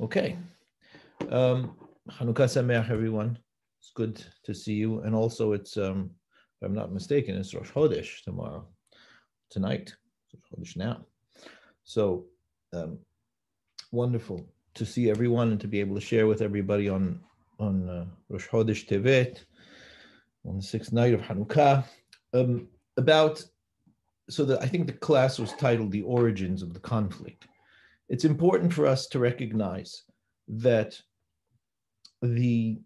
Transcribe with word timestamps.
Okay. 0.00 0.38
Um, 1.28 1.76
Hanukkah 2.10 2.48
Sameach, 2.48 2.90
everyone. 2.90 3.38
It's 3.80 3.92
good 3.94 4.24
to 4.44 4.54
see 4.54 4.72
you. 4.72 5.00
And 5.00 5.14
also, 5.14 5.52
it's, 5.52 5.76
um, 5.76 6.10
if 6.56 6.66
I'm 6.66 6.74
not 6.74 6.90
mistaken, 6.90 7.36
it's 7.36 7.52
Rosh 7.52 7.70
Chodesh 7.70 8.22
tomorrow, 8.24 8.66
tonight, 9.50 9.92
Rosh 10.32 10.70
Chodesh 10.72 10.76
now. 10.78 11.04
So, 11.84 12.24
um, 12.72 12.98
wonderful 13.92 14.46
to 14.72 14.86
see 14.86 15.10
everyone 15.10 15.50
and 15.50 15.60
to 15.60 15.68
be 15.68 15.80
able 15.80 15.96
to 15.96 16.00
share 16.00 16.26
with 16.26 16.40
everybody 16.40 16.88
on 16.88 17.20
on 17.58 17.86
uh, 17.90 18.06
Rosh 18.30 18.48
Chodesh 18.48 18.88
Tevet, 18.88 19.44
on 20.46 20.56
the 20.56 20.62
sixth 20.62 20.94
night 20.94 21.12
of 21.12 21.20
Hanukkah, 21.20 21.84
um, 22.32 22.68
about. 22.96 23.44
So 24.30 24.44
that 24.44 24.62
I 24.62 24.66
think 24.66 24.86
the 24.86 24.92
class 24.92 25.38
was 25.38 25.52
titled 25.54 25.90
"The 25.92 26.02
Origins 26.02 26.62
of 26.62 26.72
the 26.72 26.80
Conflict." 26.80 27.46
It's 28.10 28.24
important 28.24 28.72
for 28.74 28.86
us 28.86 29.06
to 29.06 29.18
recognize 29.20 30.02
that 30.48 31.00
the 32.20 32.78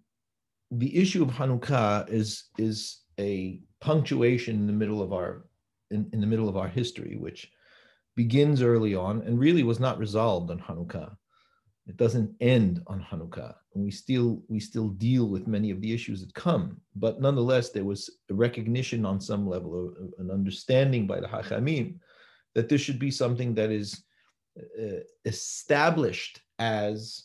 the 0.70 0.96
issue 0.96 1.22
of 1.22 1.30
Hanukkah 1.30 2.08
is 2.08 2.50
is 2.58 3.00
a 3.18 3.60
punctuation 3.80 4.56
in 4.56 4.66
the 4.66 4.72
middle 4.72 5.02
of 5.02 5.12
our 5.12 5.46
in, 5.90 6.08
in 6.12 6.20
the 6.20 6.26
middle 6.26 6.48
of 6.48 6.56
our 6.56 6.68
history, 6.68 7.16
which 7.18 7.50
begins 8.16 8.62
early 8.62 8.94
on 8.94 9.22
and 9.22 9.40
really 9.40 9.62
was 9.62 9.80
not 9.80 9.98
resolved 9.98 10.50
on 10.50 10.58
Hanukkah. 10.58 11.16
It 11.86 11.96
doesn't 11.96 12.30
end 12.40 12.82
on 12.86 13.04
Hanukkah. 13.10 13.54
And 13.74 13.82
we 13.82 13.90
still 13.90 14.42
we 14.48 14.60
still 14.60 14.88
deal 14.88 15.28
with 15.28 15.46
many 15.46 15.70
of 15.70 15.80
the 15.80 15.92
issues 15.92 16.20
that 16.20 16.34
come, 16.34 16.80
but 16.96 17.20
nonetheless, 17.20 17.70
there 17.70 17.84
was 17.84 18.10
a 18.30 18.34
recognition 18.34 19.06
on 19.06 19.20
some 19.20 19.48
level, 19.48 19.88
of, 19.88 20.12
an 20.18 20.30
understanding 20.30 21.06
by 21.06 21.18
the 21.18 21.26
Hachamim 21.26 21.94
that 22.54 22.68
this 22.68 22.82
should 22.82 22.98
be 22.98 23.10
something 23.10 23.54
that 23.54 23.70
is 23.70 24.04
uh, 24.56 25.00
established 25.24 26.40
as 26.58 27.24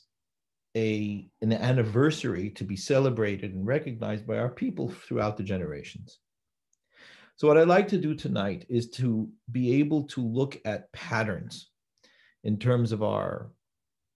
a 0.75 1.29
an 1.41 1.51
anniversary 1.51 2.49
to 2.51 2.63
be 2.63 2.75
celebrated 2.75 3.53
and 3.53 3.65
recognized 3.65 4.27
by 4.27 4.37
our 4.37 4.49
people 4.49 4.89
throughout 4.89 5.37
the 5.37 5.43
generations. 5.43 6.19
So 7.35 7.47
what 7.47 7.57
I'd 7.57 7.67
like 7.67 7.87
to 7.89 7.97
do 7.97 8.13
tonight 8.13 8.65
is 8.69 8.89
to 8.91 9.29
be 9.51 9.79
able 9.79 10.03
to 10.07 10.21
look 10.21 10.59
at 10.65 10.91
patterns 10.91 11.69
in 12.43 12.57
terms 12.57 12.91
of 12.91 13.01
our 13.01 13.51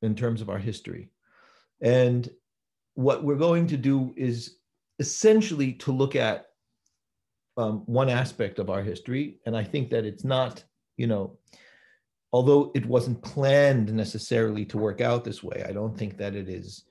in 0.02 0.16
terms 0.16 0.42
of 0.42 0.50
our 0.50 0.58
history. 0.58 1.10
And 1.82 2.30
what 2.96 3.24
we're 3.24 3.36
going 3.36 3.68
to 3.68 3.78
do 3.78 4.14
is 4.18 4.58
essentially 5.00 5.74
to 5.74 5.92
look 5.92 6.16
at 6.16 6.48
um, 7.58 7.84
one 7.86 8.10
aspect 8.10 8.60
of 8.60 8.70
our 8.70 8.82
history. 8.82 9.40
And 9.46 9.56
I 9.56 9.64
think 9.64 9.90
that 9.92 10.06
it's 10.06 10.24
not, 10.24 10.64
you 10.98 11.08
know, 11.08 11.38
although 12.34 12.72
it 12.74 12.86
wasn't 12.86 13.22
planned 13.22 13.94
necessarily 13.94 14.66
to 14.66 14.78
work 14.80 15.00
out 15.00 15.24
this 15.24 15.44
way, 15.44 15.64
I 15.68 15.72
don't 15.72 15.98
think 15.98 16.18
that 16.18 16.36
it 16.36 16.50
is 16.50 16.84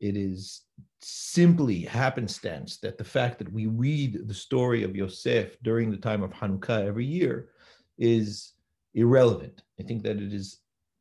it 0.00 0.16
is 0.16 0.62
simply 1.00 1.80
happenstance 1.80 2.78
that 2.78 2.98
the 2.98 3.04
fact 3.04 3.38
that 3.38 3.52
we 3.52 3.66
read 3.66 4.28
the 4.28 4.34
story 4.34 4.82
of 4.82 4.94
Yosef 4.94 5.56
during 5.62 5.90
the 5.90 5.96
time 5.96 6.22
of 6.22 6.32
Hanukkah 6.32 6.86
every 6.86 7.06
year 7.06 7.48
is 7.98 8.52
irrelevant. 8.94 9.62
I 9.80 9.84
think 9.84 10.02
that 10.02 10.16
it 10.16 10.32
is 10.32 10.58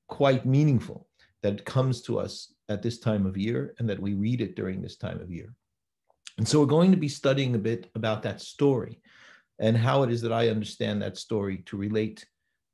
quite 0.08 0.46
meaningful 0.46 1.08
that 1.44 1.54
it 1.54 1.66
comes 1.66 2.02
to 2.04 2.20
us 2.20 2.54
at 2.70 2.82
this 2.82 3.00
time 3.00 3.26
of 3.26 3.38
year 3.38 3.76
and 3.78 3.88
that 3.90 4.00
we 4.00 4.14
read 4.14 4.42
it 4.42 4.56
during 4.56 4.82
this 4.82 4.98
time 4.98 5.20
of 5.20 5.32
year. 5.32 5.54
And 6.38 6.48
so 6.48 6.60
we're 6.60 6.66
going 6.66 6.92
to 6.92 6.98
be 6.98 7.10
studying 7.10 7.54
a 7.56 7.60
bit 7.60 7.90
about 7.94 8.24
that 8.24 8.42
story 8.42 9.00
and 9.60 9.78
how 9.78 10.04
it 10.04 10.12
is 10.12 10.22
that 10.22 10.34
I 10.34 10.50
understand 10.50 11.02
that 11.02 11.18
story 11.18 11.64
to 11.68 11.78
relate 11.78 12.26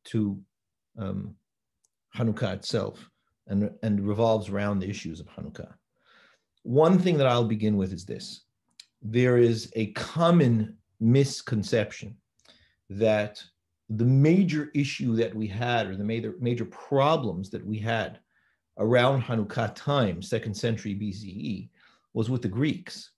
to 0.05 0.41
um, 0.97 1.35
Hanukkah 2.15 2.53
itself 2.53 3.09
and, 3.47 3.71
and 3.81 4.07
revolves 4.07 4.49
around 4.49 4.79
the 4.79 4.89
issues 4.89 5.19
of 5.19 5.27
Hanukkah. 5.27 5.73
One 6.63 6.97
thing 6.97 7.17
that 7.17 7.27
I'll 7.27 7.43
begin 7.43 7.77
with 7.77 7.93
is 7.93 8.05
this 8.05 8.45
there 9.01 9.37
is 9.37 9.71
a 9.75 9.87
common 9.93 10.77
misconception 10.99 12.15
that 12.89 13.43
the 13.89 14.05
major 14.05 14.71
issue 14.73 15.15
that 15.17 15.35
we 15.35 15.45
had, 15.45 15.87
or 15.87 15.97
the 15.97 16.03
major, 16.03 16.35
major 16.39 16.65
problems 16.65 17.49
that 17.49 17.65
we 17.65 17.77
had 17.77 18.19
around 18.77 19.21
Hanukkah 19.21 19.73
time, 19.75 20.21
second 20.21 20.53
century 20.53 20.95
BCE, 20.95 21.69
was 22.13 22.29
with 22.29 22.41
the 22.41 22.47
Greeks. 22.47 23.11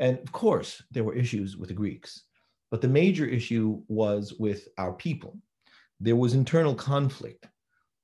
And 0.00 0.18
of 0.18 0.32
course, 0.32 0.82
there 0.90 1.04
were 1.04 1.14
issues 1.14 1.56
with 1.56 1.68
the 1.68 1.74
Greeks, 1.74 2.24
but 2.70 2.80
the 2.80 2.88
major 2.88 3.26
issue 3.26 3.80
was 3.86 4.34
with 4.34 4.66
our 4.76 4.92
people 4.92 5.36
there 6.02 6.16
was 6.16 6.34
internal 6.34 6.74
conflict 6.74 7.46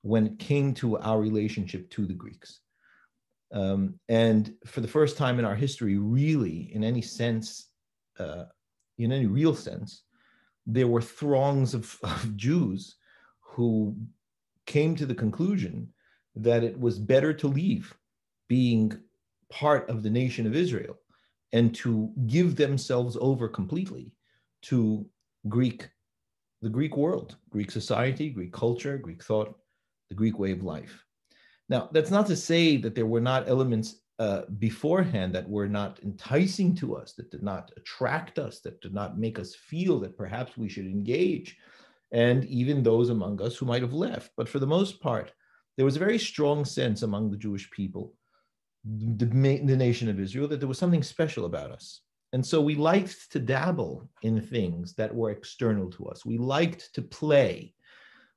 when 0.02 0.24
it 0.24 0.38
came 0.38 0.72
to 0.72 0.96
our 0.98 1.20
relationship 1.20 1.90
to 1.90 2.06
the 2.06 2.14
Greeks. 2.14 2.60
Um, 3.52 3.98
and 4.08 4.54
for 4.66 4.80
the 4.80 4.88
first 4.88 5.16
time 5.16 5.40
in 5.40 5.44
our 5.44 5.56
history, 5.56 5.98
really, 5.98 6.70
in 6.72 6.84
any 6.84 7.02
sense, 7.02 7.70
uh, 8.20 8.44
in 8.98 9.10
any 9.10 9.26
real 9.26 9.54
sense, 9.54 10.04
there 10.64 10.86
were 10.86 11.02
throngs 11.02 11.74
of, 11.74 11.98
of 12.04 12.36
Jews 12.36 12.96
who 13.40 13.96
came 14.64 14.94
to 14.94 15.06
the 15.06 15.14
conclusion 15.14 15.88
that 16.36 16.62
it 16.62 16.78
was 16.78 17.00
better 17.00 17.32
to 17.32 17.48
leave 17.48 17.96
being 18.48 18.96
part 19.50 19.90
of 19.90 20.04
the 20.04 20.10
nation 20.10 20.46
of 20.46 20.54
Israel 20.54 20.96
and 21.52 21.74
to 21.74 22.12
give 22.28 22.54
themselves 22.54 23.16
over 23.20 23.48
completely 23.48 24.12
to 24.62 25.04
Greek 25.48 25.88
the 26.62 26.68
Greek 26.68 26.96
world, 26.96 27.36
Greek 27.50 27.70
society, 27.70 28.30
Greek 28.30 28.52
culture, 28.52 28.98
Greek 28.98 29.22
thought, 29.22 29.58
the 30.08 30.14
Greek 30.14 30.38
way 30.38 30.52
of 30.52 30.62
life. 30.62 31.04
Now, 31.68 31.88
that's 31.92 32.10
not 32.10 32.26
to 32.28 32.36
say 32.36 32.76
that 32.78 32.94
there 32.94 33.06
were 33.06 33.20
not 33.20 33.48
elements 33.48 34.00
uh, 34.18 34.42
beforehand 34.58 35.32
that 35.34 35.48
were 35.48 35.68
not 35.68 36.00
enticing 36.02 36.74
to 36.76 36.96
us, 36.96 37.12
that 37.12 37.30
did 37.30 37.42
not 37.42 37.70
attract 37.76 38.38
us, 38.38 38.60
that 38.60 38.80
did 38.80 38.92
not 38.92 39.18
make 39.18 39.38
us 39.38 39.54
feel 39.54 40.00
that 40.00 40.16
perhaps 40.16 40.56
we 40.56 40.68
should 40.68 40.86
engage, 40.86 41.56
and 42.10 42.44
even 42.46 42.82
those 42.82 43.10
among 43.10 43.40
us 43.40 43.56
who 43.56 43.66
might 43.66 43.82
have 43.82 43.92
left. 43.92 44.32
But 44.36 44.48
for 44.48 44.58
the 44.58 44.66
most 44.66 45.00
part, 45.00 45.32
there 45.76 45.84
was 45.84 45.94
a 45.94 46.00
very 46.00 46.18
strong 46.18 46.64
sense 46.64 47.02
among 47.02 47.30
the 47.30 47.36
Jewish 47.36 47.70
people, 47.70 48.14
the, 48.84 49.26
the 49.26 49.76
nation 49.76 50.08
of 50.08 50.18
Israel, 50.18 50.48
that 50.48 50.58
there 50.58 50.68
was 50.68 50.78
something 50.78 51.04
special 51.04 51.44
about 51.44 51.70
us. 51.70 52.00
And 52.32 52.44
so 52.44 52.60
we 52.60 52.74
liked 52.74 53.32
to 53.32 53.38
dabble 53.38 54.08
in 54.22 54.40
things 54.40 54.94
that 54.94 55.14
were 55.14 55.30
external 55.30 55.90
to 55.92 56.06
us. 56.06 56.26
We 56.26 56.36
liked 56.38 56.94
to 56.94 57.02
play 57.02 57.74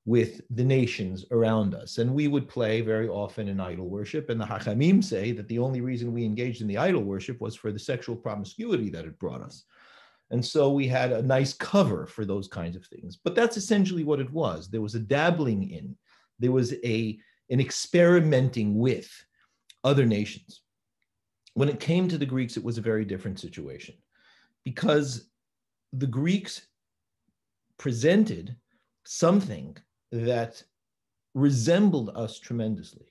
with 0.05 0.41
the 0.49 0.63
nations 0.63 1.25
around 1.31 1.75
us. 1.75 1.97
And 1.97 2.13
we 2.13 2.27
would 2.27 2.47
play 2.47 2.81
very 2.81 3.07
often 3.07 3.47
in 3.47 3.59
idol 3.59 3.87
worship. 3.87 4.29
And 4.29 4.39
the 4.39 4.45
Hachamim 4.45 5.03
say 5.03 5.31
that 5.33 5.47
the 5.47 5.59
only 5.59 5.81
reason 5.81 6.13
we 6.13 6.25
engaged 6.25 6.61
in 6.61 6.67
the 6.67 6.77
idol 6.77 7.03
worship 7.03 7.39
was 7.39 7.55
for 7.55 7.71
the 7.71 7.79
sexual 7.79 8.15
promiscuity 8.15 8.89
that 8.91 9.05
it 9.05 9.19
brought 9.19 9.41
us. 9.41 9.65
And 10.31 10.43
so 10.43 10.71
we 10.71 10.87
had 10.87 11.11
a 11.11 11.21
nice 11.21 11.53
cover 11.53 12.07
for 12.07 12.25
those 12.25 12.47
kinds 12.47 12.75
of 12.75 12.85
things. 12.85 13.17
But 13.17 13.35
that's 13.35 13.57
essentially 13.57 14.03
what 14.03 14.21
it 14.21 14.31
was. 14.31 14.69
There 14.69 14.81
was 14.81 14.95
a 14.95 14.99
dabbling 14.99 15.69
in, 15.69 15.95
there 16.39 16.51
was 16.51 16.73
a 16.83 17.19
an 17.49 17.59
experimenting 17.59 18.79
with 18.79 19.11
other 19.83 20.05
nations 20.05 20.61
when 21.53 21.69
it 21.69 21.79
came 21.79 22.07
to 22.07 22.17
the 22.17 22.25
Greeks, 22.25 22.57
it 22.57 22.63
was 22.63 22.77
a 22.77 22.81
very 22.81 23.05
different 23.05 23.39
situation 23.39 23.95
because 24.63 25.29
the 25.93 26.07
Greeks 26.07 26.67
presented 27.77 28.55
something 29.05 29.75
that 30.11 30.63
resembled 31.33 32.11
us 32.15 32.39
tremendously. 32.39 33.07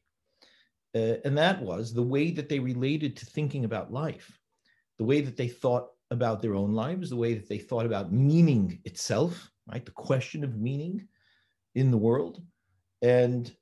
Uh, 0.95 1.17
and 1.25 1.37
that 1.37 1.61
was 1.63 1.93
the 1.93 2.03
way 2.03 2.31
that 2.31 2.49
they 2.49 2.59
related 2.59 3.17
to 3.17 3.27
thinking 3.27 3.65
about 3.65 3.93
life, 3.93 4.39
the 4.99 5.05
way 5.05 5.21
that 5.21 5.37
they 5.37 5.49
thought 5.49 5.89
about 6.11 6.43
their 6.43 6.55
own 6.55 6.73
lives, 6.73 7.11
the 7.11 7.17
way 7.17 7.35
that 7.35 7.49
they 7.49 7.59
thought 7.59 7.87
about 7.87 8.13
meaning 8.13 8.81
itself, 8.85 9.51
right? 9.71 9.85
The 9.85 9.93
question 9.93 10.43
of 10.43 10.57
meaning 10.57 11.07
in 11.75 11.91
the 11.91 11.97
world, 11.97 12.43
and 13.03 13.55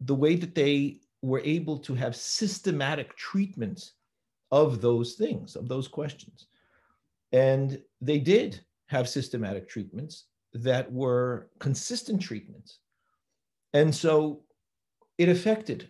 the 0.00 0.14
way 0.14 0.36
that 0.36 0.54
they 0.54 1.00
were 1.22 1.42
able 1.44 1.78
to 1.78 1.94
have 1.94 2.14
systematic 2.14 3.16
treatments 3.16 3.94
of 4.50 4.80
those 4.80 5.14
things, 5.14 5.56
of 5.56 5.68
those 5.68 5.88
questions. 5.88 6.46
And 7.32 7.80
they 8.00 8.18
did 8.18 8.60
have 8.86 9.08
systematic 9.08 9.68
treatments 9.68 10.24
that 10.52 10.90
were 10.92 11.48
consistent 11.58 12.20
treatments. 12.20 12.78
And 13.72 13.94
so 13.94 14.42
it 15.18 15.28
affected 15.28 15.88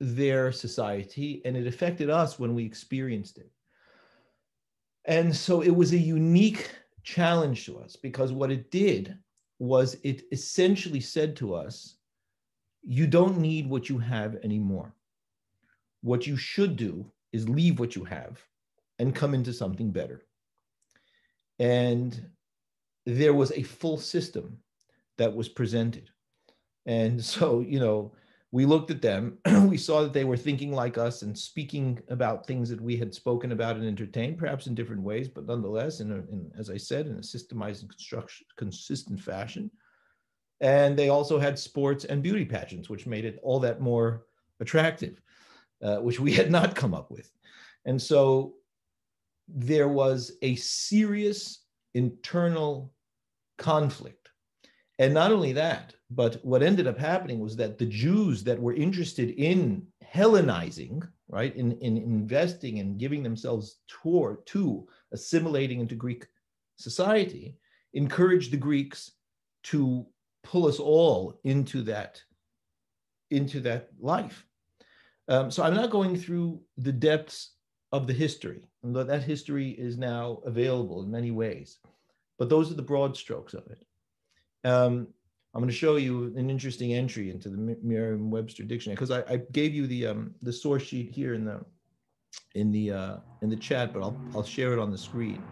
their 0.00 0.52
society 0.52 1.40
and 1.44 1.56
it 1.56 1.66
affected 1.66 2.10
us 2.10 2.38
when 2.38 2.54
we 2.54 2.64
experienced 2.64 3.38
it. 3.38 3.50
And 5.04 5.34
so 5.34 5.62
it 5.62 5.70
was 5.70 5.92
a 5.92 5.98
unique 5.98 6.70
challenge 7.02 7.64
to 7.66 7.78
us 7.78 7.96
because 7.96 8.32
what 8.32 8.52
it 8.52 8.70
did 8.70 9.16
was 9.58 9.96
it 10.02 10.24
essentially 10.32 11.00
said 11.00 11.36
to 11.36 11.54
us, 11.54 11.96
you 12.82 13.06
don't 13.06 13.38
need 13.38 13.68
what 13.68 13.88
you 13.88 13.98
have 13.98 14.36
anymore. 14.42 14.92
What 16.02 16.26
you 16.26 16.36
should 16.36 16.76
do 16.76 17.06
is 17.32 17.48
leave 17.48 17.78
what 17.78 17.96
you 17.96 18.04
have 18.04 18.40
and 18.98 19.14
come 19.14 19.34
into 19.34 19.52
something 19.52 19.90
better. 19.90 20.22
And 21.58 22.30
there 23.06 23.34
was 23.34 23.52
a 23.52 23.62
full 23.62 23.98
system 23.98 24.58
that 25.18 25.34
was 25.34 25.48
presented. 25.48 26.10
And 26.86 27.22
so, 27.24 27.60
you 27.60 27.80
know, 27.80 28.12
we 28.52 28.66
looked 28.66 28.90
at 28.90 29.02
them. 29.02 29.38
we 29.66 29.78
saw 29.78 30.02
that 30.02 30.12
they 30.12 30.24
were 30.24 30.36
thinking 30.36 30.72
like 30.72 30.98
us 30.98 31.22
and 31.22 31.36
speaking 31.36 31.98
about 32.08 32.46
things 32.46 32.68
that 32.68 32.80
we 32.80 32.96
had 32.96 33.14
spoken 33.14 33.52
about 33.52 33.76
and 33.76 33.86
entertained, 33.86 34.38
perhaps 34.38 34.66
in 34.66 34.74
different 34.74 35.02
ways, 35.02 35.28
but 35.28 35.46
nonetheless, 35.46 36.00
in, 36.00 36.12
a, 36.12 36.16
in 36.16 36.52
as 36.58 36.68
I 36.68 36.76
said, 36.76 37.06
in 37.06 37.14
a 37.14 37.20
systemized 37.20 37.80
and 37.80 37.90
construction, 37.90 38.46
consistent 38.56 39.20
fashion. 39.20 39.70
And 40.60 40.96
they 40.96 41.08
also 41.08 41.40
had 41.40 41.58
sports 41.58 42.04
and 42.04 42.22
beauty 42.22 42.44
pageants, 42.44 42.88
which 42.88 43.06
made 43.06 43.24
it 43.24 43.40
all 43.42 43.58
that 43.60 43.80
more 43.80 44.26
attractive, 44.60 45.20
uh, 45.82 45.96
which 45.98 46.20
we 46.20 46.32
had 46.32 46.50
not 46.50 46.74
come 46.74 46.94
up 46.94 47.10
with. 47.10 47.30
And 47.84 48.00
so 48.00 48.54
there 49.48 49.88
was 49.88 50.32
a 50.42 50.54
serious 50.56 51.64
internal 51.94 52.92
conflict. 53.58 54.28
And 54.98 55.12
not 55.12 55.32
only 55.32 55.52
that, 55.54 55.94
but 56.10 56.44
what 56.44 56.62
ended 56.62 56.86
up 56.86 56.98
happening 56.98 57.40
was 57.40 57.56
that 57.56 57.78
the 57.78 57.86
Jews 57.86 58.44
that 58.44 58.60
were 58.60 58.74
interested 58.74 59.30
in 59.30 59.86
Hellenizing, 60.14 61.02
right, 61.28 61.56
in, 61.56 61.72
in 61.78 61.96
investing 61.96 62.78
and 62.78 62.98
giving 62.98 63.22
themselves 63.22 63.78
toward 63.88 64.46
to 64.48 64.86
assimilating 65.12 65.80
into 65.80 65.94
Greek 65.94 66.26
society, 66.76 67.56
encouraged 67.94 68.52
the 68.52 68.58
Greeks 68.58 69.12
to 69.64 70.06
pull 70.44 70.66
us 70.66 70.78
all 70.78 71.40
into 71.44 71.82
that 71.82 72.20
into 73.30 73.60
that 73.60 73.88
life. 73.98 74.44
Um, 75.28 75.50
so 75.50 75.62
I'm 75.62 75.74
not 75.74 75.90
going 75.90 76.16
through 76.16 76.60
the 76.76 76.92
depths 76.92 77.52
of 77.92 78.06
the 78.06 78.12
history, 78.12 78.68
and 78.82 78.94
that 78.94 79.22
history 79.22 79.70
is 79.70 79.96
now 79.96 80.40
available 80.44 81.02
in 81.02 81.10
many 81.10 81.30
ways. 81.30 81.78
But 82.38 82.48
those 82.48 82.70
are 82.70 82.74
the 82.74 82.82
broad 82.82 83.16
strokes 83.16 83.54
of 83.54 83.66
it. 83.68 83.84
Um, 84.64 85.08
I'm 85.54 85.60
going 85.60 85.70
to 85.70 85.76
show 85.76 85.96
you 85.96 86.32
an 86.36 86.48
interesting 86.48 86.94
entry 86.94 87.30
into 87.30 87.50
the 87.50 87.76
Merriam-Webster 87.82 88.64
dictionary 88.64 88.94
because 88.94 89.10
I, 89.10 89.22
I, 89.28 89.36
gave 89.52 89.74
you 89.74 89.86
the 89.86 90.06
um, 90.06 90.34
the 90.40 90.52
source 90.52 90.82
sheet 90.82 91.10
here 91.10 91.34
in 91.34 91.44
the 91.44 91.60
in 92.54 92.72
the 92.72 92.90
uh, 92.90 93.16
in 93.42 93.50
the 93.50 93.56
chat, 93.56 93.92
but 93.92 94.02
I'll 94.02 94.18
I'll 94.34 94.42
share 94.42 94.72
it 94.72 94.78
on 94.78 94.90
the 94.90 94.96
screen, 94.96 95.42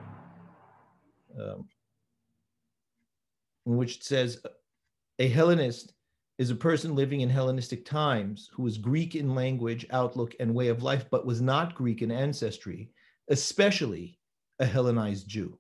um, 1.39 1.69
in 3.67 3.77
which 3.77 3.97
it 3.97 4.05
says 4.05 4.41
a 5.19 5.29
Hellenist 5.29 5.93
is 6.41 6.49
a 6.49 6.57
person 6.57 6.95
living 6.95 7.21
in 7.21 7.29
Hellenistic 7.29 7.85
times 7.85 8.49
who 8.55 8.63
was 8.63 8.79
Greek 8.79 9.15
in 9.15 9.35
language, 9.35 9.85
outlook, 9.91 10.35
and 10.41 10.55
way 10.55 10.69
of 10.69 10.83
life, 10.83 11.05
but 11.11 11.27
was 11.27 11.43
not 11.43 11.75
Greek 11.75 12.01
in 12.01 12.11
ancestry, 12.11 12.91
especially 13.29 14.19
a 14.59 14.65
Hellenized 14.65 15.29
Jew. 15.29 15.59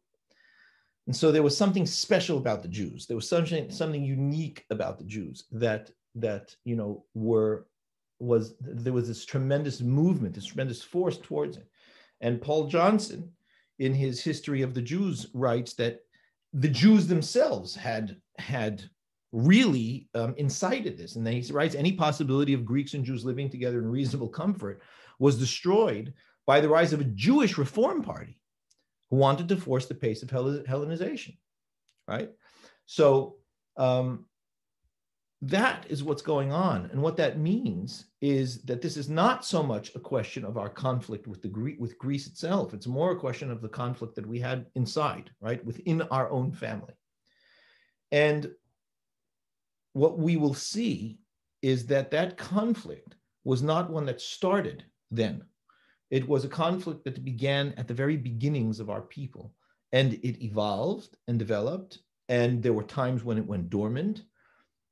And 1.06 1.14
so 1.14 1.30
there 1.30 1.42
was 1.42 1.54
something 1.54 1.84
special 1.84 2.38
about 2.38 2.62
the 2.62 2.68
Jews. 2.68 3.06
There 3.06 3.14
was 3.14 3.28
something 3.28 3.70
something 3.70 4.02
unique 4.02 4.64
about 4.70 4.96
the 4.96 5.04
Jews 5.04 5.44
that 5.52 5.90
that 6.14 6.56
you 6.64 6.76
know 6.76 7.04
were 7.12 7.66
was 8.18 8.54
there 8.60 8.94
was 8.94 9.06
this 9.06 9.26
tremendous 9.26 9.82
movement, 9.82 10.34
this 10.34 10.46
tremendous 10.46 10.82
force 10.82 11.18
towards 11.18 11.58
it. 11.58 11.68
And 12.22 12.40
Paul 12.40 12.68
Johnson, 12.68 13.30
in 13.80 13.92
his 13.92 14.22
History 14.22 14.62
of 14.62 14.72
the 14.72 14.82
Jews, 14.82 15.26
writes 15.34 15.74
that 15.74 16.00
the 16.54 16.68
Jews 16.68 17.06
themselves 17.06 17.74
had 17.74 18.16
had 18.38 18.88
really 19.32 20.08
um, 20.14 20.34
incited 20.36 20.96
this. 20.96 21.16
And 21.16 21.26
then 21.26 21.34
he 21.34 21.52
writes 21.52 21.74
any 21.74 21.92
possibility 21.92 22.52
of 22.52 22.64
Greeks 22.64 22.94
and 22.94 23.04
Jews 23.04 23.24
living 23.24 23.48
together 23.48 23.78
in 23.78 23.90
reasonable 23.90 24.28
comfort 24.28 24.82
was 25.18 25.38
destroyed 25.38 26.12
by 26.46 26.60
the 26.60 26.68
rise 26.68 26.92
of 26.92 27.00
a 27.00 27.04
Jewish 27.04 27.58
reform 27.58 28.02
party 28.02 28.38
who 29.10 29.16
wanted 29.16 29.48
to 29.48 29.56
force 29.56 29.86
the 29.86 29.94
pace 29.94 30.22
of 30.22 30.30
Hellenization, 30.30 31.36
right? 32.08 32.30
So 32.86 33.36
um, 33.76 34.26
that 35.42 35.86
is 35.88 36.02
what's 36.02 36.22
going 36.22 36.52
on. 36.52 36.88
And 36.92 37.00
what 37.00 37.16
that 37.16 37.38
means 37.38 38.06
is 38.20 38.62
that 38.62 38.82
this 38.82 38.96
is 38.96 39.08
not 39.08 39.44
so 39.44 39.62
much 39.62 39.94
a 39.94 40.00
question 40.00 40.44
of 40.44 40.58
our 40.58 40.68
conflict 40.68 41.26
with 41.26 41.40
the 41.40 41.48
Greek, 41.48 41.80
with 41.80 41.98
Greece 41.98 42.26
itself. 42.26 42.74
It's 42.74 42.86
more 42.86 43.12
a 43.12 43.18
question 43.18 43.50
of 43.50 43.62
the 43.62 43.68
conflict 43.68 44.14
that 44.16 44.26
we 44.26 44.40
had 44.40 44.66
inside, 44.74 45.30
right, 45.40 45.64
within 45.64 46.02
our 46.02 46.30
own 46.30 46.52
family. 46.52 46.94
And 48.12 48.50
what 49.92 50.18
we 50.18 50.36
will 50.36 50.54
see 50.54 51.18
is 51.62 51.86
that 51.86 52.10
that 52.10 52.36
conflict 52.36 53.16
was 53.44 53.62
not 53.62 53.90
one 53.90 54.06
that 54.06 54.20
started 54.20 54.84
then. 55.10 55.42
It 56.10 56.26
was 56.26 56.44
a 56.44 56.48
conflict 56.48 57.04
that 57.04 57.24
began 57.24 57.74
at 57.76 57.86
the 57.88 57.94
very 57.94 58.16
beginnings 58.16 58.80
of 58.80 58.90
our 58.90 59.02
people. 59.02 59.54
And 59.92 60.14
it 60.14 60.44
evolved 60.44 61.16
and 61.28 61.38
developed. 61.38 61.98
And 62.28 62.62
there 62.62 62.72
were 62.72 62.84
times 62.84 63.24
when 63.24 63.38
it 63.38 63.46
went 63.46 63.70
dormant. 63.70 64.22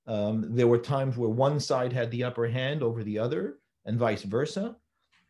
Um, 0.06 0.56
there 0.56 0.66
were 0.66 0.78
times 0.78 1.16
where 1.16 1.28
one 1.28 1.60
side 1.60 1.92
had 1.92 2.10
the 2.10 2.24
upper 2.24 2.48
hand 2.48 2.82
over 2.82 3.04
the 3.04 3.18
other, 3.18 3.58
and 3.84 3.98
vice 3.98 4.22
versa. 4.22 4.76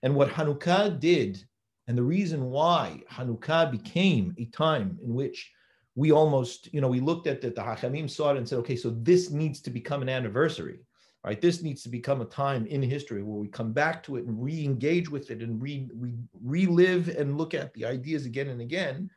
And 0.03 0.15
what 0.15 0.31
Hanukkah 0.31 0.99
did, 0.99 1.43
and 1.87 1.99
the 1.99 2.03
reason 2.03 2.51
why 2.51 3.03
Hanukkah 3.11 3.71
became 3.71 4.35
a 4.39 4.45
time 4.47 4.99
in 5.03 5.15
which 5.15 5.51
we 5.99 6.13
almost, 6.13 6.73
you 6.73 6.81
know, 6.81 6.87
we 6.87 7.01
looked 7.01 7.27
at 7.27 7.43
it, 7.43 7.57
the 7.57 7.61
Hachamim 7.61 8.09
saw 8.09 8.31
it 8.31 8.37
and 8.37 8.49
said, 8.49 8.61
okay, 8.61 8.77
so 8.77 8.91
this 8.91 9.31
needs 9.31 9.61
to 9.63 9.69
become 9.69 10.01
an 10.01 10.09
anniversary, 10.09 10.79
right? 11.25 11.41
This 11.41 11.61
needs 11.61 11.83
to 11.83 11.89
become 11.89 12.21
a 12.21 12.27
time 12.27 12.67
in 12.67 12.81
history 12.81 13.25
where 13.25 13.41
we 13.41 13.49
come 13.49 13.73
back 13.73 14.05
to 14.05 14.15
it 14.15 14.25
and 14.25 14.41
re-engage 14.41 15.11
with 15.11 15.33
it 15.33 15.43
and 15.43 15.61
re, 15.61 15.91
re, 15.93 16.15
relive 16.41 17.09
and 17.09 17.37
look 17.37 17.53
at 17.53 17.75
the 17.75 17.85
ideas 17.85 18.27
again 18.27 18.47
and 18.47 18.61
again, 18.61 19.11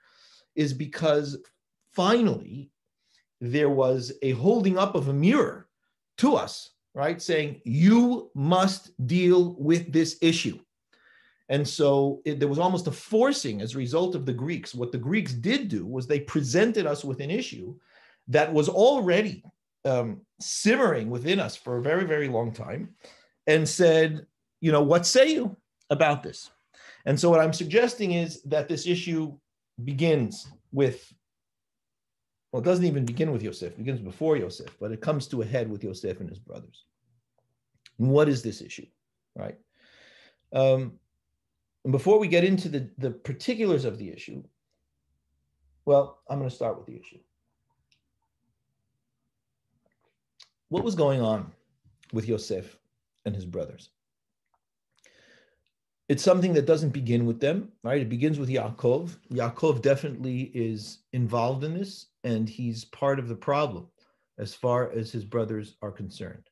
is 0.55 0.73
because 0.73 1.37
finally 1.93 2.71
there 3.41 3.69
was 3.69 4.11
a 4.23 4.31
holding 4.31 4.79
up 4.79 4.95
of 4.95 5.07
a 5.09 5.13
mirror 5.13 5.67
to 6.17 6.35
us, 6.35 6.71
right? 6.95 7.21
Saying, 7.21 7.61
you 7.63 8.31
must 8.33 8.89
deal 9.05 9.55
with 9.59 9.93
this 9.93 10.17
issue. 10.19 10.57
And 11.51 11.67
so 11.67 12.21
it, 12.23 12.39
there 12.39 12.47
was 12.47 12.59
almost 12.59 12.87
a 12.87 12.91
forcing 12.93 13.61
as 13.61 13.75
a 13.75 13.77
result 13.77 14.15
of 14.15 14.25
the 14.25 14.33
Greeks. 14.33 14.73
What 14.73 14.93
the 14.93 14.97
Greeks 14.97 15.33
did 15.33 15.67
do 15.67 15.85
was 15.85 16.07
they 16.07 16.21
presented 16.21 16.87
us 16.87 17.03
with 17.03 17.19
an 17.19 17.29
issue 17.29 17.75
that 18.29 18.51
was 18.51 18.69
already 18.69 19.43
um, 19.83 20.21
simmering 20.39 21.09
within 21.09 21.41
us 21.41 21.57
for 21.57 21.77
a 21.77 21.81
very, 21.81 22.05
very 22.05 22.29
long 22.29 22.53
time 22.53 22.95
and 23.47 23.67
said, 23.67 24.25
you 24.61 24.71
know, 24.71 24.81
what 24.81 25.05
say 25.05 25.33
you 25.33 25.57
about 25.89 26.23
this? 26.23 26.49
And 27.05 27.19
so 27.19 27.29
what 27.29 27.41
I'm 27.41 27.51
suggesting 27.51 28.13
is 28.13 28.41
that 28.43 28.69
this 28.69 28.87
issue 28.87 29.37
begins 29.83 30.47
with, 30.71 31.11
well, 32.53 32.61
it 32.61 32.65
doesn't 32.65 32.85
even 32.85 33.03
begin 33.03 33.29
with 33.29 33.43
Yosef, 33.43 33.73
it 33.73 33.77
begins 33.77 33.99
before 33.99 34.37
Yosef, 34.37 34.73
but 34.79 34.93
it 34.93 35.01
comes 35.01 35.27
to 35.27 35.41
a 35.41 35.45
head 35.45 35.69
with 35.69 35.83
Yosef 35.83 36.21
and 36.21 36.29
his 36.29 36.39
brothers. 36.39 36.85
And 37.99 38.09
what 38.09 38.29
is 38.29 38.41
this 38.41 38.61
issue, 38.61 38.85
right? 39.35 39.57
Um, 40.53 40.93
and 41.83 41.91
before 41.91 42.19
we 42.19 42.27
get 42.27 42.43
into 42.43 42.69
the, 42.69 42.89
the 42.97 43.11
particulars 43.11 43.85
of 43.85 43.97
the 43.97 44.09
issue, 44.09 44.43
well, 45.85 46.19
I'm 46.29 46.37
going 46.37 46.49
to 46.49 46.55
start 46.55 46.77
with 46.77 46.85
the 46.85 46.99
issue. 46.99 47.19
What 50.69 50.83
was 50.83 50.95
going 50.95 51.21
on 51.21 51.51
with 52.13 52.27
Yosef 52.27 52.77
and 53.25 53.35
his 53.35 53.45
brothers? 53.45 53.89
It's 56.07 56.23
something 56.23 56.53
that 56.53 56.65
doesn't 56.65 56.89
begin 56.89 57.25
with 57.25 57.39
them, 57.39 57.71
right? 57.83 58.01
It 58.01 58.09
begins 58.09 58.37
with 58.37 58.49
Yaakov. 58.49 59.15
Yaakov 59.31 59.81
definitely 59.81 60.51
is 60.53 60.99
involved 61.13 61.63
in 61.63 61.73
this, 61.73 62.07
and 62.23 62.49
he's 62.49 62.85
part 62.85 63.17
of 63.17 63.27
the 63.27 63.35
problem 63.35 63.87
as 64.37 64.53
far 64.53 64.91
as 64.91 65.11
his 65.11 65.23
brothers 65.23 65.75
are 65.81 65.91
concerned. 65.91 66.43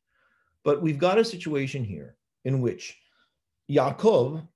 But 0.64 0.82
we've 0.82 0.98
got 0.98 1.18
a 1.18 1.26
situation 1.26 1.84
here 1.84 2.16
in 2.46 2.62
which 2.62 2.98
Yaakov 3.70 4.48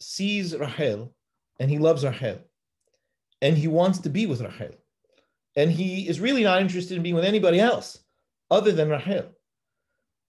sees 0.00 0.56
Rachel 0.56 1.14
and 1.58 1.70
he 1.70 1.78
loves 1.78 2.04
Rachel 2.04 2.40
and 3.42 3.56
he 3.56 3.68
wants 3.68 3.98
to 4.00 4.08
be 4.08 4.26
with 4.26 4.40
Rachel. 4.40 4.74
And 5.56 5.70
he 5.70 6.08
is 6.08 6.20
really 6.20 6.42
not 6.42 6.60
interested 6.60 6.96
in 6.96 7.02
being 7.02 7.14
with 7.14 7.24
anybody 7.24 7.60
else 7.60 7.98
other 8.50 8.72
than 8.72 8.88
Rachel. 8.88 9.30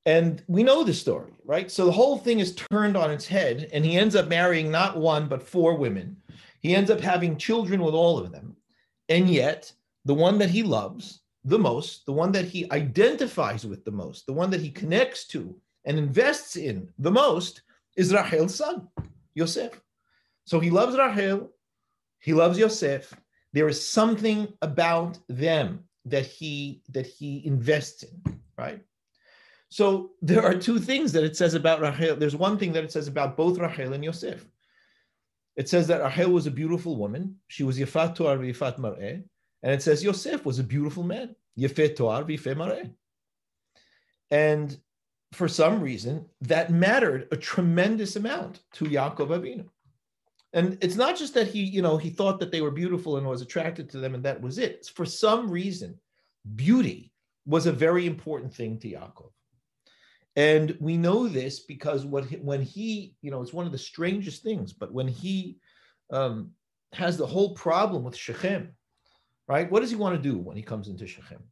And 0.06 0.44
we 0.48 0.62
know 0.62 0.84
the 0.84 0.94
story, 0.94 1.34
right? 1.44 1.72
So 1.72 1.86
the 1.86 1.92
whole 1.92 2.18
thing 2.18 2.40
is 2.40 2.54
turned 2.54 2.96
on 2.96 3.10
its 3.10 3.26
head, 3.26 3.70
and 3.74 3.84
he 3.84 3.98
ends 3.98 4.16
up 4.16 4.28
marrying 4.28 4.70
not 4.70 4.98
one, 4.98 5.28
but 5.28 5.42
four 5.42 5.76
women. 5.76 6.18
He 6.60 6.76
ends 6.76 6.92
up 6.92 7.00
having 7.00 7.38
children 7.38 7.82
with 7.82 7.96
all 7.96 8.20
of 8.20 8.32
them. 8.32 8.56
And 9.10 9.30
yet, 9.30 9.72
the 10.06 10.14
one 10.14 10.38
that 10.38 10.52
he 10.52 10.62
loves 10.62 11.22
the 11.44 11.60
most, 11.60 12.06
the 12.06 12.12
one 12.12 12.32
that 12.34 12.46
he 12.46 12.70
identifies 12.72 13.66
with 13.66 13.86
the 13.86 13.92
most, 13.92 14.26
the 14.26 14.34
one 14.34 14.50
that 14.50 14.62
he 14.62 14.70
connects 14.70 15.28
to 15.28 15.56
and 15.86 15.98
invests 15.98 16.56
in 16.56 16.90
the 17.00 17.12
most 17.12 17.62
is 17.96 18.14
Rachel's 18.14 18.56
son. 18.56 18.88
Yosef. 19.36 19.80
So 20.46 20.60
he 20.60 20.70
loves 20.70 20.98
Rahel, 20.98 21.52
he 22.20 22.34
loves 22.34 22.58
Yosef. 22.58 23.14
There 23.54 23.68
is 23.68 23.88
something 23.88 24.48
about 24.62 25.18
them 25.30 25.86
that 26.06 26.26
he 26.26 26.82
that 26.90 27.06
he 27.06 27.46
invests 27.46 28.04
in, 28.04 28.40
right? 28.58 28.82
So 29.70 30.12
there 30.22 30.44
are 30.44 30.56
two 30.56 30.80
things 30.80 31.12
that 31.14 31.24
it 31.24 31.36
says 31.36 31.54
about 31.54 31.82
Rahel. 31.82 32.16
There's 32.16 32.36
one 32.36 32.58
thing 32.58 32.74
that 32.74 32.84
it 32.84 32.92
says 32.92 33.08
about 33.08 33.38
both 33.38 33.58
Rahel 33.58 33.94
and 33.94 34.04
Yosef. 34.04 34.46
It 35.56 35.70
says 35.70 35.88
that 35.88 36.02
Rahel 36.02 36.32
was 36.32 36.48
a 36.48 36.52
beautiful 36.52 36.96
woman. 36.96 37.38
She 37.48 37.64
was 37.64 37.80
Yafat 37.80 38.16
Toar 38.16 38.38
v'Yafat 38.38 38.78
Mar'eh. 38.78 39.24
And 39.64 39.74
it 39.74 39.82
says 39.82 40.04
Yosef 40.04 40.46
was 40.46 40.60
a 40.60 40.64
beautiful 40.64 41.04
man. 41.04 41.36
Yefet 41.58 41.96
Toar 41.96 42.24
v'Yefet 42.24 42.58
Mar'eh. 42.58 42.90
And 44.32 44.78
for 45.36 45.48
some 45.48 45.82
reason, 45.82 46.26
that 46.42 46.72
mattered 46.72 47.28
a 47.32 47.38
tremendous 47.38 48.16
amount 48.16 48.62
to 48.74 48.86
Yaakov 48.86 49.30
Avinu. 49.30 49.66
And 50.54 50.78
it's 50.82 50.96
not 50.96 51.18
just 51.18 51.34
that 51.34 51.48
he, 51.48 51.64
you 51.64 51.82
know, 51.82 51.98
he 51.98 52.10
thought 52.10 52.40
that 52.40 52.52
they 52.52 52.62
were 52.62 52.72
beautiful 52.72 53.18
and 53.18 53.28
was 53.28 53.42
attracted 53.42 53.90
to 53.90 53.98
them, 53.98 54.16
and 54.16 54.24
that 54.24 54.42
was 54.42 54.58
it. 54.58 54.90
For 54.96 55.06
some 55.06 55.52
reason, 55.52 56.00
beauty 56.56 57.12
was 57.46 57.66
a 57.66 57.72
very 57.72 58.06
important 58.06 58.54
thing 58.54 58.80
to 58.80 58.88
Yaakov. 58.90 59.32
And 60.38 60.78
we 60.80 60.98
know 60.98 61.28
this 61.28 61.60
because 61.60 62.06
what 62.06 62.26
when 62.42 62.62
he, 62.62 63.16
you 63.22 63.32
know, 63.32 63.42
it's 63.42 63.54
one 63.54 63.66
of 63.66 63.72
the 63.72 63.78
strangest 63.78 64.44
things, 64.44 64.74
but 64.74 64.94
when 64.94 65.08
he 65.08 65.58
um, 66.12 66.52
has 66.94 67.18
the 67.18 67.28
whole 67.28 67.54
problem 67.54 68.04
with 68.04 68.16
Shechem, 68.16 68.70
right? 69.48 69.70
What 69.70 69.82
does 69.82 69.90
he 69.90 69.96
want 69.96 70.16
to 70.16 70.30
do 70.30 70.38
when 70.38 70.58
he 70.58 70.64
comes 70.64 70.88
into 70.88 71.08
Shechem? 71.08 71.44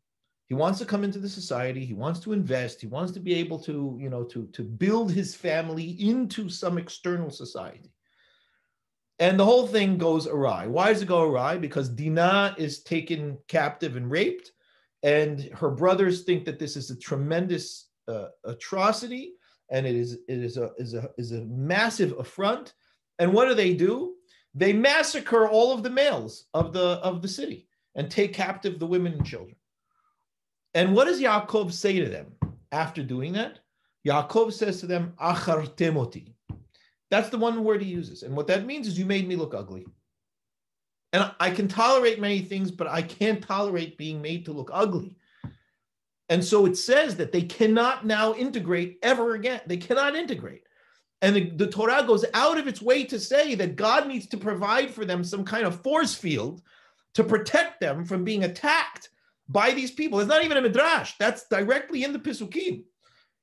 He 0.47 0.53
wants 0.53 0.79
to 0.79 0.85
come 0.85 1.03
into 1.03 1.19
the 1.19 1.29
society. 1.29 1.85
He 1.85 1.93
wants 1.93 2.19
to 2.21 2.33
invest. 2.33 2.81
He 2.81 2.87
wants 2.87 3.11
to 3.13 3.19
be 3.19 3.33
able 3.35 3.59
to, 3.59 3.97
you 3.99 4.09
know, 4.09 4.23
to, 4.25 4.47
to 4.53 4.63
build 4.63 5.11
his 5.11 5.33
family 5.33 5.91
into 6.01 6.49
some 6.49 6.77
external 6.77 7.29
society. 7.29 7.91
And 9.19 9.39
the 9.39 9.45
whole 9.45 9.67
thing 9.67 9.97
goes 9.97 10.27
awry. 10.27 10.67
Why 10.67 10.91
does 10.91 11.01
it 11.01 11.07
go 11.07 11.21
awry? 11.21 11.57
Because 11.57 11.87
Dinah 11.87 12.55
is 12.57 12.83
taken 12.83 13.37
captive 13.47 13.95
and 13.95 14.09
raped, 14.09 14.51
and 15.03 15.49
her 15.53 15.69
brothers 15.69 16.23
think 16.23 16.45
that 16.45 16.59
this 16.59 16.75
is 16.75 16.89
a 16.89 16.97
tremendous 16.97 17.89
uh, 18.07 18.27
atrocity, 18.43 19.33
and 19.69 19.85
it 19.85 19.95
is 19.95 20.13
it 20.27 20.39
is 20.39 20.57
a 20.57 20.71
is 20.77 20.93
a 20.93 21.09
is 21.17 21.31
a 21.31 21.45
massive 21.45 22.17
affront. 22.19 22.73
And 23.19 23.31
what 23.33 23.47
do 23.47 23.53
they 23.53 23.73
do? 23.73 24.15
They 24.55 24.73
massacre 24.73 25.47
all 25.47 25.73
of 25.73 25.83
the 25.83 25.89
males 25.89 26.45
of 26.53 26.73
the 26.73 26.99
of 27.03 27.21
the 27.21 27.27
city 27.27 27.67
and 27.95 28.09
take 28.09 28.33
captive 28.33 28.79
the 28.79 28.87
women 28.87 29.13
and 29.13 29.25
children. 29.25 29.55
And 30.73 30.95
what 30.95 31.05
does 31.05 31.21
Yaakov 31.21 31.71
say 31.71 31.99
to 31.99 32.09
them 32.09 32.33
after 32.71 33.03
doing 33.03 33.33
that? 33.33 33.59
Yaakov 34.07 34.53
says 34.53 34.79
to 34.79 34.87
them, 34.87 35.13
Achartemoti. 35.21 36.33
That's 37.11 37.29
the 37.29 37.37
one 37.37 37.63
word 37.63 37.81
he 37.81 37.89
uses. 37.89 38.23
And 38.23 38.35
what 38.35 38.47
that 38.47 38.65
means 38.65 38.87
is 38.87 38.97
you 38.97 39.05
made 39.05 39.27
me 39.27 39.35
look 39.35 39.53
ugly. 39.53 39.85
And 41.13 41.31
I 41.39 41.51
can 41.51 41.67
tolerate 41.67 42.19
many 42.19 42.41
things, 42.41 42.71
but 42.71 42.87
I 42.87 43.03
can't 43.03 43.41
tolerate 43.41 43.99
being 43.99 44.21
made 44.21 44.45
to 44.45 44.51
look 44.51 44.71
ugly. 44.73 45.15
And 46.29 46.43
so 46.43 46.65
it 46.65 46.75
says 46.75 47.15
that 47.17 47.31
they 47.31 47.43
cannot 47.43 48.05
now 48.05 48.33
integrate 48.33 48.97
ever 49.03 49.35
again. 49.35 49.61
They 49.67 49.77
cannot 49.77 50.15
integrate. 50.15 50.63
And 51.21 51.35
the, 51.35 51.49
the, 51.51 51.67
Torah 51.67 52.03
goes 52.05 52.25
out 52.33 52.57
of 52.57 52.67
its 52.67 52.81
way 52.81 53.03
to 53.05 53.19
say 53.19 53.53
that 53.55 53.75
God 53.75 54.07
needs 54.07 54.25
to 54.27 54.37
provide 54.37 54.89
for 54.89 55.05
them 55.05 55.23
some 55.23 55.45
kind 55.45 55.65
of 55.65 55.81
force 55.81 56.15
field 56.15 56.63
to 57.13 57.23
protect 57.23 57.79
them 57.79 58.03
from 58.03 58.23
being 58.23 58.43
attacked 58.43 59.09
by 59.53 59.71
these 59.71 59.91
people. 59.91 60.19
It's 60.19 60.27
not 60.27 60.43
even 60.43 60.57
a 60.57 60.61
midrash. 60.61 61.13
That's 61.19 61.47
directly 61.47 62.03
in 62.03 62.11
the 62.11 62.19
Pisukim, 62.19 62.83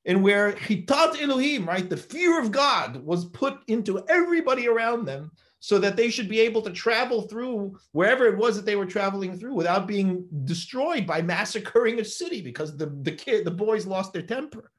and 0.04 0.22
where 0.22 0.52
Chitat 0.52 1.22
Elohim, 1.22 1.66
right, 1.66 1.88
the 1.88 1.96
fear 1.96 2.38
of 2.38 2.52
God 2.52 2.96
was 3.04 3.26
put 3.26 3.60
into 3.68 4.04
everybody 4.08 4.68
around 4.68 5.06
them 5.06 5.30
so 5.60 5.78
that 5.78 5.96
they 5.96 6.10
should 6.10 6.28
be 6.28 6.40
able 6.40 6.62
to 6.62 6.70
travel 6.70 7.22
through 7.22 7.78
wherever 7.92 8.26
it 8.26 8.36
was 8.36 8.56
that 8.56 8.64
they 8.64 8.76
were 8.76 8.86
traveling 8.86 9.38
through 9.38 9.54
without 9.54 9.86
being 9.86 10.26
destroyed 10.44 11.06
by 11.06 11.20
massacring 11.20 12.00
a 12.00 12.04
city 12.04 12.40
because 12.40 12.76
the, 12.76 12.86
the 13.02 13.12
kid, 13.12 13.44
the 13.44 13.50
boys 13.50 13.86
lost 13.86 14.12
their 14.12 14.22
temper. 14.22 14.72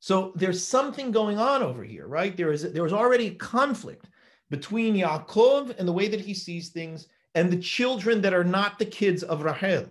So 0.00 0.32
there's 0.36 0.64
something 0.64 1.10
going 1.10 1.38
on 1.38 1.62
over 1.62 1.82
here, 1.82 2.06
right? 2.06 2.36
There 2.36 2.52
is 2.52 2.72
there 2.72 2.82
was 2.82 2.92
already 2.92 3.32
conflict 3.32 4.08
between 4.48 4.94
Yaakov 4.94 5.78
and 5.78 5.88
the 5.88 5.92
way 5.92 6.08
that 6.08 6.20
he 6.20 6.34
sees 6.34 6.68
things 6.68 7.08
and 7.34 7.50
the 7.50 7.58
children 7.58 8.22
that 8.22 8.34
are 8.34 8.44
not 8.44 8.78
the 8.78 8.86
kids 8.86 9.22
of 9.22 9.42
Rachel. 9.42 9.88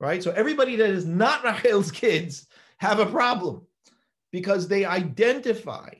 Right? 0.00 0.22
So 0.22 0.32
everybody 0.32 0.76
that 0.76 0.90
is 0.90 1.06
not 1.06 1.44
Rachel's 1.44 1.90
kids 1.90 2.46
have 2.78 2.98
a 2.98 3.06
problem 3.06 3.66
because 4.32 4.66
they 4.66 4.84
identify 4.84 5.90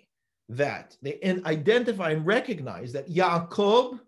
that. 0.48 0.96
They 1.02 1.20
identify 1.46 2.10
and 2.10 2.26
recognize 2.26 2.92
that 2.92 3.08
Yaakov 3.08 4.00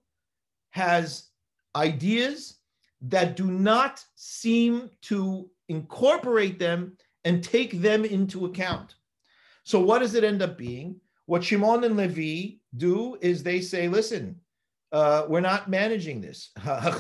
has 0.71 1.29
ideas 1.77 2.57
that 3.03 3.37
do 3.37 3.47
not 3.47 4.05
seem 4.15 4.91
to 5.03 5.49
incorporate 5.69 6.59
them 6.59 6.97
and 7.25 7.43
take 7.43 7.81
them 7.81 8.05
into 8.05 8.47
account. 8.47 8.97
So 9.65 9.81
what 9.81 10.01
does 10.01 10.15
it 10.15 10.25
end 10.25 10.43
up 10.43 10.59
being? 10.59 11.01
What 11.27 11.45
Shimon 11.45 11.85
and 11.85 11.97
Levi 11.97 12.59
do 12.77 13.17
is 13.21 13.43
they 13.43 13.61
say, 13.61 13.89
listen, 13.89 14.41
uh, 14.93 15.27
we're 15.29 15.41
not 15.41 15.69
managing 15.69 16.21
this. 16.21 16.51
Well, 16.65 16.93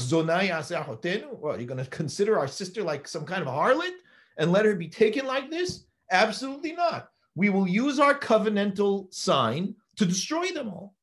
you're 1.58 1.66
going 1.66 1.84
to 1.84 1.90
consider 1.90 2.38
our 2.38 2.48
sister 2.48 2.82
like 2.82 3.06
some 3.06 3.24
kind 3.24 3.42
of 3.42 3.48
harlot 3.48 3.92
and 4.36 4.50
let 4.52 4.64
her 4.64 4.74
be 4.74 4.88
taken 4.88 5.26
like 5.26 5.50
this? 5.50 5.84
Absolutely 6.10 6.72
not. 6.72 7.08
We 7.34 7.50
will 7.50 7.68
use 7.68 7.98
our 7.98 8.18
covenantal 8.18 9.12
sign 9.12 9.74
to 9.96 10.06
destroy 10.06 10.52
them 10.52 10.68
all. 10.68 10.94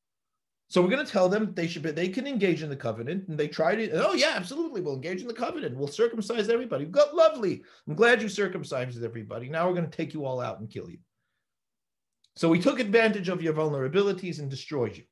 So 0.69 0.81
we're 0.81 0.89
going 0.89 1.05
to 1.05 1.11
tell 1.11 1.27
them 1.27 1.53
they 1.53 1.67
should 1.67 1.81
be, 1.81 1.91
they 1.91 2.07
can 2.07 2.25
engage 2.25 2.63
in 2.63 2.69
the 2.69 2.77
covenant, 2.77 3.27
and 3.27 3.38
they 3.38 3.50
try 3.50 3.75
to. 3.75 4.07
Oh 4.07 4.13
yeah, 4.13 4.33
absolutely, 4.35 4.79
we'll 4.79 4.95
engage 4.95 5.19
in 5.19 5.27
the 5.27 5.33
covenant. 5.33 5.75
We'll 5.75 5.89
circumcise 5.89 6.47
everybody. 6.47 6.85
Got 6.85 7.13
lovely. 7.13 7.61
I'm 7.89 7.93
glad 7.95 8.21
you 8.21 8.29
circumcised 8.29 9.03
everybody. 9.03 9.50
Now 9.50 9.67
we're 9.67 9.75
going 9.75 9.89
to 9.89 9.97
take 9.97 10.13
you 10.13 10.23
all 10.23 10.39
out 10.39 10.61
and 10.61 10.69
kill 10.69 10.89
you. 10.89 11.00
So 12.38 12.47
we 12.47 12.61
took 12.61 12.79
advantage 12.79 13.27
of 13.27 13.41
your 13.41 13.53
vulnerabilities 13.53 14.39
and 14.39 14.50
destroyed 14.50 14.95
you. 14.95 15.03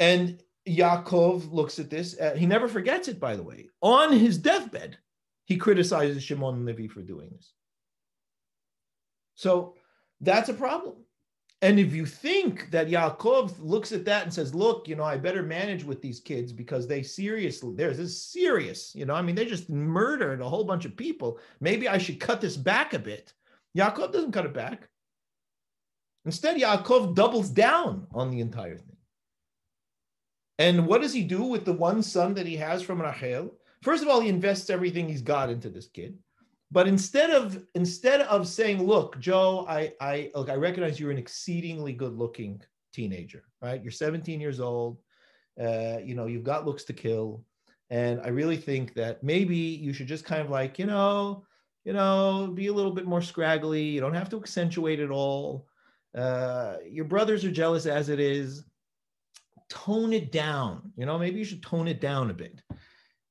And 0.00 0.42
Yaakov 0.68 1.52
looks 1.52 1.78
at 1.78 1.90
this. 1.90 2.18
Uh, 2.18 2.34
he 2.36 2.46
never 2.46 2.68
forgets 2.68 3.08
it, 3.08 3.18
by 3.18 3.36
the 3.36 3.42
way. 3.42 3.68
On 3.80 4.12
his 4.12 4.38
deathbed, 4.38 4.98
he 5.46 5.56
criticizes 5.56 6.22
Shimon 6.22 6.56
and 6.56 6.66
Levi 6.66 6.88
for 6.88 7.02
doing 7.02 7.30
this. 7.32 7.52
So 9.34 9.74
that's 10.20 10.48
a 10.48 10.54
problem. 10.54 10.96
And 11.60 11.80
if 11.80 11.92
you 11.92 12.06
think 12.06 12.70
that 12.70 12.88
Yaakov 12.88 13.56
looks 13.58 13.90
at 13.90 14.04
that 14.04 14.22
and 14.22 14.32
says, 14.32 14.54
look, 14.54 14.86
you 14.86 14.94
know, 14.94 15.02
I 15.02 15.16
better 15.16 15.42
manage 15.42 15.82
with 15.82 16.00
these 16.00 16.20
kids 16.20 16.52
because 16.52 16.86
they 16.86 17.02
seriously, 17.02 17.74
there's 17.74 17.96
this 17.96 18.22
serious, 18.22 18.94
you 18.94 19.06
know, 19.06 19.14
I 19.14 19.22
mean, 19.22 19.34
they 19.34 19.44
just 19.44 19.68
murdered 19.68 20.40
a 20.40 20.48
whole 20.48 20.62
bunch 20.62 20.84
of 20.84 20.96
people. 20.96 21.40
Maybe 21.60 21.88
I 21.88 21.98
should 21.98 22.20
cut 22.20 22.40
this 22.40 22.56
back 22.56 22.94
a 22.94 22.98
bit. 22.98 23.32
Yaakov 23.76 24.12
doesn't 24.12 24.32
cut 24.32 24.46
it 24.46 24.54
back. 24.54 24.88
Instead, 26.24 26.60
Yaakov 26.60 27.16
doubles 27.16 27.50
down 27.50 28.06
on 28.12 28.30
the 28.30 28.40
entire 28.40 28.76
thing. 28.76 28.97
And 30.58 30.86
what 30.86 31.02
does 31.02 31.12
he 31.12 31.22
do 31.22 31.42
with 31.44 31.64
the 31.64 31.72
one 31.72 32.02
son 32.02 32.34
that 32.34 32.46
he 32.46 32.56
has 32.56 32.82
from 32.82 33.00
Rachel? 33.00 33.54
First 33.82 34.02
of 34.02 34.08
all, 34.08 34.20
he 34.20 34.28
invests 34.28 34.70
everything 34.70 35.08
he's 35.08 35.22
got 35.22 35.50
into 35.50 35.68
this 35.68 35.86
kid. 35.86 36.18
But 36.70 36.88
instead 36.88 37.30
of 37.30 37.64
instead 37.74 38.20
of 38.22 38.46
saying, 38.46 38.82
"Look, 38.82 39.18
Joe, 39.18 39.64
I 39.68 39.92
I 40.00 40.30
look, 40.34 40.50
I 40.50 40.54
recognize 40.54 41.00
you're 41.00 41.10
an 41.10 41.18
exceedingly 41.18 41.94
good-looking 41.94 42.60
teenager, 42.92 43.44
right? 43.62 43.82
You're 43.82 43.92
17 43.92 44.40
years 44.40 44.60
old. 44.60 44.98
Uh, 45.58 45.98
you 46.04 46.14
know, 46.14 46.26
you've 46.26 46.44
got 46.44 46.66
looks 46.66 46.84
to 46.84 46.92
kill, 46.92 47.42
and 47.90 48.20
I 48.20 48.28
really 48.28 48.56
think 48.58 48.94
that 48.94 49.22
maybe 49.22 49.56
you 49.56 49.92
should 49.92 50.08
just 50.08 50.24
kind 50.26 50.42
of 50.42 50.50
like, 50.50 50.78
you 50.78 50.86
know, 50.86 51.46
you 51.84 51.94
know, 51.94 52.52
be 52.54 52.66
a 52.66 52.72
little 52.72 52.92
bit 52.92 53.06
more 53.06 53.22
scraggly. 53.22 53.82
You 53.82 54.00
don't 54.00 54.14
have 54.14 54.28
to 54.30 54.36
accentuate 54.36 55.00
it 55.00 55.10
all. 55.10 55.66
Uh, 56.14 56.76
your 56.86 57.06
brothers 57.06 57.44
are 57.44 57.50
jealous 57.50 57.86
as 57.86 58.10
it 58.10 58.20
is. 58.20 58.64
Tone 59.68 60.12
it 60.12 60.32
down. 60.32 60.92
You 60.96 61.06
know, 61.06 61.18
maybe 61.18 61.38
you 61.38 61.44
should 61.44 61.62
tone 61.62 61.88
it 61.88 62.00
down 62.00 62.30
a 62.30 62.34
bit." 62.34 62.62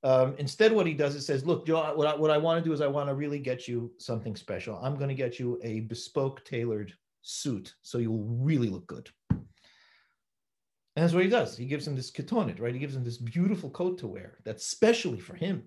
Um, 0.03 0.36
instead, 0.38 0.72
what 0.72 0.88
he 0.88 0.94
does 0.94 1.15
is 1.15 1.25
says, 1.25 1.46
"Look, 1.46 1.65
Joe, 1.65 1.94
what 1.96 2.08
I, 2.08 2.15
what 2.15 2.32
I 2.32 2.38
want 2.38 2.63
to 2.63 2.67
do 2.67 2.74
is 2.74 2.82
I 2.82 2.88
want 2.88 3.10
to 3.10 3.15
really 3.15 3.39
get 3.39 3.67
you 3.67 3.91
something 3.98 4.36
special. 4.36 4.79
I'm 4.82 4.96
going 4.96 5.10
to 5.10 5.15
get 5.15 5.39
you 5.39 5.60
a 5.63 5.82
bespoke, 5.82 6.46
tailored 6.46 6.94
suit, 7.24 7.75
so 7.82 7.98
you'll 7.98 8.24
really 8.24 8.70
look 8.70 8.88
good." 8.88 9.10
And 9.29 11.03
that's 11.03 11.13
what 11.13 11.24
he 11.24 11.29
does. 11.29 11.56
He 11.56 11.65
gives 11.65 11.88
him 11.88 11.96
this 11.96 12.10
ketonet, 12.10 12.60
right? 12.60 12.74
He 12.74 12.79
gives 12.79 12.96
him 12.96 13.03
this 13.03 13.17
beautiful 13.17 13.70
coat 13.70 14.00
to 14.00 14.08
wear 14.08 14.39
that's 14.44 14.65
specially 14.65 15.20
for 15.20 15.36
him, 15.36 15.63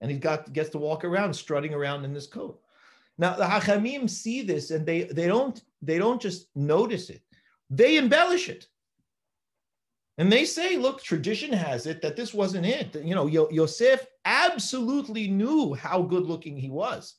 and 0.00 0.10
he 0.10 0.16
got 0.16 0.52
gets 0.52 0.70
to 0.70 0.78
walk 0.78 1.04
around, 1.04 1.34
strutting 1.34 1.74
around 1.74 2.06
in 2.06 2.14
this 2.14 2.26
coat. 2.26 2.60
Now 3.18 3.36
the 3.36 3.44
Hachamim 3.44 4.08
see 4.08 4.42
this, 4.42 4.70
and 4.70 4.86
they 4.86 5.04
they 5.04 5.26
don't 5.26 5.60
they 5.82 5.98
don't 5.98 6.20
just 6.20 6.48
notice 6.54 7.10
it; 7.10 7.20
they 7.68 7.96
embellish 7.96 8.48
it. 8.48 8.66
And 10.18 10.32
they 10.32 10.44
say, 10.44 10.76
look, 10.76 11.02
tradition 11.02 11.52
has 11.52 11.86
it 11.86 12.00
that 12.00 12.16
this 12.16 12.32
wasn't 12.32 12.64
it. 12.66 12.94
You 12.94 13.14
know, 13.14 13.26
Yosef 13.26 14.06
absolutely 14.24 15.28
knew 15.28 15.74
how 15.74 16.02
good 16.02 16.24
looking 16.24 16.56
he 16.56 16.70
was. 16.70 17.14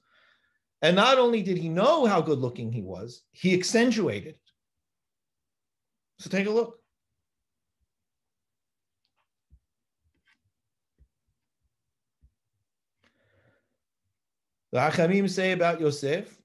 And 0.82 0.96
not 0.96 1.20
only 1.20 1.44
did 1.44 1.58
he 1.58 1.70
know 1.70 2.06
how 2.06 2.22
good 2.22 2.40
looking 2.40 2.72
he 2.72 2.82
was, 2.82 3.24
he 3.32 3.54
accentuated 3.54 4.36
it. 4.36 4.40
So 6.20 6.30
take 6.30 6.48
a 6.48 6.52
look. 6.52 6.80
The 14.72 14.80
Hachamim 14.80 15.30
say 15.30 15.54
about 15.54 15.80
Yosef, 15.80 16.36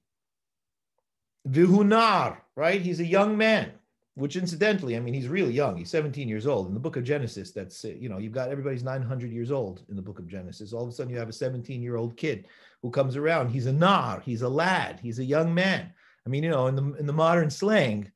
Vihunar, 1.47 2.37
right? 2.55 2.81
He's 2.81 2.99
a 2.99 3.05
young 3.05 3.37
man. 3.37 3.73
Which 4.15 4.35
incidentally, 4.35 4.95
I 4.95 4.99
mean, 4.99 5.13
he's 5.13 5.27
really 5.27 5.53
young. 5.53 5.75
He's 5.75 5.89
17 5.89 6.29
years 6.29 6.45
old. 6.45 6.67
In 6.67 6.73
the 6.73 6.79
book 6.79 6.97
of 6.97 7.03
Genesis, 7.03 7.51
that's, 7.51 7.83
uh, 7.83 7.89
you 7.89 8.09
know, 8.09 8.19
you've 8.19 8.33
got 8.33 8.49
everybody's 8.49 8.83
900 8.83 9.31
years 9.31 9.51
old 9.51 9.83
in 9.89 9.95
the 9.95 10.03
book 10.03 10.19
of 10.19 10.27
Genesis. 10.27 10.71
All 10.71 10.83
of 10.83 10.89
a 10.89 10.91
sudden, 10.91 11.11
you 11.11 11.17
have 11.17 11.29
a 11.29 11.33
17 11.33 11.81
year 11.81 11.95
old 11.95 12.15
kid 12.15 12.45
who 12.83 12.91
comes 12.91 13.15
around. 13.15 13.49
He's 13.49 13.65
a 13.65 13.73
nar, 13.73 14.21
he's 14.23 14.43
a 14.43 14.49
lad, 14.49 14.99
he's 15.01 15.17
a 15.19 15.25
young 15.25 15.53
man. 15.53 15.91
I 16.25 16.29
mean, 16.29 16.43
you 16.43 16.51
know, 16.51 16.67
in 16.67 16.75
the 16.75 16.93
in 16.93 17.07
the 17.07 17.13
modern 17.13 17.49
slang, 17.49 18.11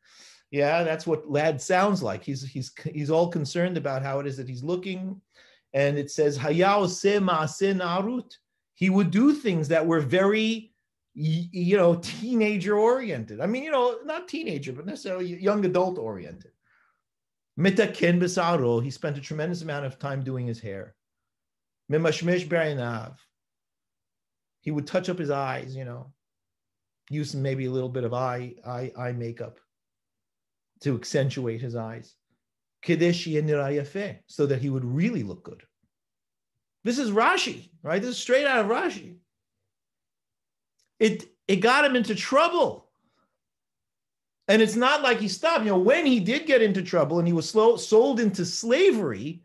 yeah, 0.51 0.83
that's 0.83 1.07
what 1.07 1.29
lad 1.29 1.61
sounds 1.61 2.03
like. 2.03 2.23
He's 2.23 2.47
he's 2.47 2.71
he's 2.93 3.09
all 3.09 3.29
concerned 3.29 3.75
about 3.75 4.03
how 4.03 4.19
it 4.19 4.27
is 4.27 4.37
that 4.37 4.47
he's 4.47 4.63
looking, 4.63 5.19
and 5.73 5.97
it 5.97 6.11
says. 6.11 6.39
He 8.79 8.91
would 8.91 9.09
do 9.09 9.33
things 9.33 9.67
that 9.69 9.87
were 9.87 9.99
very 9.99 10.71
you 11.19 11.77
know, 11.77 11.95
teenager 11.95 12.77
oriented. 12.77 13.41
I 13.41 13.47
mean, 13.47 13.63
you 13.63 13.71
know, 13.71 13.97
not 14.05 14.27
teenager, 14.27 14.71
but 14.71 14.85
necessarily 14.85 15.41
young 15.41 15.65
adult 15.65 15.97
oriented. 15.97 16.51
Mitakin 17.59 18.21
besaro, 18.21 18.83
he 18.83 18.91
spent 18.91 19.17
a 19.17 19.21
tremendous 19.21 19.63
amount 19.63 19.87
of 19.87 19.97
time 19.97 20.23
doing 20.23 20.45
his 20.45 20.59
hair. 20.59 20.93
Mimashmish 21.91 22.47
berinav. 22.47 23.15
He 24.61 24.69
would 24.69 24.85
touch 24.85 25.09
up 25.09 25.17
his 25.17 25.31
eyes, 25.31 25.75
you 25.75 25.85
know, 25.85 26.13
use 27.09 27.33
maybe 27.33 27.65
a 27.65 27.71
little 27.71 27.89
bit 27.89 28.03
of 28.03 28.13
eye, 28.13 28.53
eye, 28.63 28.91
eye 28.95 29.13
makeup 29.13 29.59
to 30.81 30.95
accentuate 30.95 31.61
his 31.61 31.75
eyes. 31.75 32.13
So 32.85 32.95
that 34.45 34.59
he 34.61 34.69
would 34.69 34.85
really 34.85 35.23
look 35.23 35.43
good. 35.43 35.63
This 36.83 36.99
is 36.99 37.09
Rashi, 37.09 37.69
right? 37.81 38.01
This 38.01 38.11
is 38.11 38.17
straight 38.17 38.45
out 38.45 38.63
of 38.63 38.71
Rashi 38.71 39.17
it 40.99 41.29
it 41.47 41.57
got 41.57 41.85
him 41.85 41.95
into 41.95 42.15
trouble. 42.15 42.85
And 44.49 44.61
it's 44.61 44.75
not 44.75 45.01
like 45.01 45.19
he 45.19 45.27
stopped. 45.27 45.65
You 45.65 45.71
know, 45.71 45.79
when 45.79 46.05
he 46.05 46.19
did 46.19 46.45
get 46.45 46.61
into 46.61 46.81
trouble 46.81 47.19
and 47.19 47.27
he 47.27 47.33
was 47.33 47.49
slow, 47.49 47.75
sold 47.75 48.19
into 48.19 48.45
slavery, 48.45 49.43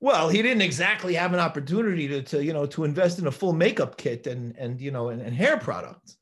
well, 0.00 0.28
he 0.28 0.42
didn't 0.42 0.62
exactly 0.62 1.14
have 1.14 1.32
an 1.32 1.38
opportunity 1.38 2.08
to, 2.08 2.22
to 2.22 2.44
you 2.44 2.52
know 2.52 2.66
to 2.66 2.84
invest 2.84 3.18
in 3.18 3.28
a 3.28 3.32
full 3.32 3.52
makeup 3.52 3.96
kit 3.96 4.26
and 4.26 4.56
and 4.56 4.80
you 4.80 4.90
know 4.90 5.08
and, 5.08 5.22
and 5.22 5.34
hair 5.34 5.56
products. 5.56 6.16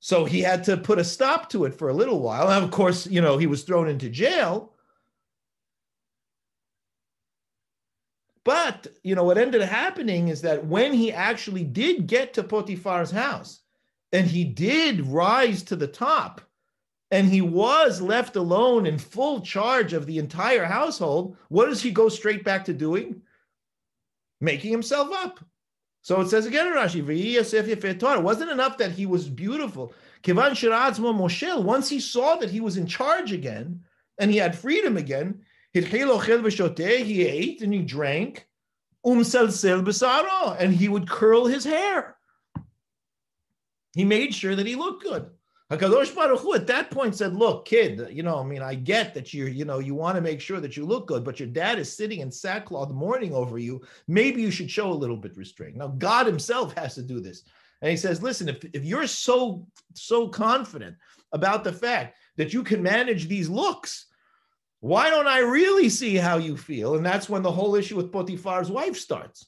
So 0.00 0.24
he 0.24 0.40
had 0.40 0.64
to 0.64 0.76
put 0.76 0.98
a 0.98 1.04
stop 1.04 1.48
to 1.50 1.64
it 1.64 1.74
for 1.74 1.88
a 1.88 1.94
little 1.94 2.20
while. 2.20 2.50
And 2.50 2.64
of 2.64 2.72
course, 2.72 3.06
you 3.06 3.20
know, 3.20 3.38
he 3.38 3.46
was 3.46 3.62
thrown 3.62 3.88
into 3.88 4.08
jail. 4.08 4.71
But 8.44 8.88
you 9.02 9.14
know 9.14 9.24
what 9.24 9.38
ended 9.38 9.62
up 9.62 9.68
happening 9.68 10.28
is 10.28 10.42
that 10.42 10.66
when 10.66 10.92
he 10.92 11.12
actually 11.12 11.64
did 11.64 12.06
get 12.06 12.34
to 12.34 12.42
Potiphar's 12.42 13.10
house, 13.10 13.60
and 14.12 14.26
he 14.26 14.44
did 14.44 15.06
rise 15.06 15.62
to 15.64 15.76
the 15.76 15.86
top, 15.86 16.40
and 17.10 17.28
he 17.28 17.40
was 17.40 18.00
left 18.00 18.36
alone 18.36 18.86
in 18.86 18.98
full 18.98 19.42
charge 19.42 19.92
of 19.92 20.06
the 20.06 20.18
entire 20.18 20.64
household, 20.64 21.36
what 21.48 21.66
does 21.66 21.82
he 21.82 21.90
go 21.90 22.08
straight 22.08 22.42
back 22.42 22.64
to 22.64 22.72
doing? 22.72 23.22
Making 24.40 24.72
himself 24.72 25.10
up. 25.12 25.38
So 26.00 26.20
it 26.20 26.28
says 26.28 26.46
again 26.46 26.66
in 26.66 26.72
Rashi, 26.72 26.98
it 27.06 28.22
wasn't 28.22 28.50
enough 28.50 28.78
that 28.78 28.90
he 28.90 29.06
was 29.06 29.28
beautiful. 29.28 29.92
Kivan 30.24 30.50
shiradzma 30.50 31.14
mosheil. 31.14 31.62
Once 31.62 31.88
he 31.88 32.00
saw 32.00 32.36
that 32.36 32.50
he 32.50 32.60
was 32.60 32.76
in 32.76 32.86
charge 32.86 33.32
again 33.32 33.84
and 34.18 34.30
he 34.30 34.38
had 34.38 34.58
freedom 34.58 34.96
again, 34.96 35.42
he 35.74 37.26
ate 37.26 37.62
and 37.62 37.72
he 37.72 37.82
drank, 37.82 38.46
um 39.04 39.20
salb 39.20 40.56
and 40.58 40.72
he 40.74 40.88
would 40.88 41.08
curl 41.08 41.46
his 41.46 41.64
hair. 41.64 42.16
He 43.94 44.04
made 44.04 44.34
sure 44.34 44.54
that 44.54 44.66
he 44.66 44.74
looked 44.74 45.02
good. 45.02 45.30
Hakadosh 45.70 46.14
Baruch 46.14 46.40
Hu 46.40 46.54
at 46.54 46.66
that 46.66 46.90
point 46.90 47.14
said, 47.14 47.34
"Look, 47.34 47.64
kid, 47.64 48.08
you 48.10 48.22
know, 48.22 48.38
I 48.38 48.42
mean, 48.42 48.60
I 48.60 48.74
get 48.74 49.14
that 49.14 49.32
you're, 49.32 49.48
you 49.48 49.64
know, 49.64 49.78
you 49.78 49.94
want 49.94 50.16
to 50.16 50.20
make 50.20 50.38
sure 50.38 50.60
that 50.60 50.76
you 50.76 50.84
look 50.84 51.06
good, 51.06 51.24
but 51.24 51.40
your 51.40 51.48
dad 51.48 51.78
is 51.78 51.90
sitting 51.90 52.20
in 52.20 52.30
sackcloth 52.30 52.90
mourning 52.90 53.32
over 53.32 53.58
you. 53.58 53.80
Maybe 54.06 54.42
you 54.42 54.50
should 54.50 54.70
show 54.70 54.92
a 54.92 55.02
little 55.02 55.16
bit 55.16 55.36
restraint." 55.36 55.76
Now, 55.76 55.88
God 55.88 56.26
Himself 56.26 56.74
has 56.76 56.94
to 56.96 57.02
do 57.02 57.20
this, 57.20 57.44
and 57.80 57.90
He 57.90 57.96
says, 57.96 58.22
"Listen, 58.22 58.50
if 58.50 58.62
if 58.74 58.84
you're 58.84 59.06
so 59.06 59.66
so 59.94 60.28
confident 60.28 60.96
about 61.32 61.64
the 61.64 61.72
fact 61.72 62.18
that 62.36 62.52
you 62.52 62.62
can 62.62 62.82
manage 62.82 63.26
these 63.26 63.48
looks, 63.48 64.11
why 64.82 65.10
don't 65.10 65.28
I 65.28 65.38
really 65.38 65.88
see 65.88 66.16
how 66.16 66.38
you 66.38 66.56
feel? 66.56 66.96
And 66.96 67.06
that's 67.06 67.28
when 67.28 67.42
the 67.42 67.52
whole 67.52 67.76
issue 67.76 67.96
with 67.96 68.10
Potiphar's 68.10 68.68
wife 68.68 68.96
starts. 68.96 69.46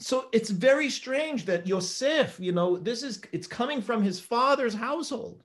So 0.00 0.30
it's 0.32 0.48
very 0.48 0.88
strange 0.88 1.44
that 1.44 1.66
Yosef, 1.66 2.40
you 2.40 2.52
know, 2.52 2.78
this 2.78 3.02
is 3.02 3.20
it's 3.32 3.46
coming 3.46 3.82
from 3.82 4.02
his 4.02 4.18
father's 4.18 4.72
household. 4.72 5.44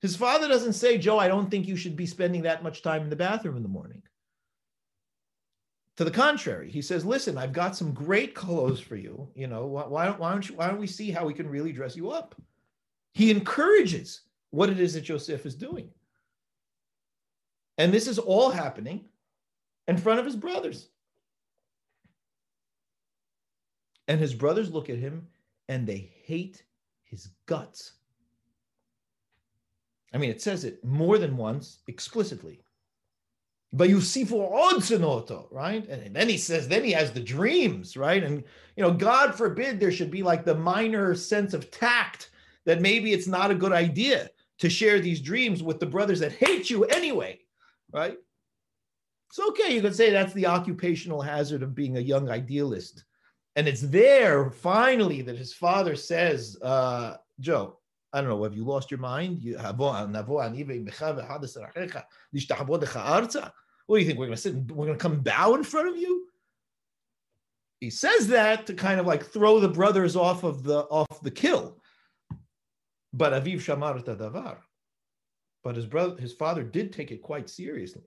His 0.00 0.16
father 0.16 0.48
doesn't 0.48 0.72
say, 0.72 0.96
Joe, 0.96 1.18
I 1.18 1.28
don't 1.28 1.50
think 1.50 1.68
you 1.68 1.76
should 1.76 1.94
be 1.94 2.06
spending 2.06 2.40
that 2.44 2.62
much 2.62 2.80
time 2.80 3.02
in 3.02 3.10
the 3.10 3.16
bathroom 3.16 3.58
in 3.58 3.62
the 3.62 3.68
morning. 3.68 4.00
To 5.98 6.04
the 6.04 6.10
contrary, 6.10 6.70
he 6.70 6.80
says, 6.80 7.04
listen, 7.04 7.36
I've 7.36 7.52
got 7.52 7.76
some 7.76 7.92
great 7.92 8.34
clothes 8.34 8.80
for 8.80 8.96
you. 8.96 9.28
You 9.34 9.46
know, 9.46 9.66
why, 9.66 10.06
don't, 10.06 10.18
why, 10.18 10.32
don't, 10.32 10.48
you, 10.48 10.54
why 10.54 10.68
don't 10.68 10.80
we 10.80 10.86
see 10.86 11.10
how 11.10 11.26
we 11.26 11.34
can 11.34 11.50
really 11.50 11.72
dress 11.72 11.96
you 11.96 12.10
up? 12.10 12.34
He 13.12 13.30
encourages 13.30 14.22
what 14.50 14.70
it 14.70 14.80
is 14.80 14.94
that 14.94 15.02
Joseph 15.02 15.46
is 15.46 15.54
doing. 15.54 15.90
And 17.78 17.92
this 17.92 18.06
is 18.06 18.18
all 18.18 18.50
happening 18.50 19.04
in 19.88 19.96
front 19.96 20.20
of 20.20 20.26
his 20.26 20.36
brothers. 20.36 20.88
And 24.08 24.20
his 24.20 24.34
brothers 24.34 24.70
look 24.70 24.90
at 24.90 24.98
him 24.98 25.28
and 25.68 25.86
they 25.86 26.10
hate 26.24 26.64
his 27.04 27.28
guts. 27.46 27.92
I 30.12 30.18
mean, 30.18 30.30
it 30.30 30.42
says 30.42 30.64
it 30.64 30.84
more 30.84 31.18
than 31.18 31.36
once 31.36 31.78
explicitly. 31.86 32.60
But 33.72 33.88
you 33.88 34.00
see 34.00 34.24
for 34.24 34.52
Odzinoto, 34.52 35.46
right? 35.52 35.86
And 35.88 36.14
then 36.14 36.28
he 36.28 36.38
says, 36.38 36.66
then 36.66 36.82
he 36.82 36.90
has 36.90 37.12
the 37.12 37.20
dreams, 37.20 37.96
right? 37.96 38.22
And 38.22 38.42
you 38.76 38.82
know, 38.82 38.92
God 38.92 39.36
forbid 39.36 39.78
there 39.78 39.92
should 39.92 40.10
be 40.10 40.24
like 40.24 40.44
the 40.44 40.56
minor 40.56 41.14
sense 41.14 41.54
of 41.54 41.70
tact 41.70 42.30
that 42.64 42.80
maybe 42.80 43.12
it's 43.12 43.28
not 43.28 43.52
a 43.52 43.54
good 43.54 43.72
idea 43.72 44.28
to 44.60 44.70
share 44.70 45.00
these 45.00 45.20
dreams 45.20 45.62
with 45.62 45.80
the 45.80 45.86
brothers 45.86 46.20
that 46.20 46.32
hate 46.32 46.70
you 46.70 46.84
anyway, 46.84 47.40
right? 47.92 48.16
It's 49.28 49.38
okay. 49.38 49.74
You 49.74 49.80
can 49.80 49.94
say 49.94 50.10
that's 50.10 50.32
the 50.32 50.46
occupational 50.46 51.22
hazard 51.22 51.62
of 51.62 51.74
being 51.74 51.96
a 51.96 52.00
young 52.00 52.28
idealist. 52.30 53.04
And 53.56 53.66
it's 53.66 53.80
there 53.80 54.50
finally 54.50 55.22
that 55.22 55.38
his 55.38 55.52
father 55.52 55.96
says, 55.96 56.56
uh, 56.62 57.16
Joe, 57.40 57.78
I 58.12 58.20
don't 58.20 58.28
know, 58.28 58.42
have 58.42 58.56
you 58.56 58.64
lost 58.64 58.90
your 58.90 59.00
mind? 59.00 59.42
You 59.42 59.56
what 63.86 63.96
do 63.96 64.02
you 64.02 64.06
think? 64.06 64.18
We're 64.18 64.26
gonna 64.26 64.36
sit 64.36 64.54
and 64.54 64.70
we're 64.70 64.86
gonna 64.86 64.98
come 64.98 65.20
bow 65.20 65.54
in 65.54 65.64
front 65.64 65.88
of 65.88 65.96
you? 65.96 66.26
He 67.80 67.90
says 67.90 68.28
that 68.28 68.66
to 68.66 68.74
kind 68.74 69.00
of 69.00 69.06
like 69.06 69.24
throw 69.24 69.58
the 69.58 69.68
brothers 69.68 70.16
off 70.16 70.44
of 70.44 70.62
the 70.62 70.80
off 70.82 71.22
the 71.22 71.30
kill. 71.30 71.79
But 73.12 73.32
Aviv 73.32 73.56
Shamar 73.56 74.02
Tadavar. 74.04 74.58
But 75.62 75.76
his 75.76 75.86
brother, 75.86 76.20
his 76.20 76.32
father 76.32 76.62
did 76.62 76.92
take 76.92 77.10
it 77.10 77.22
quite 77.22 77.50
seriously 77.50 78.02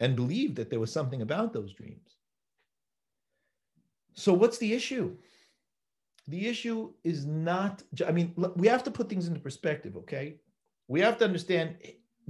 and 0.00 0.16
believed 0.16 0.56
that 0.56 0.68
there 0.68 0.80
was 0.80 0.92
something 0.92 1.22
about 1.22 1.52
those 1.52 1.72
dreams. 1.74 2.16
So 4.14 4.32
what's 4.32 4.58
the 4.58 4.72
issue? 4.72 5.16
The 6.28 6.48
issue 6.48 6.92
is 7.04 7.24
not, 7.24 7.82
I 8.06 8.12
mean, 8.12 8.34
we 8.56 8.66
have 8.68 8.82
to 8.84 8.90
put 8.90 9.08
things 9.08 9.28
into 9.28 9.40
perspective, 9.40 9.96
okay? 9.96 10.36
We 10.88 11.00
have 11.00 11.18
to 11.18 11.24
understand 11.24 11.76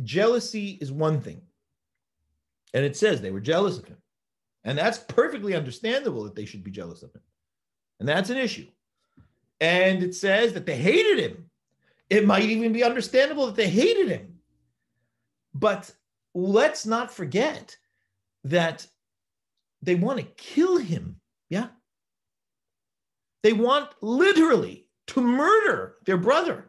jealousy 0.03 0.79
is 0.81 0.93
one 0.93 1.21
thing. 1.21 1.41
And 2.75 2.85
it 2.85 2.97
says 2.97 3.21
they 3.21 3.31
were 3.31 3.41
jealous 3.41 3.79
of 3.79 3.87
him. 3.87 3.99
And 4.65 4.79
that's 4.79 4.99
perfectly 4.99 5.55
understandable 5.55 6.25
that 6.25 6.35
they 6.35 6.45
should 6.45 6.63
be 6.63 6.71
jealous 6.71 7.03
of 7.03 7.13
him. 7.15 7.23
And 8.01 8.09
that's 8.09 8.31
an 8.31 8.37
issue 8.37 8.67
and 9.63 10.03
it 10.03 10.13
says 10.13 10.55
that 10.55 10.67
they 10.67 10.77
hated 10.77 11.21
him. 11.21 11.49
It 12.11 12.27
might 12.27 12.43
even 12.43 12.73
be 12.73 12.83
understandable 12.83 13.47
that 13.47 13.55
they 13.55 13.69
hated 13.69 14.09
him. 14.09 14.41
But 15.55 15.89
let's 16.35 16.85
not 16.85 17.13
forget 17.13 17.77
that 18.43 18.85
they 19.81 19.95
want 19.95 20.19
to 20.19 20.25
kill 20.25 20.79
him. 20.79 21.21
Yeah. 21.49 21.69
They 23.45 23.53
want 23.53 23.91
literally 24.03 24.89
to 25.09 25.21
murder 25.21 25.95
their 26.07 26.19
brother. 26.19 26.69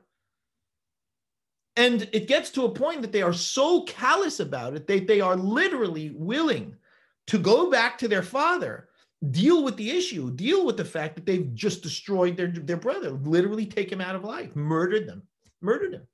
And 1.76 2.08
it 2.14 2.28
gets 2.28 2.52
to 2.52 2.66
a 2.66 2.76
point 2.76 3.02
that 3.02 3.12
they 3.12 3.24
are 3.24 3.34
so 3.34 3.86
callous 3.86 4.40
about 4.40 4.76
it, 4.76 4.86
they, 4.86 5.00
they 5.00 5.20
are 5.20 5.36
literally 5.36 6.12
willing 6.12 6.76
to 7.26 7.40
go 7.40 7.72
back 7.72 7.98
to 7.98 8.08
their 8.08 8.22
father 8.22 8.90
deal 9.32 9.64
with 9.64 9.78
the 9.78 9.90
issue, 9.90 10.32
deal 10.32 10.66
with 10.66 10.78
the 10.78 10.86
fact 10.86 11.16
that 11.16 11.26
they've 11.26 11.54
just 11.54 11.82
destroyed 11.82 12.38
their, 12.38 12.48
their 12.48 12.78
brother, 12.78 13.12
literally 13.12 13.66
take 13.66 13.92
him 13.92 14.02
out 14.02 14.16
of 14.16 14.24
life, 14.24 14.56
murdered 14.56 15.08
them, 15.08 15.24
murdered 15.62 15.94
him. 15.94 16.08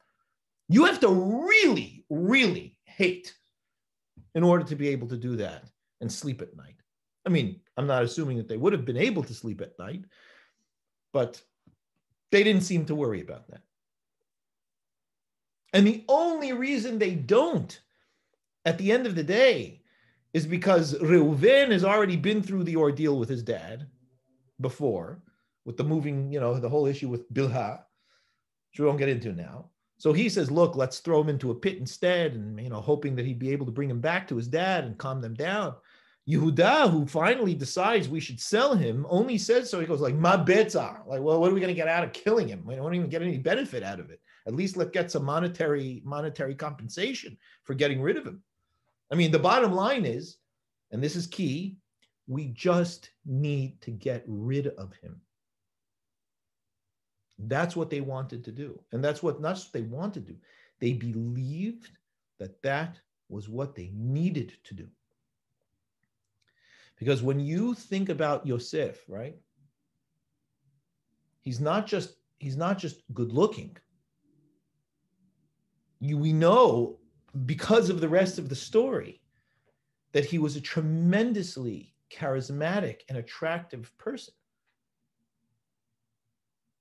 You 0.68 0.86
have 0.86 1.00
to 1.00 1.10
really, 1.10 2.06
really 2.10 2.78
hate 2.84 3.34
in 4.36 4.44
order 4.44 4.64
to 4.66 4.76
be 4.76 4.90
able 4.90 5.08
to 5.08 5.18
do 5.18 5.36
that 5.38 5.64
and 6.02 6.12
sleep 6.12 6.42
at 6.42 6.56
night. 6.56 6.76
I 7.26 7.30
mean, 7.30 7.62
I'm 7.78 7.88
not 7.88 8.04
assuming 8.04 8.38
that 8.38 8.48
they 8.48 8.58
would 8.58 8.74
have 8.74 8.86
been 8.86 8.98
able 8.98 9.24
to 9.24 9.34
sleep 9.34 9.62
at 9.62 9.78
night, 9.80 10.06
but 11.12 11.42
They 12.32 12.44
didn't 12.44 12.64
seem 12.64 12.86
to 12.86 12.96
worry 12.96 13.22
about 13.22 13.48
that. 13.48 13.62
And 15.74 15.86
the 15.86 16.04
only 16.08 16.54
reason 16.54 16.98
they 16.98 17.16
don't 17.16 17.80
at 18.66 18.78
the 18.78 18.92
end 18.92 19.08
of 19.08 19.16
the 19.16 19.24
day 19.24 19.79
is 20.34 20.46
because 20.46 20.94
Reuven 21.00 21.72
has 21.72 21.84
already 21.84 22.16
been 22.16 22.44
through 22.44 22.64
the 22.64 22.76
ordeal 22.76 23.18
with 23.18 23.30
his 23.30 23.44
dad 23.44 23.88
before, 24.62 25.22
with 25.66 25.78
the 25.78 25.84
moving, 25.84 26.32
you 26.32 26.40
know, 26.40 26.60
the 26.60 26.70
whole 26.70 26.86
issue 26.86 27.10
with 27.10 27.32
Bilha, 27.34 27.80
which 28.72 28.80
we 28.80 28.86
won't 28.86 29.00
get 29.00 29.10
into 29.10 29.34
now. 29.34 29.70
So 29.98 30.14
he 30.14 30.30
says, 30.30 30.50
look, 30.50 30.76
let's 30.76 31.00
throw 31.00 31.20
him 31.20 31.30
into 31.30 31.52
a 31.52 31.56
pit 31.56 31.78
instead, 31.78 32.34
and 32.34 32.60
you 32.62 32.70
know, 32.70 32.80
hoping 32.80 33.16
that 33.16 33.26
he'd 33.26 33.40
be 33.40 33.52
able 33.52 33.66
to 33.66 33.72
bring 33.72 33.90
him 33.90 34.00
back 34.00 34.28
to 34.28 34.38
his 34.38 34.48
dad 34.48 34.86
and 34.86 34.98
calm 34.98 35.20
them 35.22 35.34
down. 35.34 35.76
Yehuda, 36.30 36.92
who 36.92 37.08
finally 37.08 37.56
decides 37.56 38.08
we 38.08 38.20
should 38.20 38.40
sell 38.40 38.76
him, 38.76 39.06
only 39.10 39.38
says 39.38 39.70
so. 39.70 39.80
He 39.80 39.88
goes 39.88 40.00
like, 40.00 40.14
"Ma 40.14 40.44
betzar." 40.44 41.06
Like, 41.08 41.22
well, 41.22 41.42
what 41.42 41.52
are 41.52 41.54
we 41.54 41.60
going 41.60 41.74
to 41.74 41.82
get 41.82 41.88
out 41.88 42.04
of 42.04 42.14
killing 42.14 42.48
him? 42.48 42.64
We 42.66 42.76
don't 42.76 42.94
even 42.94 43.10
get 43.10 43.24
any 43.24 43.40
benefit 43.40 43.82
out 43.82 44.00
of 44.00 44.12
it. 44.12 44.22
At 44.48 44.54
least 44.54 44.78
let's 44.78 44.92
get 44.92 45.10
some 45.12 45.26
monetary 45.26 46.02
monetary 46.06 46.56
compensation 46.56 47.36
for 47.64 47.74
getting 47.74 48.02
rid 48.02 48.16
of 48.16 48.26
him. 48.26 48.44
I 49.12 49.16
mean, 49.16 49.32
the 49.32 49.40
bottom 49.40 49.74
line 49.74 50.06
is, 50.06 50.38
and 50.92 51.04
this 51.04 51.16
is 51.16 51.28
key, 51.28 51.78
we 52.28 52.48
just 52.48 53.10
need 53.26 53.82
to 53.82 53.92
get 53.92 54.24
rid 54.28 54.68
of 54.68 54.94
him. 55.02 55.20
That's 57.40 57.76
what 57.76 57.90
they 57.90 58.02
wanted 58.02 58.44
to 58.46 58.52
do. 58.52 58.80
And 58.92 59.04
that's 59.04 59.24
what, 59.24 59.42
not 59.42 59.58
what 59.58 59.70
they 59.74 59.82
wanted 59.82 60.28
to 60.28 60.34
do. 60.34 60.40
They 60.80 60.94
believed 60.94 61.92
that 62.38 62.62
that 62.62 63.00
was 63.30 63.50
what 63.50 63.76
they 63.76 63.92
needed 63.94 64.54
to 64.66 64.74
do. 64.74 64.88
Because 66.98 67.24
when 67.24 67.40
you 67.40 67.74
think 67.74 68.10
about 68.10 68.46
Yosef, 68.46 69.04
right? 69.08 69.36
He's 71.42 71.62
not 71.62 71.88
just 71.88 72.16
he's 72.40 72.58
not 72.58 72.78
just 72.78 73.02
good 73.14 73.32
looking. 73.32 73.76
You, 76.02 76.18
we 76.18 76.34
know 76.34 76.99
because 77.46 77.90
of 77.90 78.02
the 78.02 78.10
rest 78.10 78.40
of 78.40 78.50
the 78.50 78.56
story 78.56 79.22
that 80.12 80.26
he 80.26 80.40
was 80.40 80.56
a 80.56 80.62
tremendously 80.62 81.94
charismatic 82.12 83.02
and 83.08 83.18
attractive 83.18 83.96
person. 83.98 84.34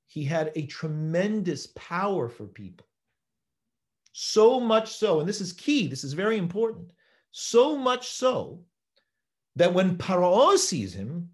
He 0.07 0.25
had 0.25 0.53
a 0.55 0.67
tremendous 0.67 1.69
power 1.75 2.29
for 2.29 2.47
people. 2.47 2.87
So 4.13 4.59
much 4.59 4.97
so, 4.97 5.21
and 5.21 5.29
this 5.29 5.41
is 5.41 5.53
key, 5.53 5.87
this 5.87 6.03
is 6.03 6.15
very 6.15 6.39
important, 6.39 6.93
so 7.31 7.77
much 7.77 8.09
so 8.09 8.65
that 9.57 9.73
when 9.73 9.99
Paro 9.99 10.57
sees 10.57 10.95
him, 10.95 11.31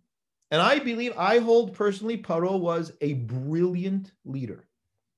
and 0.50 0.60
I 0.60 0.78
believe, 0.80 1.16
I 1.16 1.38
hold 1.38 1.72
personally, 1.72 2.18
Paro 2.18 2.58
was 2.58 2.92
a 3.00 3.14
brilliant 3.14 4.12
leader. 4.24 4.66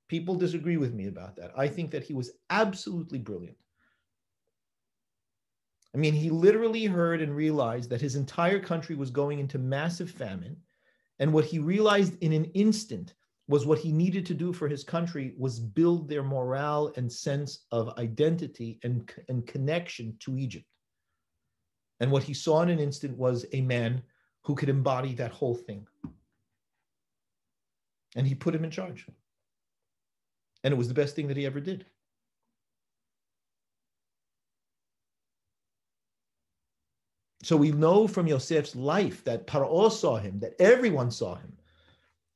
People 0.09 0.35
disagree 0.35 0.77
with 0.77 0.95
me 0.95 1.09
about 1.09 1.37
that. 1.37 1.51
I 1.57 1.67
think 1.67 1.91
that 1.91 2.05
he 2.05 2.15
was 2.15 2.33
absolutely 2.51 3.19
brilliant. 3.19 3.57
I 5.97 5.99
mean, 5.99 6.13
he 6.13 6.29
literally 6.29 6.85
heard 6.85 7.23
and 7.23 7.35
realized 7.35 7.89
that 7.89 8.03
his 8.03 8.17
entire 8.17 8.61
country 8.61 8.95
was 8.95 9.11
going 9.11 9.39
into 9.39 9.59
massive 9.59 10.11
famine. 10.11 10.59
And 11.21 11.33
what 11.33 11.47
he 11.47 11.59
realized 11.59 12.23
in 12.23 12.35
an 12.35 12.45
instant 12.53 13.15
was 13.49 13.65
what 13.65 13.79
he 13.79 13.93
needed 13.93 14.27
to 14.27 14.35
do 14.35 14.53
for 14.53 14.69
his 14.69 14.85
country 14.85 15.33
was 15.39 15.59
build 15.59 16.07
their 16.07 16.23
morale 16.23 16.93
and 16.97 17.11
sense 17.11 17.61
of 17.73 17.97
identity 17.97 18.79
and, 18.83 19.11
and 19.31 19.47
connection 19.47 20.15
to 20.21 20.37
Egypt. 20.37 20.67
And 22.01 22.13
what 22.13 22.25
he 22.25 22.35
saw 22.35 22.61
in 22.61 22.69
an 22.69 22.79
instant 22.79 23.17
was 23.17 23.47
a 23.55 23.63
man 23.63 24.03
who 24.43 24.55
could 24.55 24.69
embody 24.69 25.15
that 25.15 25.33
whole 25.33 25.55
thing. 25.55 25.87
And 28.17 28.27
he 28.27 28.35
put 28.35 28.55
him 28.55 28.65
in 28.65 28.71
charge. 28.71 29.07
And 30.63 30.75
it 30.75 30.77
was 30.77 30.89
the 30.89 30.95
best 30.95 31.17
thing 31.17 31.29
that 31.29 31.39
he 31.39 31.47
ever 31.47 31.61
did. 31.61 31.87
So 37.47 37.57
we 37.57 37.71
know 37.71 38.09
from 38.09 38.27
Yosef's 38.27 38.75
life 38.75 39.23
that 39.23 39.47
Paro 39.47 39.89
saw 39.93 40.17
him, 40.17 40.41
that 40.41 40.61
everyone 40.61 41.13
saw 41.13 41.37
him. 41.37 41.53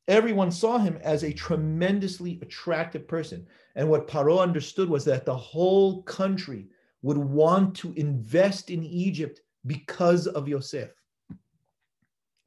Everyone 0.06 0.52
saw 0.52 0.78
him 0.78 1.00
as 1.02 1.24
a 1.24 1.32
tremendously 1.32 2.38
attractive 2.42 3.08
person. 3.08 3.44
And 3.74 3.90
what 3.90 4.06
Paro 4.06 4.38
understood 4.40 4.88
was 4.88 5.04
that 5.06 5.26
the 5.26 5.36
whole 5.36 6.04
country 6.04 6.68
would 7.02 7.18
want 7.18 7.74
to 7.78 7.92
invest 7.94 8.70
in 8.70 8.84
Egypt 8.84 9.40
because 9.66 10.28
of 10.28 10.46
Yosef. 10.46 10.92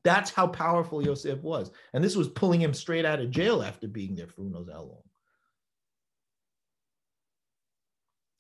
That's 0.06 0.32
how 0.32 0.48
powerful 0.48 1.04
Yosef 1.04 1.42
was. 1.42 1.70
And 1.92 2.02
this 2.02 2.16
was 2.16 2.30
pulling 2.30 2.62
him 2.62 2.74
straight 2.74 3.04
out 3.04 3.20
of 3.20 3.30
jail 3.30 3.62
after 3.62 3.90
being 3.90 4.16
there 4.16 4.30
for 4.30 4.44
who 4.44 4.50
knows 4.50 4.70
how 4.72 4.84
long. 4.84 5.04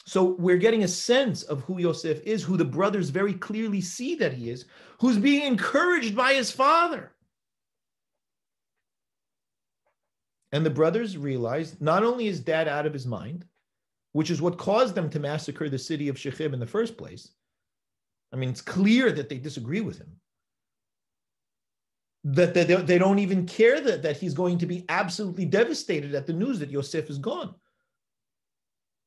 So 0.06 0.36
we're 0.38 0.58
getting 0.58 0.84
a 0.84 0.88
sense 0.88 1.44
of 1.44 1.62
who 1.62 1.80
Yosef 1.80 2.22
is, 2.24 2.44
who 2.44 2.58
the 2.58 2.66
brothers 2.66 3.10
very 3.10 3.34
clearly 3.34 3.80
see 3.80 4.16
that 4.16 4.34
he 4.34 4.50
is, 4.50 4.66
who's 5.00 5.18
being 5.18 5.46
encouraged 5.46 6.16
by 6.16 6.34
his 6.34 6.52
father. 6.52 7.14
And 10.52 10.66
the 10.66 10.70
brothers 10.70 11.18
realize 11.18 11.80
not 11.82 12.04
only 12.04 12.28
is 12.28 12.40
dad 12.40 12.68
out 12.68 12.86
of 12.86 12.94
his 12.94 13.08
mind, 13.08 13.46
which 14.12 14.30
is 14.30 14.42
what 14.42 14.58
caused 14.58 14.94
them 14.94 15.10
to 15.10 15.20
massacre 15.20 15.70
the 15.70 15.80
city 15.80 16.10
of 16.10 16.20
Shechem 16.20 16.54
in 16.54 16.60
the 16.60 16.68
first 16.68 16.98
place. 16.98 17.32
I 18.32 18.36
mean, 18.36 18.50
it's 18.50 18.62
clear 18.62 19.12
that 19.12 19.30
they 19.30 19.38
disagree 19.38 19.82
with 19.82 19.98
him. 19.98 20.12
That 22.26 22.54
they, 22.54 22.64
they 22.64 22.98
don't 22.98 23.20
even 23.20 23.46
care 23.46 23.82
that, 23.82 24.04
that 24.04 24.18
he's 24.18 24.34
going 24.34 24.58
to 24.60 24.66
be 24.66 24.86
absolutely 24.90 25.46
devastated 25.46 26.14
at 26.14 26.28
the 26.28 26.34
news 26.34 26.60
that 26.60 26.70
Yosef 26.70 27.10
is 27.10 27.18
gone. 27.18 27.56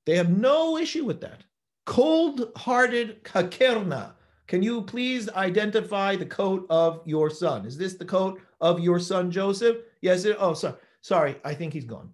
They 0.06 0.16
have 0.16 0.30
no 0.30 0.78
issue 0.78 1.04
with 1.04 1.20
that. 1.20 1.42
Cold 1.84 2.52
hearted 2.56 3.22
kakerna. 3.24 4.12
Can 4.46 4.62
you 4.62 4.82
please 4.82 5.28
identify 5.30 6.16
the 6.16 6.26
coat 6.26 6.66
of 6.70 7.02
your 7.04 7.28
son? 7.28 7.66
Is 7.66 7.76
this 7.76 7.94
the 7.94 8.04
coat 8.04 8.40
of 8.60 8.80
your 8.80 8.98
son 9.00 9.30
Joseph? 9.30 9.78
Yes. 10.00 10.24
It, 10.24 10.36
oh, 10.38 10.54
sorry. 10.54 10.76
Sorry. 11.00 11.36
I 11.44 11.54
think 11.54 11.72
he's 11.72 11.84
gone. 11.84 12.10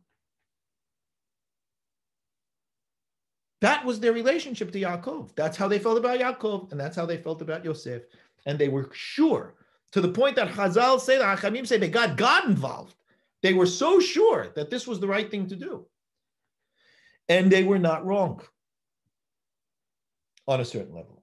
That 3.60 3.84
was 3.84 4.00
their 4.00 4.12
relationship 4.12 4.72
to 4.72 4.80
Yaakov. 4.80 5.36
That's 5.36 5.56
how 5.56 5.68
they 5.68 5.78
felt 5.78 5.96
about 5.96 6.18
Yaakov, 6.18 6.72
and 6.72 6.80
that's 6.80 6.96
how 6.96 7.06
they 7.06 7.16
felt 7.16 7.42
about 7.42 7.64
Yosef. 7.64 8.02
And 8.44 8.58
they 8.58 8.68
were 8.68 8.90
sure 8.92 9.54
to 9.92 10.00
the 10.00 10.08
point 10.08 10.34
that 10.34 10.48
Chazal 10.48 10.98
say, 10.98 11.16
the 11.16 11.24
Hachamim 11.24 11.66
say 11.66 11.76
they 11.76 11.88
got 11.88 12.16
God 12.16 12.46
involved. 12.46 12.96
They 13.40 13.52
were 13.52 13.66
so 13.66 14.00
sure 14.00 14.48
that 14.56 14.68
this 14.68 14.86
was 14.86 14.98
the 14.98 15.06
right 15.06 15.30
thing 15.30 15.46
to 15.46 15.54
do. 15.54 15.86
And 17.28 17.50
they 17.50 17.64
were 17.64 17.78
not 17.78 18.04
wrong 18.04 18.42
on 20.46 20.60
a 20.60 20.64
certain 20.64 20.94
level. 20.94 21.22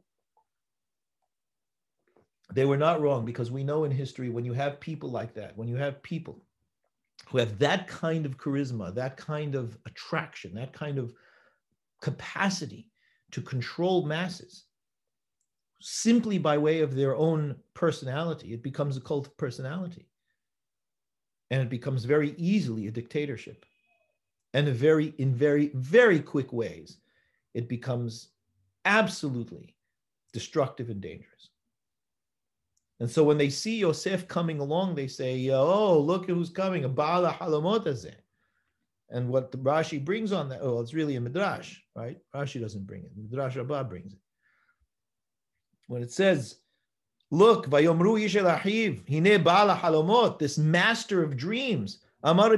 They 2.53 2.65
were 2.65 2.77
not 2.77 3.01
wrong 3.01 3.25
because 3.25 3.51
we 3.51 3.63
know 3.63 3.83
in 3.83 3.91
history 3.91 4.29
when 4.29 4.45
you 4.45 4.53
have 4.53 4.79
people 4.79 5.12
like 5.12 5.33
that, 5.35 5.55
when 5.55 5.67
you 5.67 5.75
have 5.75 6.01
people 6.01 6.41
who 7.27 7.38
have 7.38 7.59
that 7.59 7.88
kind 7.88 8.25
of 8.25 8.38
charisma, 8.38 8.93
that 8.95 9.17
kind 9.17 9.53
of 9.53 9.77
attraction, 9.85 10.55
that 10.55 10.73
kind 10.73 10.97
of 10.97 11.13
capacity 12.01 12.89
to 13.31 13.41
control 13.41 14.05
masses 14.05 14.65
simply 15.81 16.38
by 16.38 16.57
way 16.57 16.81
of 16.81 16.95
their 16.95 17.15
own 17.15 17.55
personality, 17.73 18.53
it 18.53 18.63
becomes 18.63 18.97
a 18.97 19.01
cult 19.01 19.27
of 19.27 19.38
personality. 19.38 20.09
And 21.51 21.62
it 21.62 21.69
becomes 21.69 22.05
very 22.05 22.35
easily 22.38 22.88
a 22.88 22.91
dictatorship 22.91 23.65
and 24.53 24.67
a 24.67 24.71
very 24.71 25.13
in 25.17 25.33
very 25.33 25.71
very 25.73 26.19
quick 26.19 26.51
ways 26.51 26.97
it 27.53 27.67
becomes 27.67 28.29
absolutely 28.85 29.75
destructive 30.33 30.89
and 30.89 31.01
dangerous. 31.01 31.49
And 32.99 33.09
so 33.09 33.23
when 33.23 33.38
they 33.38 33.49
see 33.49 33.77
Yosef 33.77 34.27
coming 34.27 34.59
along 34.59 34.95
they 34.95 35.07
say 35.07 35.49
oh 35.49 35.99
look 35.99 36.25
who's 36.25 36.49
coming 36.49 36.85
a 36.85 36.89
bala 36.89 37.35
and 39.12 39.27
what 39.29 39.51
the 39.51 39.57
Rashi 39.57 40.03
brings 40.03 40.31
on 40.31 40.49
that 40.49 40.59
oh 40.62 40.79
it's 40.79 40.93
really 40.93 41.15
a 41.15 41.21
midrash 41.21 41.77
right? 41.95 42.17
Rashi 42.35 42.62
doesn't 42.62 42.88
bring 42.88 43.03
it. 43.03 43.12
Midrash 43.15 43.55
Rabbah 43.55 43.83
brings 43.83 44.13
it. 44.13 44.19
When 45.88 46.03
it 46.03 46.12
says 46.12 46.57
look 47.31 47.67
vayomru 47.67 48.19
yishel 48.19 48.59
ahiv 48.59 49.07
hine 49.07 49.43
bala 49.43 49.75
halomot 49.75 50.39
this 50.39 50.57
master 50.57 51.23
of 51.23 51.38
dreams 51.38 51.99
Amar 52.21 52.58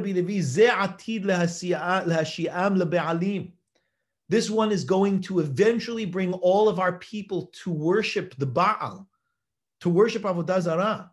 This 4.30 4.50
one 4.50 4.72
is 4.72 4.84
going 4.84 5.22
to 5.22 5.40
eventually 5.40 6.06
bring 6.06 6.34
all 6.34 6.68
of 6.68 6.80
our 6.80 6.94
people 6.94 7.52
to 7.64 7.72
worship 7.72 8.36
the 8.38 8.46
Baal, 8.46 9.08
to 9.82 9.90
worship 9.90 10.24
Avodah 10.24 10.62
Zarah, 10.62 11.12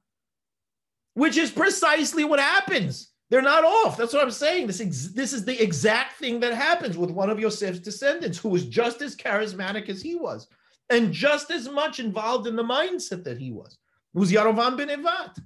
which 1.14 1.36
is 1.36 1.50
precisely 1.50 2.24
what 2.24 2.40
happens. 2.40 3.12
They're 3.30 3.42
not 3.42 3.64
off. 3.64 3.98
That's 3.98 4.14
what 4.14 4.22
I'm 4.22 4.30
saying. 4.30 4.66
This, 4.68 4.80
ex- 4.80 5.08
this 5.08 5.34
is 5.34 5.44
the 5.44 5.62
exact 5.62 6.14
thing 6.14 6.40
that 6.40 6.54
happens 6.54 6.96
with 6.96 7.10
one 7.10 7.28
of 7.28 7.38
Yosef's 7.38 7.80
descendants, 7.80 8.38
who 8.38 8.48
was 8.48 8.64
just 8.64 9.02
as 9.02 9.14
charismatic 9.14 9.90
as 9.90 10.00
he 10.00 10.14
was 10.14 10.48
and 10.88 11.12
just 11.12 11.50
as 11.50 11.68
much 11.68 12.00
involved 12.00 12.46
in 12.46 12.56
the 12.56 12.64
mindset 12.64 13.24
that 13.24 13.36
he 13.36 13.52
was. 13.52 13.76
It 14.14 14.18
was 14.18 14.32
Yarovam 14.32 14.78
ben 14.78 14.88
Nevat 14.88 15.36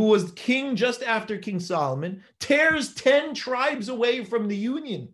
who 0.00 0.06
was 0.06 0.32
king 0.32 0.74
just 0.76 1.02
after 1.02 1.36
King 1.36 1.60
Solomon, 1.60 2.24
tears 2.38 2.94
10 2.94 3.34
tribes 3.34 3.90
away 3.90 4.24
from 4.24 4.48
the 4.48 4.56
union 4.56 5.10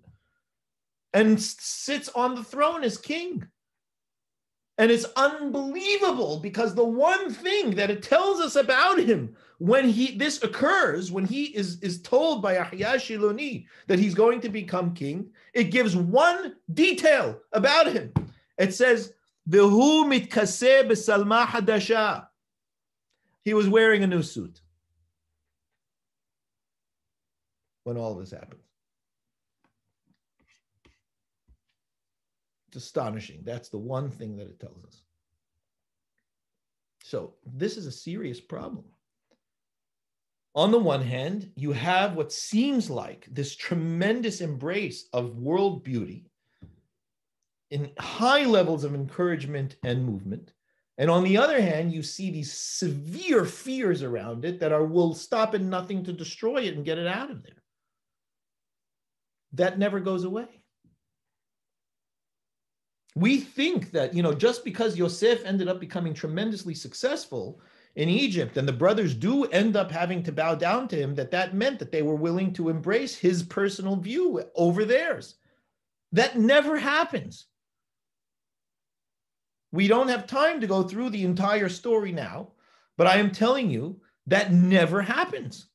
and 1.12 1.42
sits 1.42 2.08
on 2.10 2.36
the 2.36 2.44
throne 2.44 2.84
as 2.84 2.96
king. 2.96 3.44
And 4.78 4.92
it's 4.92 5.06
unbelievable 5.16 6.38
because 6.38 6.76
the 6.76 6.84
one 6.84 7.32
thing 7.32 7.74
that 7.74 7.90
it 7.90 8.04
tells 8.04 8.40
us 8.40 8.54
about 8.54 9.00
him 9.00 9.34
when 9.58 9.88
he 9.88 10.16
this 10.16 10.40
occurs, 10.44 11.10
when 11.10 11.24
he 11.24 11.46
is, 11.46 11.82
is 11.82 12.00
told 12.00 12.40
by 12.40 12.54
Ahya 12.54 12.94
Shiloni 12.94 13.66
that 13.88 13.98
he's 13.98 14.14
going 14.14 14.40
to 14.42 14.48
become 14.48 14.94
king, 14.94 15.30
it 15.52 15.72
gives 15.72 15.96
one 15.96 16.54
detail 16.74 17.40
about 17.52 17.88
him. 17.88 18.12
It 18.56 18.72
says. 18.72 19.12
He 19.46 19.60
was 23.54 23.68
wearing 23.68 24.02
a 24.02 24.08
new 24.08 24.22
suit 24.22 24.60
when 27.86 27.96
all 27.96 28.12
of 28.12 28.18
this 28.18 28.32
happens. 28.32 28.64
It's 32.66 32.76
astonishing. 32.76 33.42
That's 33.44 33.68
the 33.68 33.78
one 33.78 34.10
thing 34.10 34.36
that 34.36 34.48
it 34.48 34.58
tells 34.58 34.84
us. 34.84 35.02
So, 37.04 37.34
this 37.46 37.76
is 37.76 37.86
a 37.86 37.92
serious 37.92 38.40
problem. 38.40 38.86
On 40.56 40.72
the 40.72 40.78
one 40.78 41.02
hand, 41.02 41.52
you 41.54 41.70
have 41.70 42.16
what 42.16 42.32
seems 42.32 42.90
like 42.90 43.28
this 43.30 43.54
tremendous 43.54 44.40
embrace 44.40 45.08
of 45.12 45.36
world 45.36 45.84
beauty 45.84 46.26
in 47.70 47.92
high 48.00 48.44
levels 48.44 48.82
of 48.82 48.96
encouragement 48.96 49.76
and 49.84 50.04
movement. 50.04 50.52
And 50.98 51.08
on 51.08 51.22
the 51.22 51.36
other 51.36 51.60
hand, 51.60 51.92
you 51.92 52.02
see 52.02 52.32
these 52.32 52.52
severe 52.52 53.44
fears 53.44 54.02
around 54.02 54.44
it 54.44 54.58
that 54.58 54.72
are 54.72 54.84
will 54.84 55.14
stop 55.14 55.54
at 55.54 55.60
nothing 55.60 56.02
to 56.04 56.12
destroy 56.12 56.62
it 56.62 56.74
and 56.74 56.84
get 56.84 56.98
it 56.98 57.06
out 57.06 57.30
of 57.30 57.44
there. 57.44 57.62
That 59.56 59.78
never 59.78 60.00
goes 60.00 60.24
away. 60.24 60.46
We 63.14 63.40
think 63.40 63.92
that, 63.92 64.14
you 64.14 64.22
know, 64.22 64.34
just 64.34 64.64
because 64.64 64.98
Yosef 64.98 65.42
ended 65.44 65.68
up 65.68 65.80
becoming 65.80 66.12
tremendously 66.12 66.74
successful 66.74 67.60
in 67.94 68.10
Egypt 68.10 68.58
and 68.58 68.68
the 68.68 68.74
brothers 68.74 69.14
do 69.14 69.44
end 69.46 69.74
up 69.74 69.90
having 69.90 70.22
to 70.24 70.32
bow 70.32 70.54
down 70.54 70.86
to 70.88 70.96
him, 70.96 71.14
that 71.14 71.30
that 71.30 71.54
meant 71.54 71.78
that 71.78 71.90
they 71.90 72.02
were 72.02 72.14
willing 72.14 72.52
to 72.52 72.68
embrace 72.68 73.16
his 73.16 73.42
personal 73.42 73.96
view 73.96 74.42
over 74.54 74.84
theirs. 74.84 75.36
That 76.12 76.38
never 76.38 76.76
happens. 76.76 77.46
We 79.72 79.88
don't 79.88 80.08
have 80.08 80.26
time 80.26 80.60
to 80.60 80.66
go 80.66 80.82
through 80.82 81.10
the 81.10 81.24
entire 81.24 81.70
story 81.70 82.12
now, 82.12 82.52
but 82.98 83.06
I 83.06 83.16
am 83.16 83.30
telling 83.30 83.70
you 83.70 84.02
that 84.26 84.52
never 84.52 85.00
happens. 85.00 85.68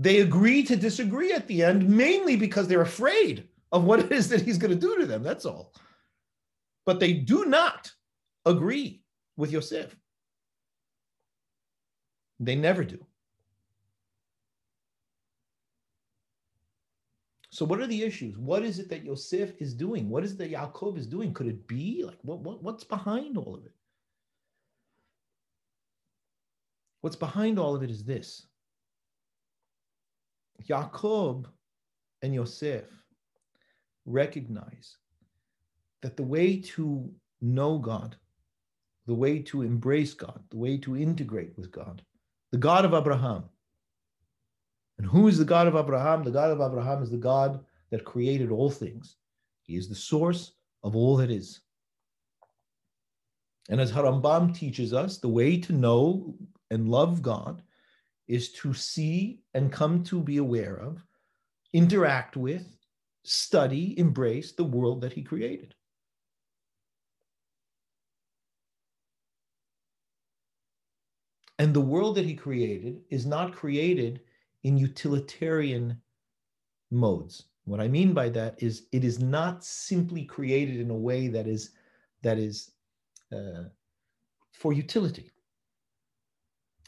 They 0.00 0.20
agree 0.20 0.62
to 0.62 0.76
disagree 0.76 1.34
at 1.34 1.46
the 1.46 1.62
end, 1.62 1.86
mainly 1.86 2.34
because 2.34 2.66
they're 2.66 2.80
afraid 2.80 3.46
of 3.70 3.84
what 3.84 4.00
it 4.04 4.10
is 4.10 4.30
that 4.30 4.40
he's 4.40 4.56
going 4.56 4.72
to 4.72 4.86
do 4.86 4.96
to 4.96 5.04
them. 5.04 5.22
That's 5.22 5.44
all. 5.44 5.74
But 6.86 7.00
they 7.00 7.12
do 7.12 7.44
not 7.44 7.92
agree 8.46 9.02
with 9.36 9.52
Yosef. 9.52 9.94
They 12.40 12.56
never 12.56 12.82
do. 12.82 13.04
So 17.50 17.66
what 17.66 17.80
are 17.80 17.86
the 17.86 18.02
issues? 18.02 18.38
What 18.38 18.62
is 18.62 18.78
it 18.78 18.88
that 18.88 19.04
Yosef 19.04 19.52
is 19.60 19.74
doing? 19.74 20.08
What 20.08 20.24
is 20.24 20.32
it 20.32 20.38
that 20.38 20.50
Yaakov 20.50 20.96
is 20.96 21.06
doing? 21.06 21.34
Could 21.34 21.48
it 21.48 21.66
be 21.66 22.04
like 22.06 22.16
what, 22.22 22.38
what 22.38 22.62
what's 22.62 22.84
behind 22.84 23.36
all 23.36 23.54
of 23.54 23.66
it? 23.66 23.74
What's 27.02 27.16
behind 27.16 27.58
all 27.58 27.76
of 27.76 27.82
it 27.82 27.90
is 27.90 28.02
this. 28.02 28.46
Yaakov 30.68 31.46
and 32.22 32.34
Yosef 32.34 32.84
recognize 34.06 34.96
that 36.02 36.16
the 36.16 36.22
way 36.22 36.60
to 36.60 37.10
know 37.40 37.78
God, 37.78 38.16
the 39.06 39.14
way 39.14 39.40
to 39.40 39.62
embrace 39.62 40.14
God, 40.14 40.42
the 40.50 40.56
way 40.56 40.76
to 40.78 40.96
integrate 40.96 41.56
with 41.56 41.70
God, 41.70 42.02
the 42.52 42.58
God 42.58 42.84
of 42.84 42.94
Abraham, 42.94 43.44
and 45.00 45.08
who 45.08 45.28
is 45.28 45.38
the 45.38 45.46
God 45.46 45.66
of 45.66 45.76
Abraham? 45.76 46.24
The 46.24 46.30
God 46.30 46.50
of 46.50 46.60
Abraham 46.60 47.02
is 47.02 47.10
the 47.10 47.16
God 47.16 47.64
that 47.90 48.04
created 48.04 48.50
all 48.50 48.68
things. 48.68 49.16
He 49.62 49.76
is 49.76 49.88
the 49.88 49.94
source 49.94 50.52
of 50.82 50.94
all 50.94 51.16
that 51.16 51.30
is. 51.30 51.60
And 53.70 53.80
as 53.80 53.90
Harambam 53.90 54.54
teaches 54.54 54.92
us, 54.92 55.16
the 55.16 55.28
way 55.28 55.58
to 55.58 55.72
know 55.72 56.34
and 56.70 56.90
love 56.90 57.22
God 57.22 57.62
is 58.30 58.52
to 58.52 58.72
see 58.72 59.40
and 59.54 59.72
come 59.72 60.04
to 60.04 60.22
be 60.22 60.36
aware 60.36 60.76
of, 60.76 61.04
interact 61.72 62.36
with, 62.36 62.76
study, 63.24 63.98
embrace 63.98 64.52
the 64.52 64.64
world 64.64 65.00
that 65.00 65.12
he 65.12 65.22
created. 65.22 65.74
And 71.58 71.74
the 71.74 71.80
world 71.80 72.14
that 72.14 72.24
he 72.24 72.34
created 72.34 73.02
is 73.10 73.26
not 73.26 73.52
created 73.52 74.20
in 74.62 74.78
utilitarian 74.78 76.00
modes. 76.92 77.46
What 77.64 77.80
I 77.80 77.88
mean 77.88 78.14
by 78.14 78.28
that 78.30 78.62
is 78.62 78.86
it 78.92 79.04
is 79.04 79.18
not 79.18 79.64
simply 79.64 80.24
created 80.24 80.80
in 80.80 80.90
a 80.90 80.96
way 80.96 81.26
that 81.28 81.48
is 81.48 81.72
that 82.22 82.38
is 82.38 82.70
uh, 83.32 83.64
for 84.52 84.72
utility. 84.72 85.30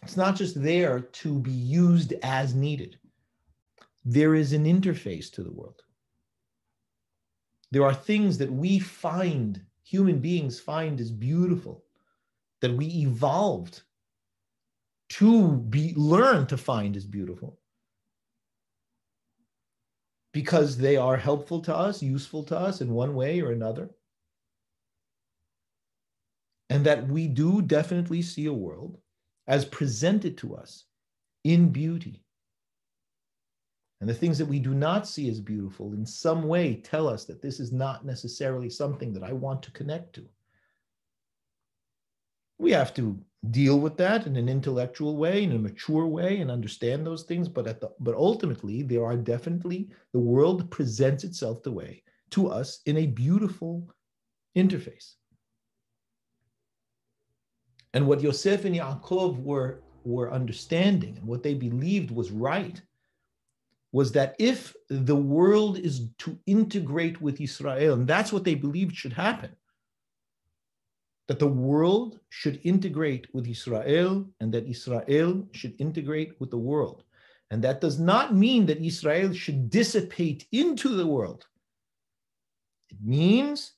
It's 0.02 0.16
not 0.16 0.36
just 0.36 0.60
there 0.60 1.00
to 1.00 1.38
be 1.38 1.52
used 1.52 2.12
as 2.22 2.54
needed. 2.54 2.98
There 4.04 4.34
is 4.34 4.52
an 4.52 4.64
interface 4.64 5.30
to 5.32 5.44
the 5.44 5.52
world. 5.52 5.82
There 7.70 7.84
are 7.84 7.94
things 7.94 8.36
that 8.38 8.52
we 8.52 8.78
find, 8.78 9.64
human 9.84 10.18
beings 10.18 10.58
find 10.58 11.00
as 11.00 11.10
beautiful, 11.10 11.84
that 12.60 12.74
we 12.74 12.86
evolved 12.86 13.82
to 15.10 15.56
be 15.56 15.94
learn 15.96 16.46
to 16.46 16.56
find 16.56 16.96
as 16.96 17.06
beautiful 17.06 17.58
because 20.32 20.76
they 20.76 20.96
are 20.96 21.16
helpful 21.16 21.60
to 21.60 21.74
us, 21.74 22.02
useful 22.02 22.42
to 22.44 22.58
us 22.58 22.80
in 22.80 22.92
one 22.92 23.14
way 23.14 23.40
or 23.40 23.52
another. 23.52 23.90
And 26.70 26.86
that 26.86 27.06
we 27.06 27.28
do 27.28 27.60
definitely 27.60 28.22
see 28.22 28.46
a 28.46 28.52
world 28.52 28.98
as 29.52 29.66
presented 29.66 30.38
to 30.38 30.56
us 30.56 30.84
in 31.44 31.68
beauty. 31.68 32.24
And 34.00 34.08
the 34.08 34.14
things 34.14 34.38
that 34.38 34.46
we 34.46 34.58
do 34.58 34.72
not 34.72 35.06
see 35.06 35.28
as 35.28 35.40
beautiful 35.40 35.92
in 35.92 36.06
some 36.06 36.48
way 36.48 36.76
tell 36.76 37.06
us 37.06 37.26
that 37.26 37.42
this 37.42 37.60
is 37.60 37.70
not 37.70 38.06
necessarily 38.06 38.70
something 38.70 39.12
that 39.12 39.22
I 39.22 39.34
want 39.34 39.62
to 39.64 39.70
connect 39.72 40.14
to. 40.14 40.26
We 42.58 42.72
have 42.72 42.94
to 42.94 43.22
deal 43.50 43.78
with 43.78 43.98
that 43.98 44.26
in 44.26 44.36
an 44.36 44.48
intellectual 44.48 45.18
way, 45.18 45.42
in 45.42 45.52
a 45.52 45.58
mature 45.58 46.06
way, 46.06 46.38
and 46.40 46.50
understand 46.50 47.06
those 47.06 47.24
things. 47.24 47.46
But 47.46 47.66
at 47.66 47.78
the 47.78 47.90
but 48.00 48.14
ultimately, 48.14 48.82
there 48.82 49.04
are 49.04 49.16
definitely 49.18 49.90
the 50.12 50.18
world 50.32 50.70
presents 50.70 51.24
itself 51.24 51.62
the 51.62 51.72
way 51.72 52.02
to 52.30 52.48
us 52.48 52.80
in 52.86 52.96
a 52.96 53.06
beautiful 53.06 53.86
interface. 54.56 55.16
And 57.94 58.06
what 58.06 58.22
Yosef 58.22 58.64
and 58.64 58.74
Yaakov 58.74 59.42
were, 59.42 59.80
were 60.04 60.32
understanding 60.32 61.16
and 61.18 61.26
what 61.26 61.42
they 61.42 61.54
believed 61.54 62.10
was 62.10 62.30
right 62.30 62.80
was 63.92 64.12
that 64.12 64.34
if 64.38 64.74
the 64.88 65.16
world 65.16 65.78
is 65.78 66.08
to 66.18 66.38
integrate 66.46 67.20
with 67.20 67.40
Israel, 67.40 67.94
and 67.94 68.08
that's 68.08 68.32
what 68.32 68.44
they 68.44 68.54
believed 68.54 68.96
should 68.96 69.12
happen, 69.12 69.50
that 71.28 71.38
the 71.38 71.46
world 71.46 72.18
should 72.30 72.58
integrate 72.64 73.26
with 73.34 73.46
Israel 73.46 74.26
and 74.40 74.52
that 74.52 74.66
Israel 74.66 75.46
should 75.52 75.74
integrate 75.78 76.32
with 76.40 76.50
the 76.50 76.58
world. 76.58 77.04
And 77.50 77.62
that 77.64 77.82
does 77.82 77.98
not 77.98 78.34
mean 78.34 78.64
that 78.66 78.82
Israel 78.82 79.34
should 79.34 79.68
dissipate 79.68 80.46
into 80.52 80.88
the 80.88 81.06
world. 81.06 81.46
It 82.90 82.96
means 83.04 83.72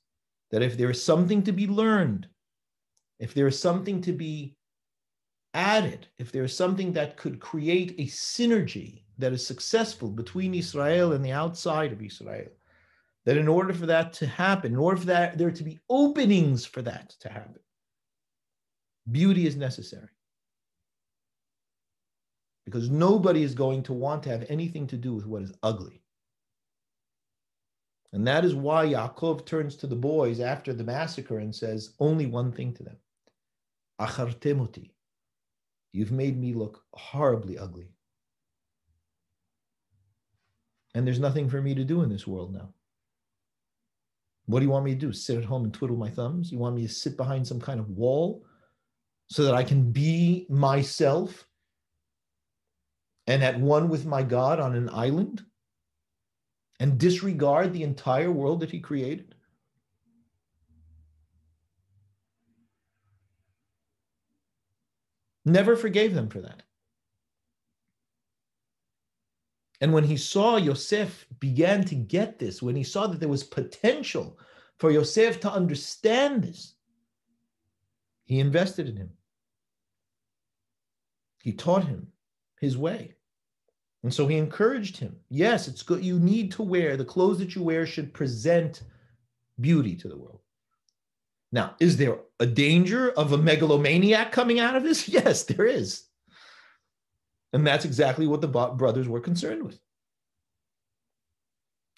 that 0.51 0.61
if 0.61 0.77
there 0.77 0.89
is 0.89 1.03
something 1.03 1.43
to 1.43 1.51
be 1.51 1.67
learned, 1.67 2.27
if 3.19 3.33
there 3.33 3.47
is 3.47 3.59
something 3.59 4.01
to 4.01 4.11
be 4.11 4.55
added, 5.53 6.07
if 6.17 6.31
there 6.31 6.43
is 6.43 6.55
something 6.55 6.93
that 6.93 7.17
could 7.17 7.39
create 7.39 7.91
a 7.97 8.05
synergy 8.05 9.03
that 9.17 9.33
is 9.33 9.45
successful 9.45 10.09
between 10.09 10.53
Israel 10.53 11.13
and 11.13 11.23
the 11.23 11.31
outside 11.31 11.93
of 11.93 12.01
Israel, 12.01 12.49
that 13.25 13.37
in 13.37 13.47
order 13.47 13.73
for 13.73 13.85
that 13.85 14.13
to 14.13 14.27
happen, 14.27 14.73
in 14.73 14.79
order 14.79 14.97
for 14.97 15.07
that 15.07 15.37
there 15.37 15.51
to 15.51 15.63
be 15.63 15.79
openings 15.89 16.65
for 16.65 16.81
that 16.81 17.11
to 17.21 17.29
happen, 17.29 17.61
beauty 19.11 19.47
is 19.47 19.55
necessary. 19.55 20.09
Because 22.65 22.89
nobody 22.89 23.43
is 23.43 23.53
going 23.53 23.83
to 23.83 23.93
want 23.93 24.23
to 24.23 24.29
have 24.29 24.45
anything 24.49 24.87
to 24.87 24.97
do 24.97 25.13
with 25.13 25.25
what 25.25 25.43
is 25.43 25.53
ugly. 25.63 26.01
And 28.11 28.27
that 28.27 28.45
is 28.45 28.55
why 28.55 28.87
Yaakov 28.87 29.45
turns 29.45 29.75
to 29.77 29.87
the 29.87 29.95
boys 29.95 30.39
after 30.39 30.73
the 30.73 30.83
massacre 30.83 31.39
and 31.39 31.53
says 31.53 31.93
only 31.99 32.25
one 32.25 32.51
thing 32.51 32.73
to 32.73 32.83
them. 32.83 32.97
Achartemoti. 33.99 34.91
You've 35.91 36.11
made 36.11 36.37
me 36.37 36.53
look 36.53 36.83
horribly 36.93 37.57
ugly. 37.57 37.89
And 40.93 41.05
there's 41.05 41.19
nothing 41.19 41.49
for 41.49 41.61
me 41.61 41.75
to 41.75 41.83
do 41.83 42.03
in 42.03 42.09
this 42.09 42.25
world 42.25 42.53
now. 42.53 42.73
What 44.45 44.59
do 44.59 44.65
you 44.65 44.71
want 44.71 44.85
me 44.85 44.93
to 44.93 44.99
do? 44.99 45.11
Sit 45.11 45.37
at 45.37 45.45
home 45.45 45.63
and 45.63 45.73
twiddle 45.73 45.97
my 45.97 46.09
thumbs? 46.09 46.51
You 46.51 46.57
want 46.57 46.75
me 46.75 46.87
to 46.87 46.93
sit 46.93 47.17
behind 47.17 47.47
some 47.47 47.59
kind 47.59 47.79
of 47.79 47.89
wall 47.89 48.45
so 49.27 49.43
that 49.43 49.55
I 49.55 49.63
can 49.63 49.91
be 49.91 50.45
myself 50.49 51.45
and 53.27 53.43
at 53.43 53.59
one 53.59 53.89
with 53.89 54.05
my 54.05 54.23
God 54.23 54.59
on 54.59 54.75
an 54.75 54.89
island 54.89 55.43
and 56.79 56.97
disregard 56.97 57.73
the 57.73 57.83
entire 57.83 58.31
world 58.31 58.59
that 58.61 58.71
He 58.71 58.79
created? 58.79 59.34
Never 65.45 65.75
forgave 65.75 66.13
them 66.13 66.27
for 66.27 66.41
that. 66.41 66.63
And 69.81 69.93
when 69.93 70.03
he 70.03 70.17
saw 70.17 70.57
Yosef 70.57 71.27
began 71.39 71.83
to 71.85 71.95
get 71.95 72.39
this, 72.39 72.61
when 72.61 72.75
he 72.75 72.83
saw 72.83 73.07
that 73.07 73.19
there 73.19 73.29
was 73.29 73.43
potential 73.43 74.39
for 74.77 74.89
Yosef 74.89 75.39
to 75.41 75.51
understand 75.51 76.43
this, 76.43 76.73
he 78.23 78.39
invested 78.39 78.89
in 78.89 78.95
him. 78.95 79.11
He 81.43 81.53
taught 81.53 81.85
him 81.85 82.07
his 82.59 82.77
way. 82.77 83.13
And 84.01 84.13
so 84.13 84.27
he 84.27 84.37
encouraged 84.37 84.97
him. 84.97 85.15
Yes, 85.29 85.67
it's 85.67 85.83
good. 85.83 86.03
You 86.03 86.19
need 86.19 86.51
to 86.53 86.63
wear 86.63 86.97
the 86.97 87.05
clothes 87.05 87.39
that 87.39 87.55
you 87.55 87.61
wear 87.61 87.85
should 87.85 88.13
present 88.13 88.81
beauty 89.59 89.95
to 89.97 90.07
the 90.07 90.17
world. 90.17 90.41
Now, 91.51 91.75
is 91.79 91.97
there 91.97 92.19
a 92.39 92.45
danger 92.45 93.11
of 93.11 93.31
a 93.31 93.37
megalomaniac 93.37 94.31
coming 94.31 94.59
out 94.59 94.75
of 94.75 94.83
this? 94.83 95.07
Yes, 95.15 95.43
there 95.43 95.65
is. 95.65 96.05
And 97.53 97.65
that's 97.65 97.85
exactly 97.85 98.27
what 98.27 98.41
the 98.41 98.47
brothers 98.47 99.07
were 99.07 99.21
concerned 99.21 99.63
with. 99.63 99.79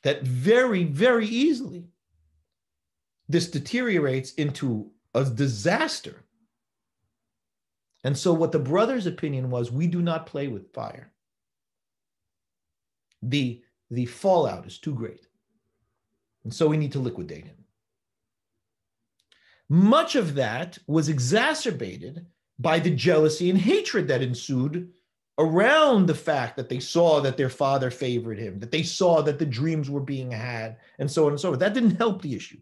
That 0.04 0.22
very, 0.22 0.84
very 0.84 1.26
easily, 1.26 1.88
this 3.28 3.50
deteriorates 3.50 4.34
into 4.34 4.92
a 5.16 5.26
disaster. 5.26 6.24
And 8.04 8.16
so, 8.18 8.32
what 8.34 8.52
the 8.52 8.60
brothers' 8.60 9.08
opinion 9.08 9.50
was 9.50 9.72
we 9.72 9.88
do 9.88 10.02
not 10.02 10.28
play 10.28 10.48
with 10.48 10.72
fire. 10.74 11.12
The, 13.24 13.64
the 13.90 14.06
fallout 14.06 14.68
is 14.68 14.78
too 14.78 14.94
great. 14.94 15.28
And 16.44 16.54
so, 16.54 16.68
we 16.68 16.78
need 16.78 16.92
to 16.92 17.00
liquidate 17.00 17.46
him. 17.46 17.66
Much 19.70 20.16
of 20.16 20.36
that 20.36 20.78
was 20.88 21.10
exacerbated 21.10 22.26
by 22.60 22.80
the 22.80 22.90
jealousy 22.90 23.50
and 23.50 23.60
hatred 23.60 24.08
that 24.08 24.22
ensued 24.22 24.92
around 25.38 26.06
the 26.08 26.16
fact 26.16 26.56
that 26.56 26.70
they 26.70 26.80
saw 26.80 27.20
that 27.20 27.38
their 27.38 27.50
father 27.50 27.92
favored 27.92 28.40
him, 28.40 28.60
that 28.60 28.72
they 28.72 28.82
saw 28.82 29.22
that 29.22 29.38
the 29.38 29.46
dreams 29.46 29.90
were 29.90 30.02
being 30.02 30.32
had, 30.32 30.78
and 31.00 31.10
so 31.12 31.26
on 31.26 31.32
and 31.32 31.40
so 31.40 31.50
forth. 31.50 31.60
That 31.60 31.74
didn't 31.74 31.98
help 31.98 32.22
the 32.22 32.36
issue. 32.36 32.60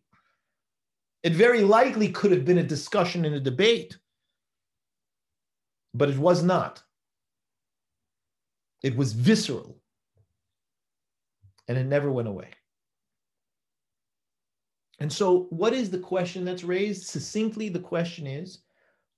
It 1.24 1.34
very 1.34 1.62
likely 1.62 2.10
could 2.10 2.32
have 2.32 2.46
been 2.46 2.58
a 2.58 2.64
discussion 2.64 3.24
and 3.26 3.36
a 3.36 3.40
debate, 3.40 3.98
but 5.94 6.10
it 6.10 6.18
was 6.18 6.44
not. 6.44 6.84
It 8.84 8.96
was 8.96 9.14
visceral, 9.14 9.80
and 11.68 11.78
it 11.78 11.86
never 11.86 12.12
went 12.12 12.28
away. 12.28 12.50
And 15.00 15.12
so, 15.12 15.48
what 15.50 15.74
is 15.74 15.90
the 15.90 16.00
question 16.00 16.46
that's 16.46 16.64
raised? 16.64 17.08
Succinctly, 17.08 17.70
the 17.70 17.80
question 17.80 18.28
is 18.28 18.60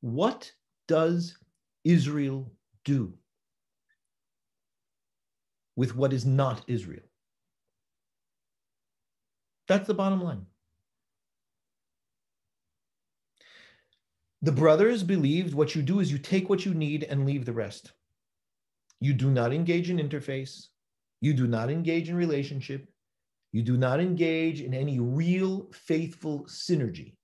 what 0.01 0.51
does 0.87 1.37
Israel 1.83 2.51
do 2.83 3.13
with 5.75 5.95
what 5.95 6.13
is 6.13 6.25
not 6.25 6.63
Israel? 6.67 7.03
That's 9.67 9.87
the 9.87 9.93
bottom 9.93 10.23
line. 10.23 10.45
The 14.41 14.51
brothers 14.51 15.03
believed 15.03 15.53
what 15.53 15.75
you 15.75 15.81
do 15.81 15.99
is 15.99 16.11
you 16.11 16.17
take 16.17 16.49
what 16.49 16.65
you 16.65 16.73
need 16.73 17.03
and 17.03 17.25
leave 17.25 17.45
the 17.45 17.53
rest. 17.53 17.91
You 18.99 19.13
do 19.13 19.29
not 19.29 19.51
engage 19.51 19.89
in 19.89 19.97
interface. 19.97 20.67
You 21.21 21.33
do 21.33 21.47
not 21.47 21.69
engage 21.69 22.09
in 22.09 22.15
relationship. 22.15 22.87
You 23.51 23.61
do 23.61 23.77
not 23.77 23.99
engage 23.99 24.61
in 24.61 24.73
any 24.73 24.99
real 24.99 25.69
faithful 25.73 26.45
synergy. 26.45 27.15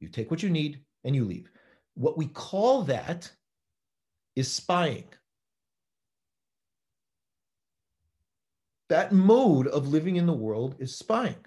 You 0.00 0.08
take 0.08 0.30
what 0.30 0.42
you 0.42 0.50
need 0.50 0.80
and 1.04 1.14
you 1.14 1.24
leave. 1.24 1.50
What 1.94 2.16
we 2.16 2.26
call 2.26 2.82
that 2.82 3.30
is 4.36 4.52
spying. 4.52 5.04
That 8.88 9.12
mode 9.12 9.66
of 9.68 9.88
living 9.88 10.16
in 10.16 10.26
the 10.26 10.32
world 10.32 10.76
is 10.78 10.96
spying. 10.96 11.44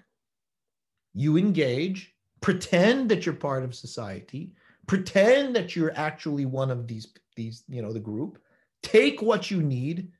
You 1.14 1.36
engage, 1.36 2.14
pretend 2.40 3.10
that 3.10 3.26
you're 3.26 3.34
part 3.34 3.64
of 3.64 3.74
society, 3.74 4.52
pretend 4.86 5.56
that 5.56 5.74
you're 5.74 5.96
actually 5.96 6.46
one 6.46 6.70
of 6.70 6.86
these, 6.86 7.12
these, 7.36 7.64
you 7.68 7.82
know, 7.82 7.92
the 7.92 8.00
group, 8.00 8.38
take 8.82 9.20
what 9.22 9.50
you 9.50 9.62
need 9.62 10.10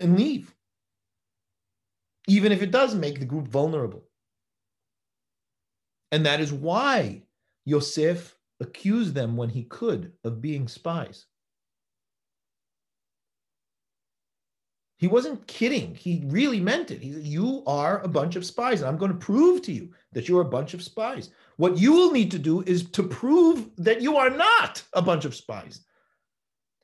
and 0.00 0.16
leave 0.16 0.54
even 2.30 2.52
if 2.52 2.62
it 2.62 2.70
does 2.70 2.94
make 2.94 3.18
the 3.18 3.26
group 3.26 3.48
vulnerable. 3.48 4.04
And 6.12 6.24
that 6.26 6.40
is 6.40 6.52
why 6.52 7.22
Yosef 7.64 8.36
accused 8.60 9.14
them 9.14 9.36
when 9.36 9.48
he 9.48 9.64
could 9.64 10.12
of 10.22 10.40
being 10.40 10.68
spies. 10.68 11.26
He 14.98 15.08
wasn't 15.08 15.44
kidding. 15.48 15.94
He 15.96 16.22
really 16.26 16.60
meant 16.60 16.92
it. 16.92 17.02
He 17.02 17.12
said, 17.12 17.24
You 17.24 17.64
are 17.66 18.00
a 18.02 18.08
bunch 18.08 18.36
of 18.36 18.46
spies, 18.46 18.80
and 18.80 18.88
I'm 18.88 18.98
going 18.98 19.12
to 19.12 19.18
prove 19.18 19.62
to 19.62 19.72
you 19.72 19.90
that 20.12 20.28
you're 20.28 20.42
a 20.42 20.56
bunch 20.56 20.72
of 20.72 20.84
spies. 20.84 21.30
What 21.56 21.78
you 21.78 21.92
will 21.92 22.12
need 22.12 22.30
to 22.30 22.38
do 22.38 22.62
is 22.62 22.88
to 22.90 23.02
prove 23.02 23.70
that 23.78 24.02
you 24.02 24.16
are 24.18 24.30
not 24.30 24.84
a 24.92 25.02
bunch 25.02 25.24
of 25.24 25.34
spies. 25.34 25.80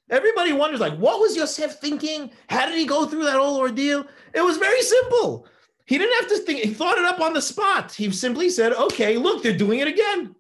Everybody 0.08 0.52
wonders, 0.52 0.80
like, 0.80 0.96
what 0.98 1.20
was 1.20 1.36
Yosef 1.36 1.80
thinking? 1.80 2.30
How 2.48 2.66
did 2.66 2.78
he 2.78 2.86
go 2.86 3.06
through 3.06 3.24
that 3.24 3.36
whole 3.36 3.58
ordeal? 3.58 4.06
It 4.34 4.40
was 4.40 4.56
very 4.56 4.80
simple. 4.82 5.46
He 5.86 5.98
didn't 5.98 6.20
have 6.20 6.30
to 6.30 6.38
think, 6.38 6.60
he 6.60 6.74
thought 6.74 6.98
it 6.98 7.04
up 7.04 7.20
on 7.20 7.32
the 7.32 7.42
spot. 7.42 7.92
He 7.92 8.10
simply 8.10 8.48
said, 8.48 8.72
okay, 8.72 9.16
look, 9.16 9.42
they're 9.42 9.56
doing 9.56 9.80
it 9.80 9.88
again. 9.88 10.34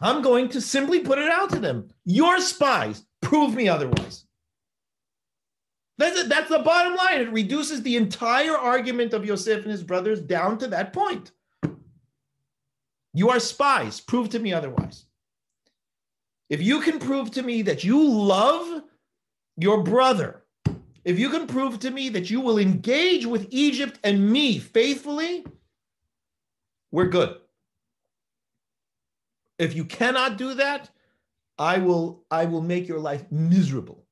I'm 0.00 0.22
going 0.22 0.48
to 0.50 0.60
simply 0.60 1.00
put 1.00 1.18
it 1.18 1.30
out 1.30 1.50
to 1.50 1.58
them. 1.58 1.88
You're 2.04 2.40
spies. 2.40 3.04
Prove 3.22 3.54
me 3.54 3.68
otherwise. 3.68 4.24
That's, 5.96 6.18
it. 6.18 6.28
That's 6.28 6.50
the 6.50 6.58
bottom 6.58 6.96
line. 6.96 7.20
It 7.20 7.32
reduces 7.32 7.82
the 7.82 7.96
entire 7.96 8.56
argument 8.56 9.14
of 9.14 9.24
Yosef 9.24 9.62
and 9.62 9.70
his 9.70 9.82
brothers 9.82 10.20
down 10.20 10.58
to 10.58 10.66
that 10.68 10.92
point. 10.92 11.30
You 13.14 13.30
are 13.30 13.40
spies. 13.40 14.00
Prove 14.00 14.28
to 14.30 14.38
me 14.38 14.52
otherwise. 14.52 15.06
If 16.48 16.62
you 16.62 16.80
can 16.80 16.98
prove 16.98 17.30
to 17.32 17.42
me 17.42 17.62
that 17.62 17.84
you 17.84 18.08
love 18.08 18.82
your 19.56 19.82
brother, 19.82 20.44
if 21.04 21.18
you 21.18 21.30
can 21.30 21.46
prove 21.46 21.78
to 21.80 21.90
me 21.90 22.08
that 22.10 22.30
you 22.30 22.40
will 22.40 22.58
engage 22.58 23.26
with 23.26 23.46
Egypt 23.50 23.98
and 24.04 24.30
me 24.30 24.58
faithfully, 24.58 25.44
we're 26.90 27.08
good. 27.08 27.36
If 29.58 29.74
you 29.74 29.84
cannot 29.84 30.38
do 30.38 30.54
that, 30.54 30.90
I 31.58 31.78
will 31.78 32.24
I 32.30 32.46
will 32.46 32.62
make 32.62 32.88
your 32.88 32.98
life 32.98 33.24
miserable. 33.30 34.04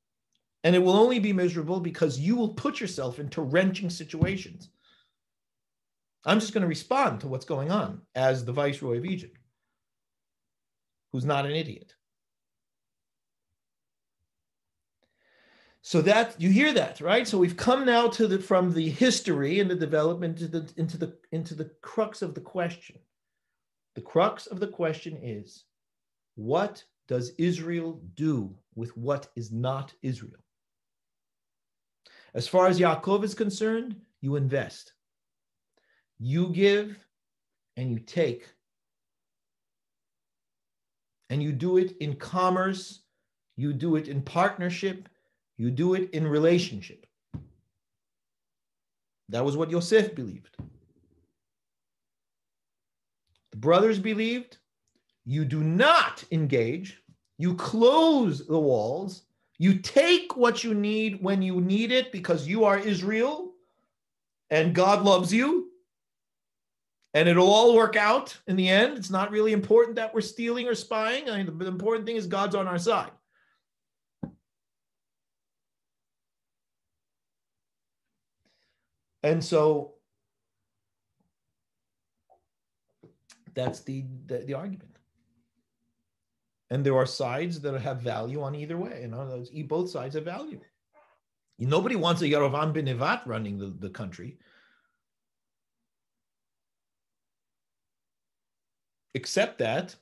And 0.63 0.75
it 0.75 0.79
will 0.79 0.95
only 0.95 1.19
be 1.19 1.33
miserable 1.33 1.81
because 1.81 2.19
you 2.19 2.37
will 2.37 2.53
put 2.53 2.79
yourself 2.79 3.19
into 3.19 3.41
wrenching 3.41 3.89
situations. 3.89 4.69
I'm 6.25 6.39
just 6.39 6.53
going 6.53 6.61
to 6.61 6.69
respond 6.69 7.19
to 7.19 7.27
what's 7.27 7.43
going 7.43 7.69
on 7.69 8.01
as 8.15 8.45
the 8.45 8.53
viceroy 8.53 8.97
of 8.97 9.05
Egypt, 9.05 9.37
who's 11.11 11.25
not 11.25 11.45
an 11.45 11.51
idiot. 11.51 11.93
So 15.85 16.01
that 16.03 16.39
you 16.39 16.49
hear 16.49 16.73
that, 16.73 17.01
right? 17.01 17.27
So 17.27 17.37
we've 17.37 17.57
come 17.57 17.85
now 17.85 18.07
to 18.07 18.25
the 18.25 18.39
from 18.39 18.73
the 18.73 18.89
history 18.89 19.59
and 19.59 19.69
the 19.69 19.75
development 19.75 20.37
to 20.37 20.47
the 20.47 20.71
into 20.77 20.97
the 20.97 21.13
into 21.33 21.55
the 21.55 21.69
crux 21.81 22.21
of 22.21 22.33
the 22.33 22.41
question. 22.41 22.97
The 23.95 24.01
crux 24.01 24.47
of 24.47 24.61
the 24.61 24.67
question 24.67 25.17
is 25.21 25.65
what 26.35 26.81
does 27.09 27.33
Israel 27.37 28.01
do 28.15 28.55
with 28.75 28.95
what 28.95 29.27
is 29.35 29.51
not 29.51 29.93
Israel? 30.01 30.41
As 32.33 32.47
far 32.47 32.67
as 32.67 32.79
Yaakov 32.79 33.25
is 33.25 33.35
concerned, 33.35 33.97
you 34.21 34.37
invest. 34.37 34.93
You 36.17 36.47
give 36.47 36.97
and 37.75 37.91
you 37.91 37.99
take. 37.99 38.47
And 41.29 41.43
you 41.43 41.51
do 41.51 41.75
it 41.75 41.97
in 41.97 42.15
commerce, 42.15 43.01
you 43.57 43.73
do 43.73 43.97
it 43.97 44.07
in 44.07 44.21
partnership, 44.21 45.09
you 45.57 45.71
do 45.71 45.93
it 45.93 46.11
in 46.11 46.27
relationship. 46.27 47.05
That 49.29 49.45
was 49.45 49.55
what 49.57 49.71
Yosef 49.71 50.13
believed. 50.15 50.57
The 53.51 53.57
brothers 53.57 53.99
believed 53.99 54.57
you 55.25 55.45
do 55.45 55.63
not 55.63 56.23
engage 56.31 57.01
You 57.37 57.55
close 57.55 58.45
the 58.45 58.59
walls. 58.59 59.23
You 59.57 59.79
take 59.79 60.35
what 60.35 60.63
you 60.63 60.73
need 60.73 61.21
when 61.21 61.41
you 61.41 61.61
need 61.61 61.91
it 61.91 62.11
because 62.11 62.47
you 62.47 62.65
are 62.65 62.77
Israel 62.77 63.53
and 64.49 64.75
God 64.75 65.03
loves 65.03 65.33
you. 65.33 65.69
And 67.13 67.29
it'll 67.29 67.51
all 67.51 67.75
work 67.75 67.95
out 67.95 68.37
in 68.47 68.55
the 68.55 68.67
end. 68.67 68.97
It's 68.97 69.11
not 69.11 69.29
really 69.29 69.53
important 69.53 69.95
that 69.97 70.13
we're 70.13 70.21
stealing 70.21 70.67
or 70.67 70.73
spying. 70.73 71.29
I 71.29 71.43
mean, 71.43 71.57
the 71.57 71.67
important 71.67 72.07
thing 72.07 72.15
is 72.15 72.25
God's 72.27 72.55
on 72.55 72.67
our 72.67 72.79
side. 72.79 73.11
And 79.23 79.43
so 79.43 79.93
that's 83.53 83.81
the, 83.81 84.05
the, 84.25 84.39
the 84.39 84.53
argument 84.53 84.93
and 86.73 86.83
there 86.83 86.97
are 86.97 87.05
sides 87.05 87.61
that 87.61 87.79
have 87.79 88.01
value 88.01 88.41
on 88.41 88.55
either 88.55 88.77
way. 88.77 89.01
You 89.03 89.09
know, 89.09 89.45
both 89.65 89.91
sides 89.91 90.15
have 90.15 90.25
value. 90.25 90.59
Nobody 91.59 91.95
wants 91.95 92.23
a 92.23 92.25
Yerovam 92.25 92.73
bin 92.73 92.87
Nevat 92.87 93.27
running 93.27 93.59
the, 93.59 93.67
the 93.77 93.91
country. 93.91 94.39
Except 99.13 99.59
that 99.59 99.95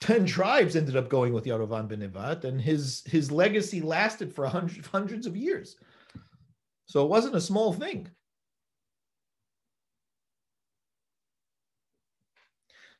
10 0.00 0.26
tribes 0.26 0.76
ended 0.76 0.94
up 0.94 1.08
going 1.08 1.32
with 1.32 1.46
Yerovam 1.46 1.88
bin 1.88 2.00
Nevat, 2.00 2.44
and 2.44 2.60
his, 2.60 3.02
his 3.06 3.32
legacy 3.32 3.80
lasted 3.80 4.34
for 4.34 4.46
hundred, 4.46 4.84
hundreds 4.84 5.26
of 5.26 5.38
years. 5.38 5.76
So 6.90 7.04
it 7.04 7.08
wasn't 7.08 7.36
a 7.36 7.40
small 7.40 7.72
thing. 7.72 8.08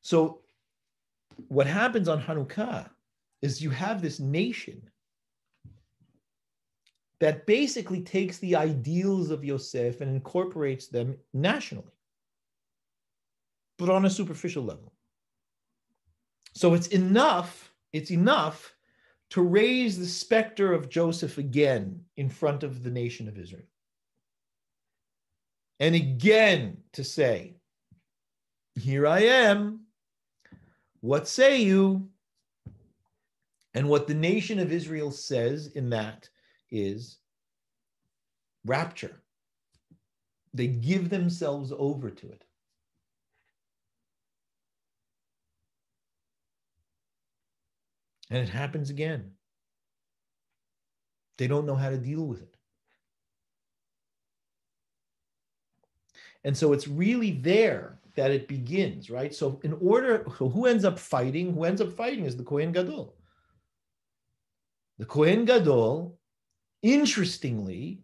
So 0.01 0.43
what 1.49 1.66
happens 1.66 2.07
on 2.07 2.22
Hanukkah 2.22 2.88
is 3.43 3.61
you 3.61 3.70
have 3.70 4.01
this 4.01 4.20
nation 4.20 4.80
that 7.18 7.47
basically 7.47 8.03
takes 8.03 8.38
the 8.38 8.55
ideals 8.55 9.32
of 9.32 9.45
Yosef 9.45 10.01
and 10.01 10.14
incorporates 10.14 10.86
them 10.86 11.16
nationally, 11.34 11.99
but 13.76 13.91
on 13.91 14.05
a 14.05 14.11
superficial 14.11 14.62
level. 14.62 14.93
So 16.55 16.74
it's 16.74 16.86
enough, 16.86 17.72
it's 17.93 18.12
enough 18.12 18.72
to 19.30 19.43
raise 19.43 19.99
the 19.99 20.07
specter 20.07 20.72
of 20.72 20.88
Joseph 20.88 21.38
again 21.38 22.05
in 22.16 22.28
front 22.28 22.62
of 22.62 22.84
the 22.84 22.91
nation 22.93 23.26
of 23.26 23.36
Israel. 23.36 23.64
And 25.80 25.94
again 25.94 26.76
to 26.92 27.02
say, 27.02 27.56
Here 28.74 29.06
I 29.06 29.20
am, 29.20 29.80
what 31.00 31.26
say 31.26 31.62
you? 31.62 32.10
And 33.72 33.88
what 33.88 34.06
the 34.06 34.14
nation 34.14 34.58
of 34.58 34.72
Israel 34.72 35.10
says 35.10 35.68
in 35.68 35.90
that 35.90 36.28
is 36.70 37.18
rapture. 38.66 39.22
They 40.52 40.66
give 40.66 41.08
themselves 41.08 41.72
over 41.76 42.10
to 42.10 42.26
it. 42.30 42.44
And 48.28 48.38
it 48.40 48.48
happens 48.48 48.90
again. 48.90 49.32
They 51.38 51.46
don't 51.46 51.66
know 51.66 51.76
how 51.76 51.90
to 51.90 51.98
deal 51.98 52.26
with 52.26 52.42
it. 52.42 52.49
And 56.45 56.57
so 56.57 56.72
it's 56.72 56.88
really 56.88 57.32
there 57.32 57.99
that 58.16 58.30
it 58.30 58.49
begins, 58.49 59.11
right? 59.11 59.34
So 59.34 59.61
in 59.62 59.74
order, 59.80 60.24
so 60.38 60.49
who 60.49 60.66
ends 60.66 60.84
up 60.84 60.99
fighting? 60.99 61.53
Who 61.53 61.64
ends 61.64 61.80
up 61.80 61.93
fighting 61.93 62.24
is 62.24 62.36
the 62.36 62.45
Kohen 62.45 62.72
Gadol. 62.72 63.14
The 64.99 65.07
Kohen 65.07 65.45
Gadol, 65.45 66.18
interestingly, 66.82 68.03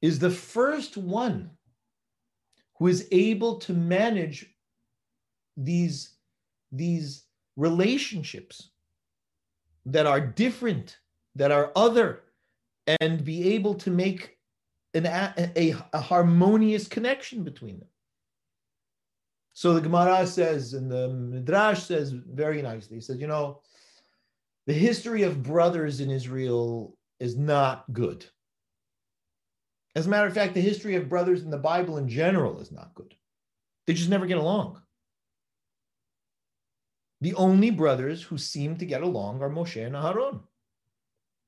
is 0.00 0.18
the 0.18 0.30
first 0.30 0.96
one 0.96 1.50
who 2.78 2.88
is 2.88 3.06
able 3.12 3.58
to 3.58 3.72
manage 3.72 4.46
these, 5.56 6.16
these 6.72 7.24
relationships 7.56 8.70
that 9.86 10.06
are 10.06 10.20
different, 10.20 10.98
that 11.36 11.52
are 11.52 11.72
other, 11.76 12.22
and 13.00 13.24
be 13.24 13.54
able 13.54 13.74
to 13.74 13.90
make 13.90 14.38
an, 14.94 15.06
a, 15.06 15.74
a 15.92 16.00
harmonious 16.00 16.88
connection 16.88 17.44
between 17.44 17.78
them. 17.78 17.88
So 19.54 19.74
the 19.74 19.80
Gemara 19.80 20.26
says, 20.26 20.74
and 20.74 20.90
the 20.90 21.08
Midrash 21.08 21.82
says 21.82 22.10
very 22.10 22.62
nicely, 22.62 22.96
he 22.96 23.02
says, 23.02 23.18
you 23.18 23.26
know, 23.26 23.60
the 24.66 24.72
history 24.72 25.22
of 25.24 25.42
brothers 25.42 26.00
in 26.00 26.10
Israel 26.10 26.96
is 27.20 27.36
not 27.36 27.84
good. 27.92 28.24
As 29.94 30.06
a 30.06 30.08
matter 30.08 30.26
of 30.26 30.34
fact, 30.34 30.54
the 30.54 30.60
history 30.60 30.94
of 30.94 31.08
brothers 31.08 31.42
in 31.42 31.50
the 31.50 31.58
Bible 31.58 31.98
in 31.98 32.08
general 32.08 32.60
is 32.60 32.72
not 32.72 32.94
good. 32.94 33.14
They 33.86 33.92
just 33.92 34.08
never 34.08 34.26
get 34.26 34.38
along. 34.38 34.80
The 37.20 37.34
only 37.34 37.70
brothers 37.70 38.22
who 38.22 38.38
seem 38.38 38.76
to 38.78 38.86
get 38.86 39.02
along 39.02 39.42
are 39.42 39.50
Moshe 39.50 39.84
and 39.84 39.94
Aharon. 39.94 40.40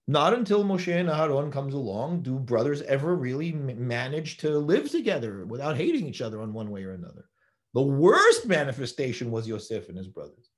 Not 0.07 0.35
until 0.35 0.65
Moshe 0.65 0.93
and 0.93 1.09
Aharon 1.09 1.51
comes 1.51 1.73
along 1.73 2.23
do 2.23 2.39
brothers 2.39 2.83
ever 2.83 3.17
really 3.17 3.53
manage 3.53 4.37
to 4.39 4.59
live 4.59 4.91
together 4.91 5.47
without 5.47 5.77
hating 5.77 6.07
each 6.07 6.21
other 6.21 6.43
on 6.43 6.53
one 6.53 6.71
way 6.71 6.85
or 6.85 6.93
another. 6.93 7.25
The 7.73 7.83
worst 7.83 8.47
manifestation 8.47 9.31
was 9.31 9.49
Yosef 9.49 9.89
and 9.89 9.97
his 9.97 10.09
brothers. 10.09 10.51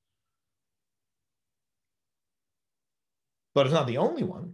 But 3.54 3.66
it's 3.66 3.74
not 3.74 3.86
the 3.86 3.98
only 3.98 4.24
one. 4.24 4.52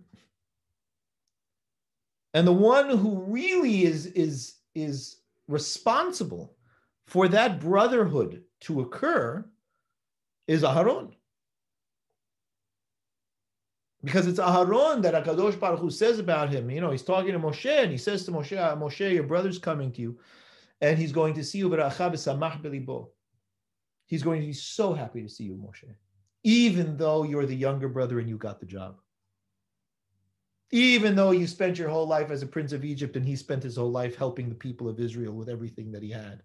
And 2.35 2.47
the 2.47 2.53
one 2.53 2.91
who 2.91 3.25
really 3.25 3.85
is, 3.85 4.07
is, 4.07 4.57
is 4.75 5.17
responsible 5.49 6.55
for 7.07 7.29
that 7.29 7.61
brotherhood 7.61 8.43
to 8.61 8.83
occur 8.83 9.45
is 10.47 10.63
Aharon. 10.63 11.15
Because 14.05 14.27
it's 14.27 14.41
Aharon 14.41 15.03
that 15.03 15.15
Akadosh 15.15 15.59
Baruch 15.59 15.79
Hu 15.81 15.91
says 15.91 16.19
about 16.19 16.51
him. 16.51 16.71
You 16.71 16.81
know, 16.81 16.91
he's 16.91 17.03
talking 17.03 17.33
to 17.33 17.39
Moshe 17.39 17.83
and 17.83 17.91
he 17.91 17.99
says 17.99 18.25
to 18.25 18.33
Moshe, 18.33 18.61
ah, 18.61 18.77
Moshe, 18.77 19.13
your 19.13 19.23
brother's 19.23 19.59
coming 19.59 19.93
to 19.93 20.03
you 20.03 20.19
and 20.83 20.99
he's 20.99 21.13
going 21.13 21.33
to 21.35 21.45
see 21.45 21.59
you. 21.59 21.71
He's 24.07 24.23
going 24.23 24.41
to 24.41 24.47
be 24.47 24.53
so 24.53 24.93
happy 24.93 25.23
to 25.23 25.29
see 25.29 25.45
you, 25.45 25.55
Moshe, 25.55 25.95
even 26.43 26.97
though 26.97 27.23
you're 27.23 27.47
the 27.47 27.55
younger 27.55 27.89
brother 27.89 28.19
and 28.19 28.29
you 28.29 28.37
got 28.37 28.59
the 28.61 28.67
job. 28.67 28.97
Even 30.73 31.15
though 31.15 31.31
you 31.31 31.47
spent 31.47 31.79
your 31.79 31.89
whole 31.89 32.07
life 32.07 32.31
as 32.31 32.43
a 32.43 32.47
prince 32.47 32.73
of 32.73 32.85
Egypt 32.85 33.17
and 33.17 33.25
he 33.25 33.37
spent 33.37 33.63
his 33.63 33.77
whole 33.77 33.91
life 33.91 34.17
helping 34.17 34.49
the 34.49 34.55
people 34.55 34.89
of 34.89 34.99
Israel 34.99 35.35
with 35.35 35.49
everything 35.49 35.93
that 35.93 36.03
he 36.03 36.11
had. 36.11 36.43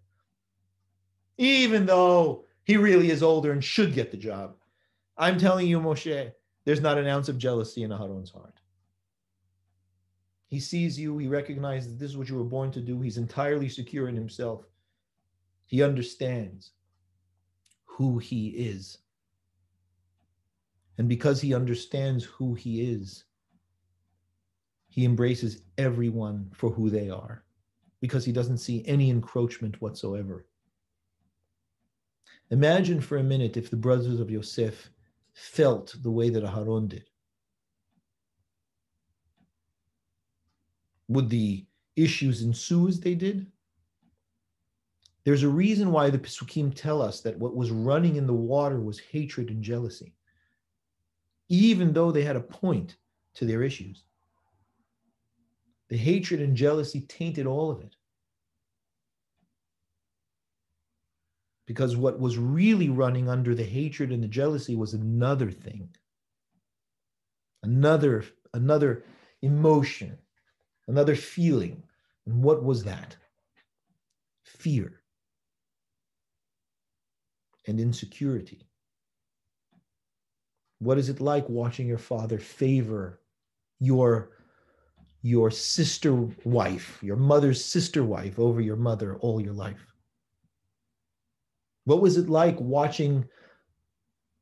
Even 1.38 1.86
though 1.86 2.46
he 2.64 2.78
really 2.78 3.10
is 3.10 3.24
older 3.24 3.54
and 3.54 3.64
should 3.64 3.94
get 3.94 4.12
the 4.12 4.18
job. 4.18 4.56
I'm 5.18 5.40
telling 5.40 5.66
you, 5.66 5.80
Moshe, 5.80 6.32
there's 6.68 6.82
not 6.82 6.98
an 6.98 7.08
ounce 7.08 7.30
of 7.30 7.38
jealousy 7.38 7.84
in 7.84 7.92
Aharon's 7.92 8.30
heart. 8.30 8.60
He 10.48 10.60
sees 10.60 11.00
you, 11.00 11.18
he 11.18 11.30
recognizes 11.30 11.94
that 11.94 11.98
this 11.98 12.12
is 12.12 12.18
what 12.18 12.28
you 12.28 12.36
were 12.36 12.44
born 12.44 12.72
to 12.72 12.82
do. 12.82 13.00
He's 13.00 13.18
entirely 13.18 13.70
secure 13.70 14.10
in 14.10 14.16
himself. 14.16 14.66
He 15.66 15.82
understands 15.82 16.72
who 17.86 18.18
he 18.18 18.50
is. 18.50 18.98
And 20.98 21.08
because 21.08 21.40
he 21.40 21.54
understands 21.54 22.26
who 22.26 22.54
he 22.54 22.82
is, 22.82 23.24
he 24.90 25.06
embraces 25.06 25.62
everyone 25.78 26.52
for 26.54 26.70
who 26.70 26.90
they 26.90 27.10
are 27.10 27.46
because 28.02 28.26
he 28.26 28.34
doesn't 28.34 28.58
see 28.58 28.84
any 28.86 29.10
encroachment 29.10 29.82
whatsoever. 29.82 30.46
Imagine 32.52 33.00
for 33.00 33.20
a 33.20 33.24
minute 33.24 33.56
if 33.56 33.70
the 33.70 33.78
brothers 33.78 34.20
of 34.20 34.30
Yosef 34.30 34.90
felt 35.38 35.96
the 36.02 36.10
way 36.10 36.32
that 36.32 36.44
Aharon 36.44 36.90
did. 36.90 37.08
Would 41.10 41.30
the 41.30 41.68
issues 41.96 42.42
ensue 42.42 42.88
as 42.88 43.00
they 43.00 43.14
did? 43.14 43.46
There's 45.26 45.44
a 45.44 45.48
reason 45.48 45.92
why 45.92 46.10
the 46.10 46.18
Pesukim 46.18 46.74
tell 46.74 47.04
us 47.04 47.22
that 47.22 47.38
what 47.38 47.56
was 47.56 47.70
running 47.70 48.16
in 48.16 48.26
the 48.26 48.34
water 48.34 48.82
was 48.82 48.98
hatred 48.98 49.50
and 49.52 49.62
jealousy, 49.62 50.16
even 51.50 51.94
though 51.94 52.12
they 52.12 52.24
had 52.24 52.36
a 52.36 52.42
point 52.42 52.98
to 53.36 53.46
their 53.46 53.62
issues. 53.62 54.06
The 55.90 55.98
hatred 55.98 56.42
and 56.42 56.58
jealousy 56.58 57.02
tainted 57.02 57.46
all 57.46 57.70
of 57.70 57.82
it. 57.82 57.96
Because 61.68 61.96
what 61.96 62.20
was 62.20 62.38
really 62.38 62.90
running 62.90 63.30
under 63.30 63.54
the 63.54 63.64
hatred 63.64 64.12
and 64.12 64.24
the 64.24 64.28
jealousy 64.28 64.76
was 64.76 64.94
another 64.96 65.52
thing. 65.52 65.90
Another 67.62 68.26
another 68.54 69.04
emotion 69.42 70.18
another 70.88 71.16
feeling. 71.16 71.84
And 72.26 72.44
what 72.44 72.64
was 72.64 72.84
that? 72.84 73.16
Fear 74.44 75.02
and 77.68 77.80
insecurity. 77.80 78.68
What 80.80 80.98
is 80.98 81.10
it 81.10 81.20
like 81.22 81.48
watching 81.50 81.88
your 81.88 81.98
father 81.98 82.40
favor 82.40 83.22
your 83.80 84.32
your 85.24 85.52
sister 85.52 86.14
wife, 86.46 87.00
your 87.02 87.16
mother's 87.18 87.64
sister 87.64 88.04
wife 88.04 88.40
over 88.40 88.62
your 88.62 88.76
mother 88.76 89.18
all 89.18 89.42
your 89.42 89.54
life? 89.54 89.87
What 91.88 92.02
was 92.02 92.18
it 92.18 92.28
like 92.28 92.60
watching 92.60 93.24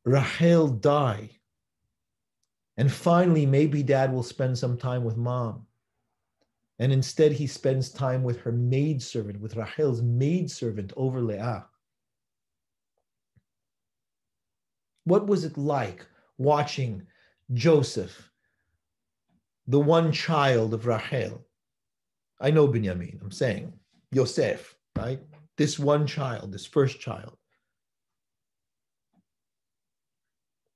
Rahel 0.03 0.67
die? 0.67 1.29
And 2.75 2.91
finally, 2.91 3.45
maybe 3.45 3.83
dad 3.83 4.11
will 4.11 4.23
spend 4.23 4.57
some 4.57 4.77
time 4.79 5.03
with 5.03 5.15
mom. 5.15 5.67
And 6.79 6.91
instead, 6.91 7.33
he 7.33 7.45
spends 7.45 7.91
time 7.91 8.23
with 8.23 8.39
her 8.39 8.51
maidservant, 8.51 9.39
with 9.39 9.55
Rahel's 9.55 10.01
maidservant 10.01 10.91
over 10.97 11.21
Leah. 11.21 11.67
What 15.03 15.27
was 15.27 15.43
it 15.43 15.55
like 15.55 16.03
watching 16.39 17.03
Joseph, 17.53 18.31
the 19.67 19.79
one 19.79 20.11
child 20.11 20.73
of 20.73 20.87
Rahel? 20.87 21.45
I 22.41 22.49
know 22.49 22.65
Benjamin, 22.65 23.19
I'm 23.23 23.29
saying 23.29 23.71
Yosef, 24.11 24.75
right? 24.97 25.19
This 25.57 25.79
one 25.79 26.05
child, 26.05 26.51
this 26.51 26.65
first 26.65 26.99
child, 26.99 27.37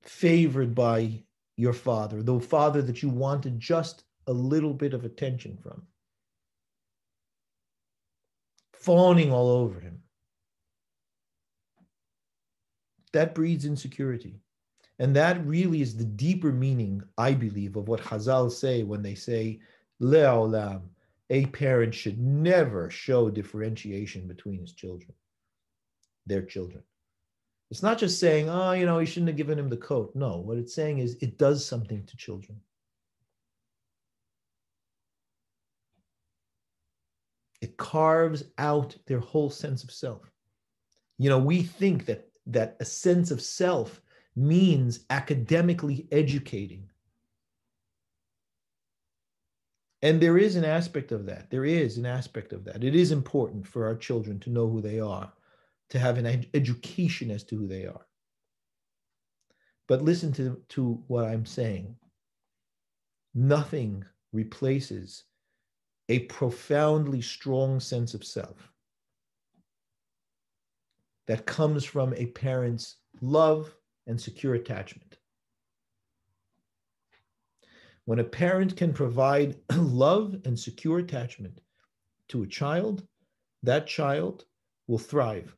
favored 0.02 0.74
by 0.74 1.22
your 1.56 1.74
father, 1.74 2.22
the 2.22 2.40
father 2.40 2.80
that 2.82 3.02
you 3.02 3.10
wanted 3.10 3.60
just 3.60 4.04
a 4.26 4.32
little 4.32 4.72
bit 4.72 4.94
of 4.94 5.04
attention 5.04 5.58
from, 5.62 5.82
fawning 8.72 9.30
all 9.30 9.50
over 9.50 9.78
him. 9.80 10.02
That 13.12 13.34
breeds 13.34 13.64
insecurity. 13.64 14.40
And 14.98 15.16
that 15.16 15.44
really 15.46 15.80
is 15.80 15.96
the 15.96 16.04
deeper 16.04 16.52
meaning, 16.52 17.02
I 17.16 17.32
believe, 17.32 17.76
of 17.76 17.88
what 17.88 18.00
Chazal 18.00 18.50
say 18.50 18.82
when 18.82 19.02
they 19.02 19.14
say, 19.14 19.60
Le'olam, 20.00 20.82
a 21.30 21.46
parent 21.46 21.94
should 21.94 22.18
never 22.18 22.90
show 22.90 23.30
differentiation 23.30 24.26
between 24.26 24.60
his 24.60 24.72
children, 24.72 25.12
their 26.26 26.42
children. 26.42 26.82
It's 27.70 27.84
not 27.84 27.98
just 27.98 28.18
saying, 28.18 28.50
oh, 28.50 28.72
you 28.72 28.84
know, 28.84 28.98
you 28.98 29.06
shouldn't 29.06 29.28
have 29.28 29.36
given 29.36 29.58
him 29.58 29.68
the 29.68 29.76
coat. 29.76 30.10
No, 30.16 30.38
what 30.38 30.58
it's 30.58 30.74
saying 30.74 30.98
is 30.98 31.16
it 31.20 31.38
does 31.38 31.64
something 31.64 32.04
to 32.04 32.16
children. 32.16 32.60
It 37.60 37.76
carves 37.76 38.42
out 38.58 38.96
their 39.06 39.20
whole 39.20 39.50
sense 39.50 39.84
of 39.84 39.92
self. 39.92 40.28
You 41.18 41.28
know, 41.28 41.38
we 41.38 41.62
think 41.62 42.06
that 42.06 42.26
that 42.46 42.76
a 42.80 42.84
sense 42.84 43.30
of 43.30 43.40
self 43.40 44.00
means 44.34 45.04
academically 45.10 46.08
educating. 46.10 46.89
And 50.02 50.20
there 50.20 50.38
is 50.38 50.56
an 50.56 50.64
aspect 50.64 51.12
of 51.12 51.26
that. 51.26 51.50
There 51.50 51.64
is 51.64 51.98
an 51.98 52.06
aspect 52.06 52.52
of 52.52 52.64
that. 52.64 52.82
It 52.82 52.94
is 52.94 53.12
important 53.12 53.66
for 53.66 53.86
our 53.86 53.96
children 53.96 54.40
to 54.40 54.50
know 54.50 54.68
who 54.68 54.80
they 54.80 54.98
are 54.98 55.32
to 55.90 55.98
have 55.98 56.18
an 56.18 56.26
ed- 56.26 56.48
education 56.54 57.30
as 57.30 57.44
to 57.44 57.56
who 57.56 57.66
they 57.66 57.84
are. 57.84 58.06
But 59.88 60.02
listen 60.02 60.32
to, 60.34 60.62
to 60.70 61.02
what 61.08 61.24
I'm 61.24 61.44
saying. 61.44 61.96
Nothing 63.34 64.04
replaces 64.32 65.24
a 66.08 66.20
profoundly 66.20 67.20
strong 67.20 67.80
sense 67.80 68.14
of 68.14 68.24
self 68.24 68.72
that 71.26 71.46
comes 71.46 71.84
from 71.84 72.14
a 72.14 72.26
parent's 72.26 72.96
love 73.20 73.72
and 74.06 74.20
secure 74.20 74.54
attachment. 74.54 75.18
When 78.10 78.18
a 78.18 78.24
parent 78.24 78.76
can 78.76 78.92
provide 78.92 79.56
love 79.76 80.34
and 80.44 80.58
secure 80.58 80.98
attachment 80.98 81.60
to 82.30 82.42
a 82.42 82.46
child, 82.48 83.06
that 83.62 83.86
child 83.86 84.46
will 84.88 84.98
thrive 84.98 85.56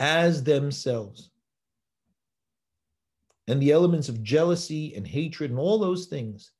as 0.00 0.42
themselves. 0.42 1.30
And 3.46 3.62
the 3.62 3.70
elements 3.70 4.08
of 4.08 4.24
jealousy 4.24 4.96
and 4.96 5.06
hatred 5.06 5.52
and 5.52 5.60
all 5.60 5.78
those 5.78 6.06
things 6.06 6.50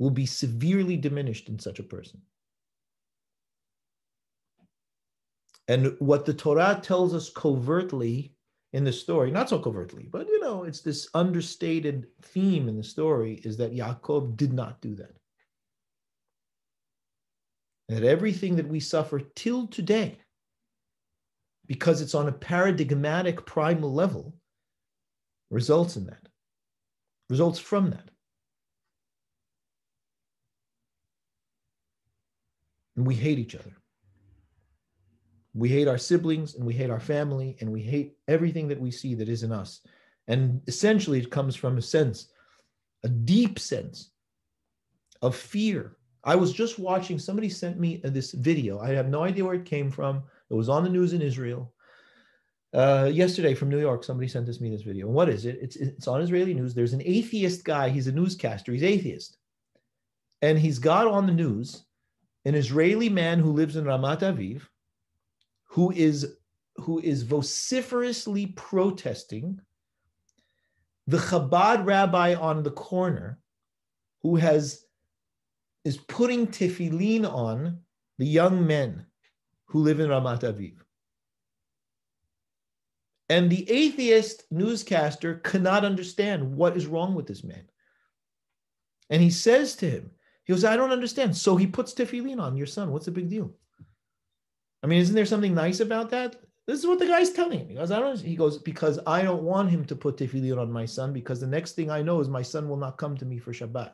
will 0.00 0.10
be 0.10 0.26
severely 0.26 0.96
diminished 0.96 1.48
in 1.48 1.60
such 1.60 1.78
a 1.78 1.84
person. 1.84 2.22
And 5.68 5.94
what 6.00 6.24
the 6.24 6.34
Torah 6.34 6.80
tells 6.82 7.14
us 7.14 7.30
covertly 7.30 8.33
in 8.74 8.82
the 8.82 8.92
story, 8.92 9.30
not 9.30 9.48
so 9.48 9.60
covertly, 9.60 10.08
but 10.10 10.26
you 10.26 10.40
know, 10.40 10.64
it's 10.64 10.80
this 10.80 11.08
understated 11.14 12.08
theme 12.22 12.68
in 12.68 12.76
the 12.76 12.82
story 12.82 13.40
is 13.44 13.56
that 13.56 13.72
Yaakov 13.72 14.36
did 14.36 14.52
not 14.52 14.80
do 14.80 14.96
that. 14.96 15.12
That 17.88 18.02
everything 18.02 18.56
that 18.56 18.66
we 18.66 18.80
suffer 18.80 19.20
till 19.36 19.68
today 19.68 20.18
because 21.66 22.00
it's 22.00 22.16
on 22.16 22.26
a 22.26 22.32
paradigmatic 22.32 23.46
primal 23.46 23.92
level, 23.92 24.34
results 25.50 25.96
in 25.96 26.06
that, 26.06 26.28
results 27.30 27.60
from 27.60 27.90
that. 27.90 28.10
And 32.96 33.06
we 33.06 33.14
hate 33.14 33.38
each 33.38 33.54
other. 33.54 33.76
We 35.54 35.68
hate 35.68 35.88
our 35.88 35.98
siblings 35.98 36.56
and 36.56 36.64
we 36.64 36.74
hate 36.74 36.90
our 36.90 37.00
family 37.00 37.56
and 37.60 37.70
we 37.70 37.80
hate 37.80 38.16
everything 38.26 38.68
that 38.68 38.80
we 38.80 38.90
see 38.90 39.14
that 39.14 39.28
isn't 39.28 39.52
us. 39.52 39.80
And 40.26 40.60
essentially, 40.66 41.18
it 41.18 41.30
comes 41.30 41.54
from 41.54 41.78
a 41.78 41.82
sense, 41.82 42.28
a 43.04 43.08
deep 43.08 43.58
sense 43.58 44.10
of 45.22 45.36
fear. 45.36 45.96
I 46.24 46.34
was 46.34 46.52
just 46.52 46.78
watching, 46.78 47.18
somebody 47.18 47.48
sent 47.48 47.78
me 47.78 48.00
this 48.02 48.32
video. 48.32 48.80
I 48.80 48.90
have 48.90 49.08
no 49.08 49.22
idea 49.22 49.44
where 49.44 49.54
it 49.54 49.66
came 49.66 49.90
from. 49.90 50.22
It 50.50 50.54
was 50.54 50.68
on 50.68 50.82
the 50.82 50.90
news 50.90 51.12
in 51.12 51.22
Israel. 51.22 51.72
Uh, 52.72 53.08
yesterday 53.12 53.54
from 53.54 53.68
New 53.68 53.78
York, 53.78 54.02
somebody 54.02 54.26
sent 54.26 54.48
us 54.48 54.60
me 54.60 54.70
this 54.70 54.82
video. 54.82 55.06
And 55.06 55.14
what 55.14 55.28
is 55.28 55.44
it? 55.46 55.58
It's, 55.60 55.76
it's 55.76 56.08
on 56.08 56.20
Israeli 56.20 56.54
news. 56.54 56.74
There's 56.74 56.94
an 56.94 57.02
atheist 57.04 57.64
guy. 57.64 57.90
He's 57.90 58.08
a 58.08 58.12
newscaster. 58.12 58.72
He's 58.72 58.82
atheist. 58.82 59.36
And 60.42 60.58
he's 60.58 60.80
got 60.80 61.06
on 61.06 61.26
the 61.26 61.32
news 61.32 61.84
an 62.44 62.54
Israeli 62.54 63.08
man 63.08 63.38
who 63.38 63.52
lives 63.52 63.76
in 63.76 63.84
Ramat 63.84 64.20
Aviv, 64.20 64.62
who 65.74 65.90
is, 65.90 66.36
who 66.76 67.00
is 67.00 67.24
vociferously 67.24 68.46
protesting 68.46 69.60
the 71.08 71.18
Chabad 71.18 71.84
rabbi 71.84 72.34
on 72.34 72.62
the 72.62 72.70
corner 72.70 73.40
who 74.22 74.36
has 74.36 74.84
is 75.84 75.96
putting 75.96 76.46
tefillin 76.46 77.30
on 77.30 77.80
the 78.18 78.24
young 78.24 78.64
men 78.64 79.04
who 79.66 79.80
live 79.80 79.98
in 79.98 80.08
Ramat 80.08 80.42
Aviv. 80.42 80.76
And 83.28 83.50
the 83.50 83.68
atheist 83.68 84.44
newscaster 84.52 85.40
cannot 85.42 85.84
understand 85.84 86.54
what 86.56 86.76
is 86.76 86.86
wrong 86.86 87.16
with 87.16 87.26
this 87.26 87.42
man. 87.42 87.64
And 89.10 89.20
he 89.20 89.30
says 89.30 89.74
to 89.76 89.90
him, 89.90 90.10
he 90.44 90.52
goes, 90.52 90.64
I 90.64 90.76
don't 90.76 90.92
understand. 90.92 91.36
So 91.36 91.56
he 91.56 91.66
puts 91.66 91.92
tefillin 91.92 92.40
on 92.40 92.56
your 92.56 92.68
son. 92.68 92.92
What's 92.92 93.06
the 93.06 93.10
big 93.10 93.28
deal? 93.28 93.52
I 94.84 94.86
mean, 94.86 95.00
isn't 95.00 95.14
there 95.14 95.24
something 95.24 95.54
nice 95.54 95.80
about 95.80 96.10
that? 96.10 96.36
This 96.66 96.78
is 96.78 96.86
what 96.86 96.98
the 96.98 97.06
guy's 97.06 97.30
telling 97.30 97.60
him. 97.60 97.68
He 97.70 97.74
goes, 97.74 97.90
I 97.90 98.00
don't. 98.00 98.20
He 98.20 98.36
goes 98.36 98.58
because 98.58 98.98
I 99.06 99.22
don't 99.22 99.42
want 99.42 99.70
him 99.70 99.86
to 99.86 99.96
put 99.96 100.18
tefillin 100.18 100.58
on 100.60 100.70
my 100.70 100.84
son 100.84 101.14
because 101.14 101.40
the 101.40 101.46
next 101.46 101.72
thing 101.72 101.90
I 101.90 102.02
know 102.02 102.20
is 102.20 102.28
my 102.28 102.42
son 102.42 102.68
will 102.68 102.76
not 102.76 102.98
come 102.98 103.16
to 103.16 103.24
me 103.24 103.38
for 103.38 103.52
Shabbat. 103.52 103.92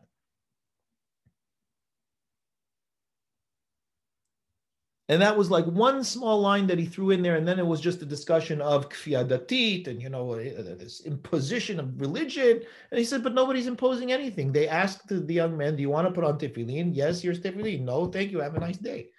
And 5.08 5.22
that 5.22 5.36
was 5.36 5.48
like 5.48 5.66
one 5.66 6.02
small 6.02 6.40
line 6.40 6.66
that 6.66 6.78
he 6.78 6.86
threw 6.86 7.10
in 7.10 7.22
there. 7.22 7.36
And 7.36 7.46
then 7.46 7.60
it 7.60 7.66
was 7.66 7.80
just 7.80 8.02
a 8.02 8.06
discussion 8.06 8.60
of 8.60 8.88
kfiya 8.88 9.28
datit 9.28 9.86
and, 9.86 10.02
you 10.02 10.08
know, 10.08 10.32
uh, 10.32 10.74
this 10.76 11.02
imposition 11.06 11.78
of 11.78 12.00
religion. 12.00 12.62
And 12.90 12.98
he 12.98 13.04
said, 13.04 13.22
but 13.22 13.34
nobody's 13.34 13.68
imposing 13.68 14.10
anything. 14.10 14.50
They 14.50 14.66
asked 14.66 15.06
the 15.08 15.34
young 15.34 15.56
man, 15.56 15.76
do 15.76 15.82
you 15.82 15.90
want 15.90 16.08
to 16.08 16.12
put 16.12 16.24
on 16.24 16.36
tefillin? 16.38 16.90
Yes, 16.94 17.22
here's 17.22 17.40
tefillin. 17.40 17.82
No, 17.82 18.06
thank 18.06 18.32
you. 18.32 18.40
Have 18.40 18.56
a 18.56 18.60
nice 18.60 18.78
day. 18.78 19.10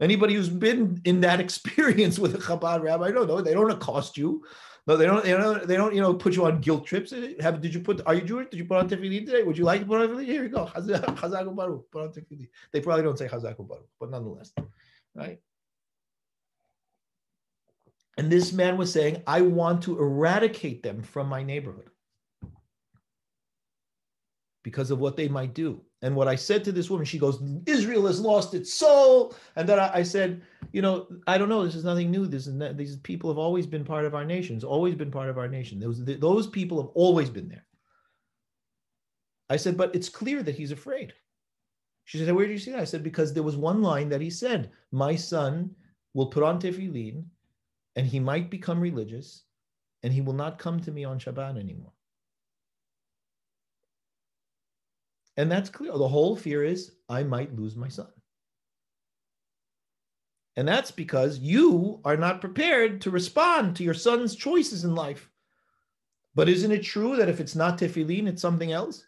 Anybody 0.00 0.34
who's 0.34 0.48
been 0.48 1.00
in 1.04 1.20
that 1.20 1.40
experience 1.46 2.18
with 2.18 2.34
a 2.34 2.38
Chabad 2.38 2.82
rabbi, 2.82 3.10
no, 3.10 3.24
no, 3.24 3.40
they 3.40 3.54
don't 3.54 3.70
accost 3.70 4.16
you. 4.16 4.44
No, 4.86 4.96
they 4.96 5.06
don't. 5.06 5.22
They 5.22 5.30
don't. 5.30 5.66
They 5.66 5.76
don't. 5.76 5.94
You 5.94 6.00
know, 6.00 6.12
put 6.12 6.34
you 6.34 6.44
on 6.44 6.60
guilt 6.60 6.84
trips. 6.86 7.14
Have 7.40 7.60
did 7.60 7.72
you 7.72 7.80
put? 7.80 8.00
Are 8.04 8.14
you 8.14 8.22
Jewish? 8.22 8.48
Did 8.50 8.56
you 8.56 8.64
put 8.64 8.78
on 8.78 8.88
tefillin 8.88 9.24
today? 9.24 9.44
Would 9.44 9.56
you 9.56 9.64
like 9.64 9.80
to 9.80 9.86
put 9.86 10.00
on 10.00 10.08
tefillin? 10.08 10.24
Here 10.24 10.42
you 10.42 10.48
go. 10.48 10.66
Chazak 10.74 11.54
baruch. 11.54 11.88
Put 11.92 12.02
on 12.02 12.08
tefillin. 12.08 12.48
They 12.72 12.80
probably 12.80 13.04
don't 13.04 13.16
say 13.16 13.28
chazak 13.28 13.56
baruch, 13.68 13.86
but 14.00 14.10
nonetheless, 14.10 14.52
right? 15.14 15.38
And 18.18 18.30
this 18.30 18.52
man 18.52 18.76
was 18.76 18.92
saying, 18.92 19.22
I 19.26 19.40
want 19.40 19.84
to 19.84 19.98
eradicate 19.98 20.82
them 20.82 21.02
from 21.02 21.28
my 21.28 21.42
neighborhood 21.42 21.88
because 24.62 24.90
of 24.90 24.98
what 24.98 25.16
they 25.16 25.28
might 25.28 25.54
do. 25.54 25.80
And 26.02 26.16
what 26.16 26.26
I 26.26 26.34
said 26.34 26.64
to 26.64 26.72
this 26.72 26.90
woman, 26.90 27.06
she 27.06 27.18
goes, 27.18 27.40
Israel 27.66 28.06
has 28.08 28.20
lost 28.20 28.54
its 28.54 28.74
soul. 28.74 29.34
And 29.54 29.68
then 29.68 29.78
I, 29.78 29.98
I 29.98 30.02
said, 30.02 30.42
you 30.72 30.82
know, 30.82 31.06
I 31.28 31.38
don't 31.38 31.48
know. 31.48 31.64
This 31.64 31.76
is 31.76 31.84
nothing 31.84 32.10
new. 32.10 32.26
This 32.26 32.48
is 32.48 32.54
not, 32.54 32.76
these 32.76 32.96
people 32.96 33.30
have 33.30 33.38
always 33.38 33.66
been 33.66 33.84
part 33.84 34.04
of 34.04 34.14
our 34.14 34.24
nation. 34.24 34.56
It's 34.56 34.64
always 34.64 34.96
been 34.96 35.12
part 35.12 35.30
of 35.30 35.38
our 35.38 35.46
nation. 35.48 35.78
Those, 35.78 36.04
those 36.04 36.48
people 36.48 36.82
have 36.82 36.90
always 36.94 37.30
been 37.30 37.48
there. 37.48 37.64
I 39.48 39.56
said, 39.56 39.76
but 39.76 39.94
it's 39.94 40.08
clear 40.08 40.42
that 40.42 40.56
he's 40.56 40.72
afraid. 40.72 41.12
She 42.04 42.18
said, 42.18 42.34
where 42.34 42.46
did 42.46 42.54
you 42.54 42.58
see 42.58 42.72
that? 42.72 42.80
I 42.80 42.84
said, 42.84 43.04
because 43.04 43.32
there 43.32 43.44
was 43.44 43.56
one 43.56 43.80
line 43.80 44.08
that 44.08 44.20
he 44.20 44.30
said, 44.30 44.70
my 44.90 45.14
son 45.14 45.70
will 46.14 46.26
put 46.26 46.42
on 46.42 46.60
tefillin 46.60 47.24
and 47.94 48.06
he 48.06 48.18
might 48.18 48.50
become 48.50 48.80
religious 48.80 49.44
and 50.02 50.12
he 50.12 50.20
will 50.20 50.32
not 50.32 50.58
come 50.58 50.80
to 50.80 50.90
me 50.90 51.04
on 51.04 51.20
Shabbat 51.20 51.58
anymore. 51.58 51.91
And 55.36 55.50
that's 55.50 55.70
clear. 55.70 55.92
The 55.92 56.08
whole 56.08 56.36
fear 56.36 56.62
is 56.64 56.92
I 57.08 57.22
might 57.22 57.56
lose 57.56 57.76
my 57.76 57.88
son. 57.88 58.08
And 60.56 60.68
that's 60.68 60.90
because 60.90 61.38
you 61.38 62.00
are 62.04 62.16
not 62.16 62.40
prepared 62.42 63.00
to 63.02 63.10
respond 63.10 63.74
to 63.76 63.84
your 63.84 63.94
son's 63.94 64.36
choices 64.36 64.84
in 64.84 64.94
life. 64.94 65.30
But 66.34 66.48
isn't 66.48 66.72
it 66.72 66.82
true 66.82 67.16
that 67.16 67.28
if 67.28 67.40
it's 67.40 67.56
not 67.56 67.78
tefillin, 67.78 68.26
it's 68.26 68.42
something 68.42 68.72
else? 68.72 69.04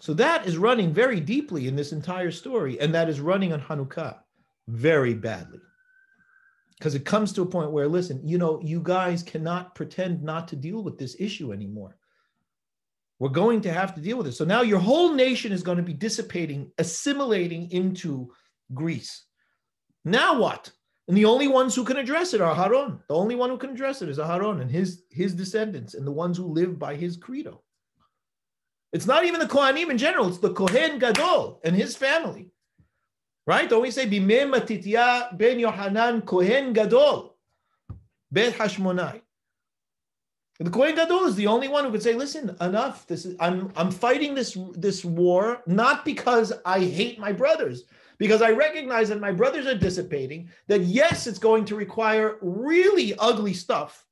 So 0.00 0.12
that 0.14 0.46
is 0.46 0.58
running 0.58 0.92
very 0.92 1.20
deeply 1.20 1.68
in 1.68 1.76
this 1.76 1.92
entire 1.92 2.32
story, 2.32 2.80
and 2.80 2.92
that 2.92 3.08
is 3.08 3.20
running 3.20 3.52
on 3.52 3.60
Hanukkah 3.60 4.18
very 4.66 5.14
badly. 5.14 5.60
Because 6.76 6.96
it 6.96 7.04
comes 7.04 7.32
to 7.32 7.42
a 7.42 7.46
point 7.46 7.70
where, 7.70 7.86
listen, 7.86 8.20
you 8.26 8.38
know, 8.38 8.60
you 8.60 8.80
guys 8.82 9.22
cannot 9.22 9.76
pretend 9.76 10.20
not 10.24 10.48
to 10.48 10.56
deal 10.56 10.82
with 10.82 10.98
this 10.98 11.14
issue 11.20 11.52
anymore. 11.52 11.96
We're 13.22 13.28
going 13.28 13.60
to 13.60 13.72
have 13.72 13.94
to 13.94 14.00
deal 14.00 14.18
with 14.18 14.26
it. 14.26 14.32
So 14.32 14.44
now 14.44 14.62
your 14.62 14.80
whole 14.80 15.12
nation 15.12 15.52
is 15.52 15.62
going 15.62 15.76
to 15.76 15.82
be 15.84 15.92
dissipating, 15.92 16.72
assimilating 16.78 17.70
into 17.70 18.32
Greece. 18.74 19.26
Now 20.04 20.40
what? 20.40 20.72
And 21.06 21.16
the 21.16 21.26
only 21.26 21.46
ones 21.46 21.76
who 21.76 21.84
can 21.84 21.98
address 21.98 22.34
it 22.34 22.40
are 22.40 22.52
Aharon. 22.52 22.98
The 23.06 23.14
only 23.14 23.36
one 23.36 23.48
who 23.48 23.58
can 23.58 23.70
address 23.70 24.02
it 24.02 24.08
is 24.08 24.18
Aharon 24.18 24.60
and 24.60 24.68
his, 24.68 25.04
his 25.08 25.34
descendants 25.34 25.94
and 25.94 26.04
the 26.04 26.10
ones 26.10 26.36
who 26.36 26.46
live 26.46 26.80
by 26.80 26.96
his 26.96 27.16
credo. 27.16 27.62
It's 28.92 29.06
not 29.06 29.24
even 29.24 29.38
the 29.38 29.46
Kohanim 29.46 29.90
in 29.90 29.98
general, 29.98 30.26
it's 30.26 30.38
the 30.38 30.52
Kohen 30.52 30.98
Gadol 30.98 31.60
and 31.62 31.76
his 31.76 31.94
family. 31.94 32.50
Right? 33.46 33.70
Don't 33.70 33.82
we 33.82 33.92
say 33.92 34.08
Bimeh 34.08 34.52
Matitya 34.52 35.38
ben 35.38 35.60
Yohanan 35.60 36.22
Kohen 36.22 36.72
Gadol, 36.72 37.36
Bet 38.32 38.54
Hashmonai. 38.54 39.20
The 40.62 40.70
Kohen 40.70 40.94
Gadol 40.94 41.24
is 41.24 41.34
the 41.34 41.48
only 41.48 41.66
one 41.66 41.84
who 41.84 41.90
could 41.90 42.04
say, 42.04 42.14
"Listen, 42.14 42.56
enough. 42.60 43.04
This 43.08 43.26
is 43.26 43.34
I'm 43.40 43.72
I'm 43.74 43.90
fighting 43.90 44.32
this 44.32 44.56
this 44.74 45.04
war 45.04 45.60
not 45.66 46.04
because 46.04 46.52
I 46.64 46.78
hate 46.78 47.18
my 47.18 47.32
brothers, 47.32 47.84
because 48.18 48.42
I 48.42 48.50
recognize 48.50 49.08
that 49.08 49.20
my 49.20 49.32
brothers 49.32 49.66
are 49.66 49.74
dissipating. 49.74 50.50
That 50.68 50.82
yes, 50.82 51.26
it's 51.26 51.40
going 51.40 51.64
to 51.64 51.74
require 51.74 52.38
really 52.40 53.16
ugly 53.18 53.54
stuff. 53.54 54.06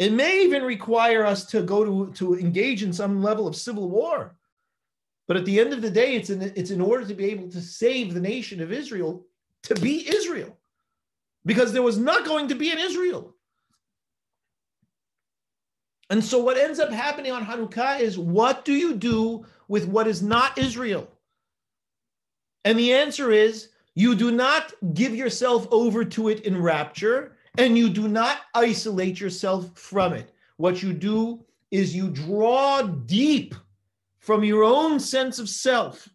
It 0.00 0.12
may 0.12 0.42
even 0.42 0.64
require 0.64 1.24
us 1.24 1.46
to 1.46 1.62
go 1.62 1.84
to 1.84 2.12
to 2.14 2.34
engage 2.36 2.82
in 2.82 2.92
some 2.92 3.22
level 3.22 3.46
of 3.46 3.54
civil 3.54 3.88
war. 3.88 4.36
But 5.28 5.36
at 5.36 5.44
the 5.44 5.60
end 5.60 5.72
of 5.72 5.82
the 5.82 5.90
day, 5.90 6.16
it's 6.16 6.30
in 6.30 6.42
it's 6.42 6.72
in 6.72 6.80
order 6.80 7.06
to 7.06 7.14
be 7.14 7.26
able 7.26 7.48
to 7.50 7.60
save 7.60 8.12
the 8.12 8.20
nation 8.20 8.60
of 8.60 8.72
Israel 8.72 9.24
to 9.62 9.76
be 9.76 10.08
Israel, 10.08 10.58
because 11.46 11.72
there 11.72 11.82
was 11.82 11.96
not 11.96 12.24
going 12.24 12.48
to 12.48 12.56
be 12.56 12.70
an 12.70 12.78
Israel." 12.78 13.33
And 16.10 16.22
so 16.22 16.38
what 16.38 16.58
ends 16.58 16.78
up 16.78 16.90
happening 16.90 17.32
on 17.32 17.44
Hanukkah 17.44 18.00
is 18.00 18.18
what 18.18 18.64
do 18.64 18.72
you 18.72 18.94
do 18.94 19.46
with 19.68 19.86
what 19.86 20.06
is 20.06 20.22
not 20.22 20.58
Israel? 20.58 21.08
And 22.64 22.78
the 22.78 22.92
answer 22.92 23.30
is 23.30 23.68
you 23.94 24.14
do 24.14 24.30
not 24.30 24.72
give 24.94 25.14
yourself 25.14 25.66
over 25.70 26.04
to 26.04 26.28
it 26.28 26.40
in 26.40 26.60
rapture 26.60 27.36
and 27.56 27.78
you 27.78 27.88
do 27.88 28.08
not 28.08 28.38
isolate 28.54 29.20
yourself 29.20 29.70
from 29.78 30.12
it. 30.12 30.32
What 30.56 30.82
you 30.82 30.92
do 30.92 31.44
is 31.70 31.94
you 31.94 32.08
draw 32.10 32.82
deep 32.82 33.54
from 34.18 34.44
your 34.44 34.64
own 34.64 34.98
sense 34.98 35.38
of 35.38 35.48
self 35.48 36.08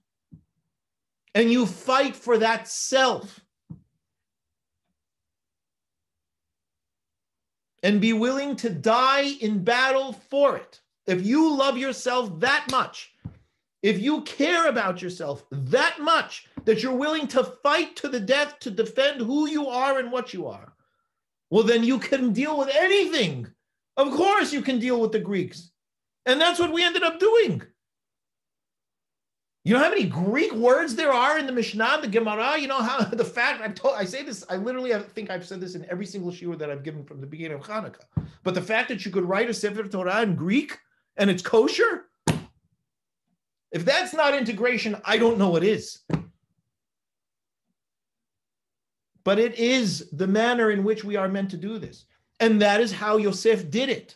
and 1.36 1.52
you 1.52 1.66
fight 1.66 2.16
for 2.16 2.38
that 2.38 2.68
self. 2.68 3.40
And 7.84 8.02
be 8.02 8.14
willing 8.14 8.56
to 8.58 8.70
die 8.70 9.36
in 9.42 9.64
battle 9.64 10.14
for 10.14 10.58
it. 10.58 10.80
If 11.08 11.26
you 11.26 11.56
love 11.56 11.78
yourself 11.78 12.40
that 12.40 12.68
much, 12.72 13.14
if 13.82 14.00
you 14.00 14.22
care 14.22 14.68
about 14.68 15.02
yourself 15.02 15.46
that 15.52 16.00
much 16.00 16.48
that 16.66 16.84
you're 16.84 16.94
willing 16.94 17.28
to 17.28 17.44
fight 17.44 17.96
to 17.98 18.10
the 18.10 18.20
death 18.20 18.60
to 18.60 18.72
defend 18.72 19.22
who 19.22 19.48
you 19.48 19.68
are 19.68 20.00
and 20.00 20.12
what 20.12 20.34
you 20.34 20.48
are, 20.48 20.74
well, 21.50 21.64
then 21.64 21.84
you 21.84 21.98
can 21.98 22.32
deal 22.34 22.58
with 22.58 22.70
anything. 22.76 23.48
Of 23.98 24.12
course, 24.12 24.54
you 24.54 24.62
can 24.62 24.80
deal 24.80 25.02
with 25.02 25.12
the 25.12 25.20
Greeks. 25.20 25.72
And 26.26 26.40
that's 26.40 26.60
what 26.60 26.72
we 26.72 26.84
ended 26.84 27.04
up 27.04 27.20
doing. 27.20 27.64
You 29.66 29.74
know 29.74 29.84
how 29.84 29.90
many 29.90 30.06
Greek 30.06 30.54
words 30.54 30.96
there 30.96 31.12
are 31.12 31.38
in 31.38 31.46
the 31.46 31.52
Mishnah, 31.52 32.00
the 32.02 32.08
Gemara? 32.08 32.58
You 32.58 32.68
know 32.68 32.82
how 32.82 33.04
the 33.12 33.26
fact 33.26 33.62
I've 33.62 33.76
told 33.76 33.96
I 33.96 34.06
say 34.06 34.24
this, 34.24 34.46
I 34.50 34.56
literally 34.56 34.94
I 34.94 35.00
think 35.00 35.30
I've 35.30 35.46
said 35.46 35.60
this 35.60 35.76
in 35.76 35.86
every 35.90 36.06
single 36.06 36.32
shiur 36.32 36.58
that 36.58 36.72
I've 36.72 36.84
given 36.84 37.04
from 37.04 37.20
the 37.20 37.28
beginning 37.28 37.58
of 37.58 37.64
Hanukkah. 37.64 38.06
But 38.44 38.56
the 38.56 38.62
fact 38.62 38.90
that 38.90 39.06
you 39.06 39.12
could 39.12 39.26
write 39.26 39.50
a 39.50 39.54
Sefer 39.54 39.84
Torah 39.84 40.22
in 40.22 40.36
Greek 40.36 40.78
and 41.18 41.30
it's 41.30 41.44
kosher, 41.44 42.06
if 43.72 43.86
that's 43.86 44.14
not 44.14 44.34
integration, 44.34 45.00
I 45.06 45.18
don't 45.18 45.38
know 45.38 45.50
what 45.50 45.64
is. 45.64 46.00
But 49.24 49.38
it 49.38 49.56
is 49.60 50.10
the 50.12 50.26
manner 50.26 50.72
in 50.72 50.84
which 50.84 51.04
we 51.04 51.18
are 51.18 51.28
meant 51.28 51.52
to 51.52 51.58
do 51.58 51.78
this. 51.78 52.06
And 52.40 52.62
that 52.62 52.80
is 52.80 52.92
how 52.92 53.18
Yosef 53.18 53.70
did 53.70 53.90
it. 53.90 54.16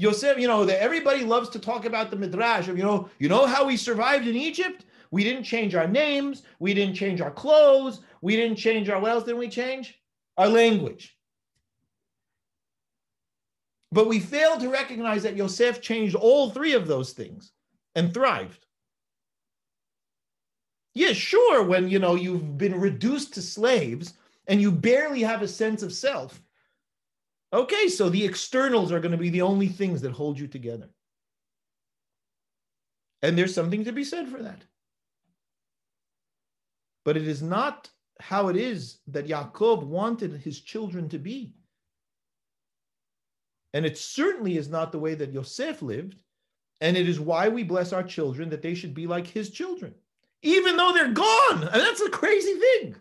Yosef, 0.00 0.38
you 0.38 0.48
know, 0.48 0.64
that 0.64 0.82
everybody 0.82 1.24
loves 1.24 1.50
to 1.50 1.58
talk 1.58 1.84
about 1.84 2.10
the 2.10 2.16
midrash 2.16 2.68
of, 2.68 2.78
you 2.78 2.82
know, 2.82 3.10
you 3.18 3.28
know 3.28 3.44
how 3.44 3.66
we 3.66 3.76
survived 3.76 4.26
in 4.26 4.34
Egypt? 4.34 4.86
We 5.10 5.22
didn't 5.22 5.44
change 5.44 5.74
our 5.74 5.86
names, 5.86 6.42
we 6.58 6.72
didn't 6.72 6.94
change 6.94 7.20
our 7.20 7.30
clothes, 7.30 8.00
we 8.22 8.34
didn't 8.34 8.56
change 8.56 8.88
our 8.88 8.98
what 8.98 9.10
else 9.10 9.24
didn't 9.24 9.40
we 9.40 9.50
change? 9.50 10.00
Our 10.38 10.48
language. 10.48 11.18
But 13.92 14.08
we 14.08 14.20
failed 14.20 14.60
to 14.60 14.70
recognize 14.70 15.22
that 15.24 15.36
Yosef 15.36 15.82
changed 15.82 16.14
all 16.14 16.48
three 16.48 16.72
of 16.72 16.86
those 16.86 17.12
things 17.12 17.52
and 17.94 18.14
thrived. 18.14 18.64
Yeah, 20.94 21.12
sure, 21.12 21.62
when 21.62 21.90
you 21.90 21.98
know 21.98 22.14
you've 22.14 22.56
been 22.56 22.80
reduced 22.80 23.34
to 23.34 23.42
slaves 23.42 24.14
and 24.46 24.62
you 24.62 24.72
barely 24.72 25.20
have 25.20 25.42
a 25.42 25.48
sense 25.48 25.82
of 25.82 25.92
self, 25.92 26.40
Okay, 27.52 27.88
so 27.88 28.08
the 28.08 28.24
externals 28.24 28.92
are 28.92 29.00
going 29.00 29.12
to 29.12 29.18
be 29.18 29.30
the 29.30 29.42
only 29.42 29.68
things 29.68 30.02
that 30.02 30.12
hold 30.12 30.38
you 30.38 30.46
together. 30.46 30.88
And 33.22 33.36
there's 33.36 33.54
something 33.54 33.84
to 33.84 33.92
be 33.92 34.04
said 34.04 34.28
for 34.28 34.42
that. 34.42 34.62
But 37.04 37.16
it 37.16 37.26
is 37.26 37.42
not 37.42 37.88
how 38.20 38.48
it 38.48 38.56
is 38.56 38.98
that 39.08 39.26
Yaakov 39.26 39.82
wanted 39.82 40.32
his 40.32 40.60
children 40.60 41.08
to 41.08 41.18
be. 41.18 41.54
And 43.72 43.86
it 43.86 43.98
certainly 43.98 44.56
is 44.56 44.68
not 44.68 44.92
the 44.92 44.98
way 44.98 45.14
that 45.14 45.32
Yosef 45.32 45.82
lived. 45.82 46.16
And 46.80 46.96
it 46.96 47.08
is 47.08 47.20
why 47.20 47.48
we 47.48 47.62
bless 47.62 47.92
our 47.92 48.02
children 48.02 48.48
that 48.50 48.62
they 48.62 48.74
should 48.74 48.94
be 48.94 49.06
like 49.06 49.26
his 49.26 49.50
children, 49.50 49.94
even 50.42 50.76
though 50.76 50.92
they're 50.92 51.12
gone. 51.12 51.62
And 51.62 51.82
that's 51.82 52.00
a 52.00 52.10
crazy 52.10 52.54
thing. 52.54 52.96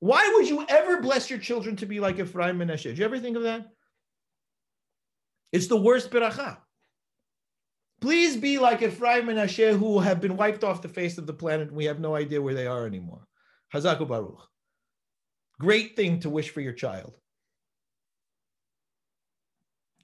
Why 0.00 0.32
would 0.34 0.48
you 0.48 0.64
ever 0.68 1.00
bless 1.00 1.30
your 1.30 1.38
children 1.38 1.76
to 1.76 1.86
be 1.86 2.00
like 2.00 2.18
Ephraim 2.18 2.58
Menashe? 2.58 2.84
Did 2.84 2.98
you 2.98 3.04
ever 3.04 3.18
think 3.18 3.36
of 3.36 3.44
that? 3.44 3.66
It's 5.52 5.66
the 5.66 5.76
worst 5.76 6.10
beracha. 6.10 6.58
Please 8.00 8.36
be 8.38 8.58
like 8.58 8.80
Ephraim 8.82 9.28
and 9.28 9.38
Menashe 9.38 9.76
who 9.78 9.98
have 9.98 10.22
been 10.22 10.38
wiped 10.38 10.64
off 10.64 10.80
the 10.80 10.88
face 10.88 11.18
of 11.18 11.26
the 11.26 11.34
planet 11.34 11.68
and 11.68 11.76
we 11.76 11.84
have 11.84 12.00
no 12.00 12.14
idea 12.14 12.40
where 12.40 12.54
they 12.54 12.66
are 12.66 12.86
anymore. 12.86 13.26
Hazaku 13.74 14.08
Baruch. 14.08 14.40
Great 15.58 15.96
thing 15.96 16.20
to 16.20 16.30
wish 16.30 16.48
for 16.48 16.62
your 16.62 16.72
child. 16.72 17.19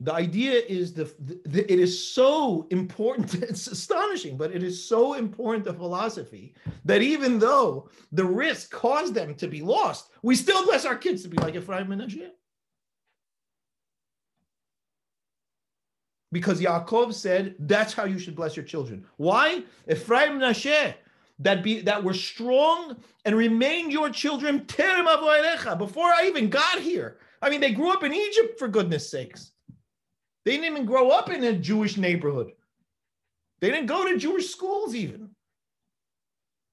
The 0.01 0.12
idea 0.12 0.53
is 0.53 0.92
the, 0.92 1.11
the, 1.18 1.72
it 1.72 1.78
is 1.78 2.12
so 2.12 2.66
important. 2.70 3.34
It's 3.42 3.66
astonishing, 3.66 4.36
but 4.36 4.53
it 4.55 4.62
is 4.62 4.86
so 4.86 5.14
important 5.14 5.64
to 5.64 5.72
philosophy 5.72 6.55
that 6.84 7.01
even 7.01 7.38
though 7.38 7.88
the 8.12 8.24
risk 8.24 8.70
caused 8.70 9.14
them 9.14 9.34
to 9.36 9.49
be 9.49 9.62
lost, 9.62 10.11
we 10.22 10.36
still 10.36 10.64
bless 10.66 10.84
our 10.84 10.97
kids 10.97 11.22
to 11.22 11.28
be 11.28 11.38
like 11.38 11.55
Ephraim 11.55 11.90
and. 11.92 12.32
Because 16.32 16.61
Yaakov 16.61 17.14
said 17.14 17.55
that's 17.61 17.94
how 17.94 18.05
you 18.05 18.18
should 18.18 18.36
bless 18.36 18.57
your 18.57 18.64
children. 18.64 19.07
Why? 19.16 19.62
Ephraim 19.90 20.42
and 20.42 20.94
that 21.38 21.62
be 21.62 21.80
that 21.82 22.03
were 22.03 22.14
strong 22.14 22.97
and 23.24 23.36
remained 23.36 23.92
your 23.92 24.11
children 24.11 24.66
before 25.78 26.09
I 26.09 26.24
even 26.26 26.49
got 26.49 26.80
here. 26.80 27.18
I 27.40 27.51
mean, 27.51 27.61
they 27.61 27.72
grew 27.72 27.92
up 27.92 28.03
in 28.03 28.12
Egypt 28.12 28.59
for 28.59 28.68
goodness 28.68 29.11
sakes. 29.11 29.53
They 30.47 30.53
didn't 30.53 30.66
even 30.66 30.86
grow 30.86 31.11
up 31.11 31.28
in 31.28 31.42
a 31.42 31.53
Jewish 31.53 31.97
neighborhood. 31.97 32.53
They 33.61 33.68
didn't 33.68 33.88
go 33.88 34.09
to 34.09 34.16
Jewish 34.16 34.49
schools 34.49 34.94
even. 34.94 35.30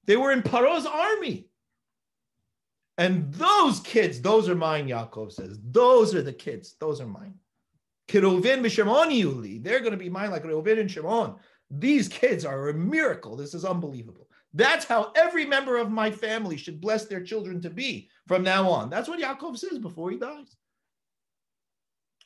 They 0.06 0.16
were 0.16 0.30
in 0.30 0.42
Paro's 0.42 0.86
army. 0.86 1.48
And 2.96 3.34
those 3.34 3.80
kids, 3.80 4.20
those 4.20 4.48
are 4.48 4.54
mine, 4.54 4.86
Yaakov 4.86 5.32
says. 5.32 5.58
Those 5.72 6.14
are 6.14 6.22
the 6.22 6.32
kids. 6.32 6.76
Those 6.78 7.00
are 7.00 7.06
mine. 7.06 7.34
Kiruvin 8.06 8.62
Yuli. 8.62 9.60
They're 9.60 9.80
going 9.80 9.90
to 9.90 9.98
be 9.98 10.08
mine 10.08 10.30
like 10.30 10.44
Reuven 10.44 10.78
and 10.78 10.90
Shimon. 10.90 11.34
These 11.68 12.06
kids 12.06 12.44
are 12.44 12.68
a 12.68 12.74
miracle. 12.74 13.34
This 13.34 13.54
is 13.54 13.64
unbelievable. 13.64 14.28
That's 14.52 14.84
how 14.84 15.10
every 15.16 15.46
member 15.46 15.78
of 15.78 15.90
my 15.90 16.12
family 16.12 16.56
should 16.56 16.80
bless 16.80 17.06
their 17.06 17.24
children 17.24 17.60
to 17.62 17.70
be 17.70 18.08
from 18.28 18.44
now 18.44 18.70
on. 18.70 18.88
That's 18.88 19.08
what 19.08 19.18
Yaakov 19.18 19.58
says 19.58 19.80
before 19.80 20.12
he 20.12 20.16
dies. 20.16 20.54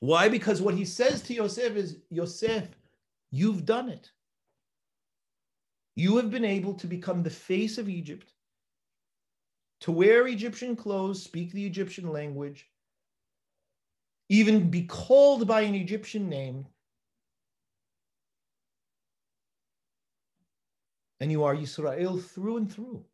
Why? 0.01 0.29
Because 0.29 0.63
what 0.63 0.75
he 0.75 0.85
says 0.85 1.23
to 1.23 1.35
Yosef 1.35 1.77
is, 1.77 1.97
Yosef, 2.11 2.69
you've 3.31 3.65
done 3.65 3.89
it. 3.89 4.11
You 5.97 6.17
have 6.19 6.31
been 6.31 6.45
able 6.45 6.75
to 6.75 6.87
become 6.87 7.23
the 7.23 7.31
face 7.31 7.79
of 7.79 7.89
Egypt, 7.89 8.33
to 9.81 9.91
wear 9.91 10.27
Egyptian 10.27 10.77
clothes, 10.77 11.23
speak 11.23 11.53
the 11.53 11.67
Egyptian 11.67 12.13
language, 12.13 12.69
even 14.29 14.71
be 14.71 14.83
called 14.85 15.49
by 15.49 15.63
an 15.63 15.75
Egyptian 15.75 16.29
name. 16.29 16.67
And 21.21 21.33
you 21.33 21.43
are 21.43 21.57
Yisrael 21.57 22.23
through 22.23 22.59
and 22.59 22.73
through. 22.73 23.05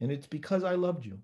And 0.00 0.10
it's 0.10 0.26
because 0.26 0.64
I 0.64 0.74
loved 0.74 1.04
you. 1.04 1.18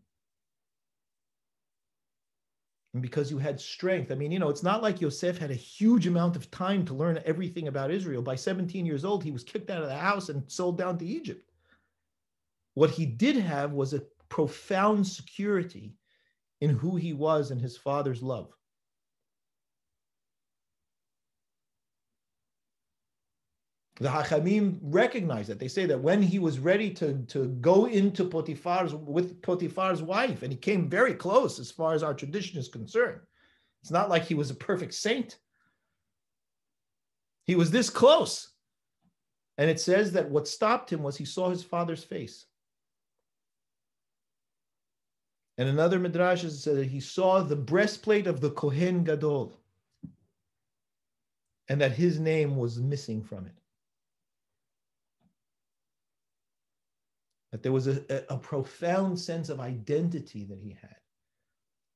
And 2.92 3.02
because 3.02 3.30
you 3.30 3.38
had 3.38 3.60
strength. 3.60 4.10
I 4.10 4.16
mean, 4.16 4.32
you 4.32 4.38
know, 4.38 4.48
it's 4.48 4.64
not 4.64 4.82
like 4.82 5.00
Yosef 5.00 5.38
had 5.38 5.50
a 5.50 5.54
huge 5.54 6.06
amount 6.06 6.34
of 6.34 6.50
time 6.50 6.84
to 6.86 6.94
learn 6.94 7.22
everything 7.24 7.68
about 7.68 7.92
Israel. 7.92 8.20
By 8.20 8.34
17 8.34 8.84
years 8.84 9.04
old, 9.04 9.22
he 9.22 9.30
was 9.30 9.44
kicked 9.44 9.70
out 9.70 9.82
of 9.82 9.88
the 9.88 9.96
house 9.96 10.28
and 10.28 10.42
sold 10.50 10.76
down 10.76 10.98
to 10.98 11.06
Egypt. 11.06 11.52
What 12.74 12.90
he 12.90 13.06
did 13.06 13.36
have 13.36 13.72
was 13.72 13.94
a 13.94 14.02
profound 14.28 15.06
security 15.06 15.94
in 16.60 16.70
who 16.70 16.96
he 16.96 17.12
was 17.12 17.50
and 17.50 17.60
his 17.60 17.76
father's 17.76 18.22
love. 18.22 18.52
The 24.00 24.08
Hachamim 24.08 24.78
recognize 24.80 25.46
that. 25.48 25.58
They 25.58 25.68
say 25.68 25.84
that 25.84 26.00
when 26.00 26.22
he 26.22 26.38
was 26.38 26.58
ready 26.58 26.90
to, 26.94 27.18
to 27.28 27.48
go 27.60 27.84
into 27.84 28.24
Potiphar's 28.24 28.94
with 28.94 29.42
Potiphar's 29.42 30.02
wife, 30.02 30.42
and 30.42 30.50
he 30.50 30.58
came 30.58 30.88
very 30.88 31.14
close 31.14 31.58
as 31.58 31.70
far 31.70 31.92
as 31.92 32.02
our 32.02 32.14
tradition 32.14 32.58
is 32.58 32.68
concerned. 32.68 33.20
It's 33.82 33.90
not 33.90 34.08
like 34.08 34.24
he 34.24 34.34
was 34.34 34.50
a 34.50 34.54
perfect 34.54 34.94
saint. 34.94 35.36
He 37.44 37.56
was 37.56 37.70
this 37.70 37.90
close. 37.90 38.48
And 39.58 39.68
it 39.68 39.78
says 39.78 40.12
that 40.12 40.30
what 40.30 40.48
stopped 40.48 40.90
him 40.90 41.02
was 41.02 41.18
he 41.18 41.26
saw 41.26 41.50
his 41.50 41.62
father's 41.62 42.02
face. 42.02 42.46
And 45.58 45.68
another 45.68 45.98
midrash 45.98 46.40
says 46.40 46.64
that 46.64 46.86
he 46.86 47.00
saw 47.00 47.42
the 47.42 47.56
breastplate 47.56 48.26
of 48.26 48.40
the 48.40 48.50
Kohen 48.52 49.04
Gadol, 49.04 49.60
and 51.68 51.78
that 51.82 51.92
his 51.92 52.18
name 52.18 52.56
was 52.56 52.78
missing 52.78 53.22
from 53.22 53.44
it. 53.44 53.59
That 57.52 57.62
there 57.62 57.72
was 57.72 57.88
a, 57.88 58.24
a, 58.28 58.38
profound 58.38 59.18
sense 59.18 59.48
of 59.48 59.58
identity 59.58 60.44
that 60.44 60.60
he 60.60 60.76
had. 60.80 60.96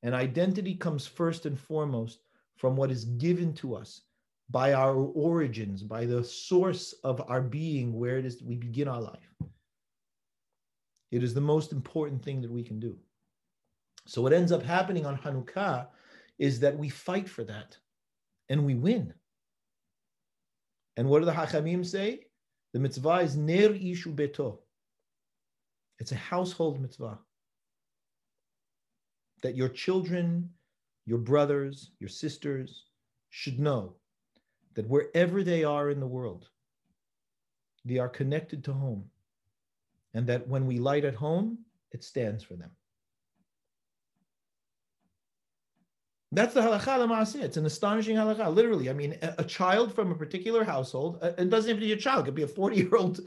And 0.03 0.15
identity 0.15 0.75
comes 0.75 1.07
first 1.07 1.47
and 1.47 1.59
foremost 1.59 2.19
from 2.57 2.77
what 2.77 2.91
is 2.91 3.05
given 3.05 3.55
to 3.55 3.77
us 3.77 4.03
by 4.51 4.73
our 4.73 4.95
origins, 4.95 5.83
by 5.83 6.07
the 6.07 6.25
source 6.25 6.93
of 7.05 7.23
our 7.29 7.41
being, 7.41 7.95
where 7.95 8.19
it 8.19 8.27
is 8.27 8.43
we 8.43 8.57
begin 8.57 8.89
our 8.89 9.01
life. 9.01 9.33
It 11.11 11.23
is 11.23 11.35
the 11.35 11.41
most 11.41 11.73
important 11.73 12.25
thing 12.25 12.43
that 12.43 12.51
we 12.51 12.65
can 12.65 12.81
do. 12.81 12.99
So 14.07 14.21
what 14.21 14.33
ends 14.33 14.53
up 14.53 14.63
happening 14.63 15.07
on 15.07 15.17
Hanukkah 15.17 15.87
is 16.39 16.61
that 16.61 16.77
we 16.77 16.89
fight 16.89 17.29
for 17.29 17.45
that 17.45 17.79
and 18.49 18.67
we 18.67 18.75
win. 18.75 19.15
And 20.97 21.09
what 21.09 21.21
do 21.21 21.25
the 21.25 21.33
Hachamim 21.33 21.85
say? 21.87 22.27
The 22.73 22.81
mitzvah 22.81 23.21
is 23.21 23.37
ner 23.37 23.71
ishu 23.71 24.15
beto. 24.15 24.59
It's 26.05 26.13
a 26.13 26.17
household 26.17 26.83
mitzvah. 26.83 27.19
That 29.43 29.57
your 29.57 29.71
children, 29.71 30.51
your 31.07 31.17
brothers, 31.17 31.93
your 31.99 32.11
sisters 32.11 32.85
should 33.31 33.59
know 33.59 33.95
that 34.75 34.87
wherever 34.87 35.43
they 35.43 35.65
are 35.65 35.89
in 35.89 36.01
the 36.01 36.07
world, 36.07 36.51
they 37.87 37.97
are 37.97 38.11
connected 38.11 38.65
to 38.65 38.75
home. 38.75 39.07
And 40.13 40.27
that 40.27 40.47
when 40.47 40.67
we 40.67 40.77
light 40.79 41.07
at 41.07 41.15
home, 41.15 41.61
it 41.91 42.05
stands 42.05 42.45
for 42.45 42.53
them. 42.53 42.73
That's 46.33 46.53
the 46.53 46.61
halakha 46.61 46.99
l'maaseh. 46.99 47.43
It's 47.43 47.57
an 47.57 47.65
astonishing 47.65 48.17
halakha. 48.17 48.55
Literally, 48.55 48.91
I 48.91 48.93
mean, 48.93 49.17
a, 49.23 49.45
child 49.45 49.95
from 49.95 50.13
a 50.13 50.15
particular 50.15 50.65
household, 50.65 51.21
uh, 51.23 51.33
it 51.39 51.49
doesn't 51.49 51.71
have 51.71 51.79
to 51.79 51.87
be 51.87 51.93
a 51.93 51.97
child. 51.97 52.25
It 52.25 52.25
could 52.27 52.35
be 52.35 52.43
a 52.43 52.47
40 52.47 52.77
year 52.77 52.95
old. 52.95 53.27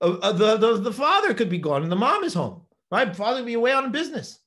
Uh, 0.00 0.16
uh, 0.22 0.32
the, 0.32 0.56
the, 0.56 0.76
the 0.78 0.92
father 0.92 1.34
could 1.34 1.48
be 1.48 1.58
gone 1.58 1.82
and 1.82 1.90
the 1.90 1.96
mom 1.96 2.24
is 2.24 2.34
home, 2.34 2.62
right? 2.90 3.14
Father 3.14 3.42
be 3.42 3.54
away 3.54 3.72
on 3.72 3.90
business, 3.90 4.38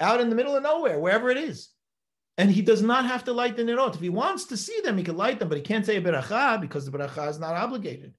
out 0.00 0.20
in 0.20 0.30
the 0.30 0.36
middle 0.36 0.56
of 0.56 0.62
nowhere, 0.62 1.00
wherever 1.00 1.30
it 1.30 1.36
is. 1.36 1.70
And 2.38 2.50
he 2.50 2.62
does 2.62 2.82
not 2.82 3.06
have 3.06 3.24
to 3.24 3.32
light 3.32 3.56
the 3.56 3.62
nerot. 3.62 3.94
If 3.94 4.00
he 4.00 4.10
wants 4.10 4.44
to 4.46 4.56
see 4.56 4.80
them, 4.82 4.98
he 4.98 5.04
can 5.04 5.16
light 5.16 5.38
them, 5.38 5.48
but 5.48 5.56
he 5.56 5.64
can't 5.64 5.86
say 5.86 5.96
a 5.96 6.02
beracha 6.02 6.60
because 6.60 6.84
the 6.84 6.96
beracha 6.96 7.30
is 7.30 7.38
not 7.38 7.54
obligated. 7.54 8.12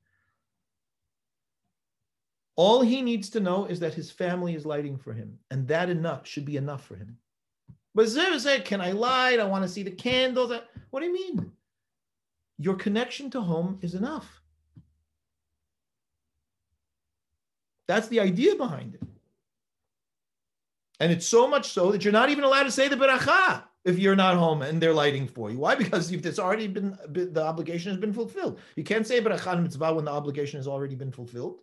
All 2.55 2.81
he 2.81 3.03
needs 3.03 3.29
to 3.29 3.39
know 3.39 3.65
is 3.65 3.79
that 3.81 3.93
his 3.93 4.09
family 4.09 4.55
is 4.55 4.65
lighting 4.65 4.97
for 4.97 5.13
him, 5.13 5.37
and 5.51 5.67
that 5.67 5.89
enough 5.91 6.25
should 6.27 6.45
be 6.45 6.57
enough 6.57 6.83
for 6.83 6.95
him. 6.95 7.17
But 7.93 8.07
Zev 8.07 8.39
said, 8.39 8.65
Can 8.65 8.81
I 8.81 8.91
light? 8.91 9.39
I 9.39 9.43
want 9.45 9.63
to 9.63 9.69
see 9.69 9.83
the 9.83 9.91
candles. 9.91 10.51
What 10.89 10.99
do 10.99 11.05
you 11.05 11.13
mean? 11.13 11.51
Your 12.57 12.75
connection 12.75 13.29
to 13.31 13.41
home 13.41 13.77
is 13.83 13.93
enough. 13.93 14.41
That's 17.87 18.07
the 18.07 18.19
idea 18.19 18.55
behind 18.55 18.95
it. 18.95 19.01
And 20.99 21.11
it's 21.11 21.27
so 21.27 21.47
much 21.47 21.71
so 21.71 21.91
that 21.91 22.03
you're 22.03 22.11
not 22.11 22.29
even 22.29 22.43
allowed 22.43 22.63
to 22.63 22.71
say 22.71 22.87
the 22.87 22.95
beracha 22.95 23.63
if 23.85 23.99
you're 23.99 24.15
not 24.15 24.35
home 24.35 24.61
and 24.61 24.81
they're 24.81 24.93
lighting 24.93 25.27
for 25.27 25.49
you. 25.49 25.59
Why? 25.59 25.75
Because 25.75 26.11
if 26.11 26.25
it's 26.25 26.39
already 26.39 26.67
been, 26.67 26.97
the 27.07 27.43
obligation 27.43 27.91
has 27.91 27.99
been 27.99 28.13
fulfilled. 28.13 28.59
You 28.75 28.83
can't 28.83 29.07
say 29.07 29.21
beracha 29.21 29.61
mitzvah 29.61 29.93
when 29.93 30.05
the 30.05 30.11
obligation 30.11 30.57
has 30.57 30.67
already 30.67 30.95
been 30.95 31.11
fulfilled. 31.11 31.59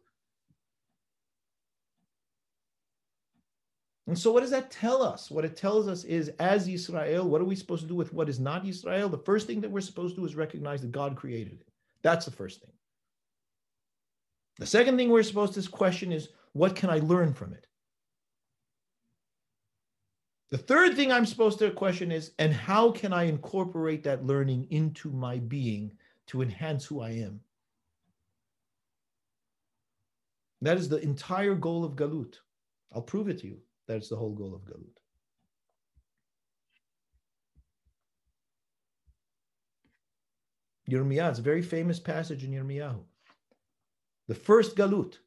And 4.06 4.18
so, 4.18 4.32
what 4.32 4.40
does 4.40 4.50
that 4.50 4.70
tell 4.70 5.02
us? 5.02 5.30
What 5.30 5.46
it 5.46 5.56
tells 5.56 5.88
us 5.88 6.04
is, 6.04 6.28
as 6.38 6.68
Israel, 6.68 7.26
what 7.26 7.40
are 7.40 7.46
we 7.46 7.56
supposed 7.56 7.82
to 7.82 7.88
do 7.88 7.94
with 7.94 8.12
what 8.12 8.28
is 8.28 8.38
not 8.38 8.66
Israel? 8.66 9.08
The 9.08 9.18
first 9.18 9.46
thing 9.46 9.62
that 9.62 9.70
we're 9.70 9.80
supposed 9.80 10.14
to 10.14 10.20
do 10.20 10.26
is 10.26 10.34
recognize 10.34 10.82
that 10.82 10.92
God 10.92 11.16
created 11.16 11.54
it. 11.54 11.68
That's 12.02 12.26
the 12.26 12.30
first 12.30 12.60
thing. 12.60 12.70
The 14.58 14.66
second 14.66 14.96
thing 14.96 15.10
we're 15.10 15.22
supposed 15.22 15.54
to 15.54 15.70
question 15.70 16.12
is, 16.12 16.28
what 16.52 16.76
can 16.76 16.90
I 16.90 16.98
learn 17.00 17.32
from 17.34 17.52
it? 17.52 17.66
The 20.50 20.58
third 20.58 20.94
thing 20.94 21.10
I'm 21.10 21.26
supposed 21.26 21.58
to 21.58 21.70
question 21.72 22.12
is, 22.12 22.30
and 22.38 22.52
how 22.52 22.92
can 22.92 23.12
I 23.12 23.24
incorporate 23.24 24.04
that 24.04 24.24
learning 24.24 24.68
into 24.70 25.10
my 25.10 25.38
being 25.38 25.90
to 26.28 26.42
enhance 26.42 26.84
who 26.84 27.00
I 27.00 27.10
am? 27.10 27.40
That 30.62 30.78
is 30.78 30.88
the 30.88 30.98
entire 30.98 31.56
goal 31.56 31.84
of 31.84 31.96
Galut. 31.96 32.36
I'll 32.92 33.02
prove 33.02 33.28
it 33.28 33.40
to 33.40 33.48
you. 33.48 33.58
That's 33.88 34.08
the 34.08 34.16
whole 34.16 34.32
goal 34.32 34.54
of 34.54 34.62
Galut. 34.62 34.96
Yirmiyah, 40.88 41.30
it's 41.30 41.38
a 41.40 41.42
very 41.42 41.62
famous 41.62 41.98
passage 41.98 42.44
in 42.44 42.52
Yirmiyahu. 42.52 43.02
The 44.28 44.34
first 44.34 44.76
Galut, 44.76 45.18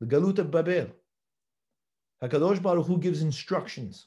the 0.00 0.06
Galut 0.06 0.38
of 0.38 0.50
Babel. 0.50 0.88
HaKadosh 2.22 2.62
Baruch 2.62 2.86
Hu 2.86 2.98
gives 2.98 3.22
instructions. 3.22 4.06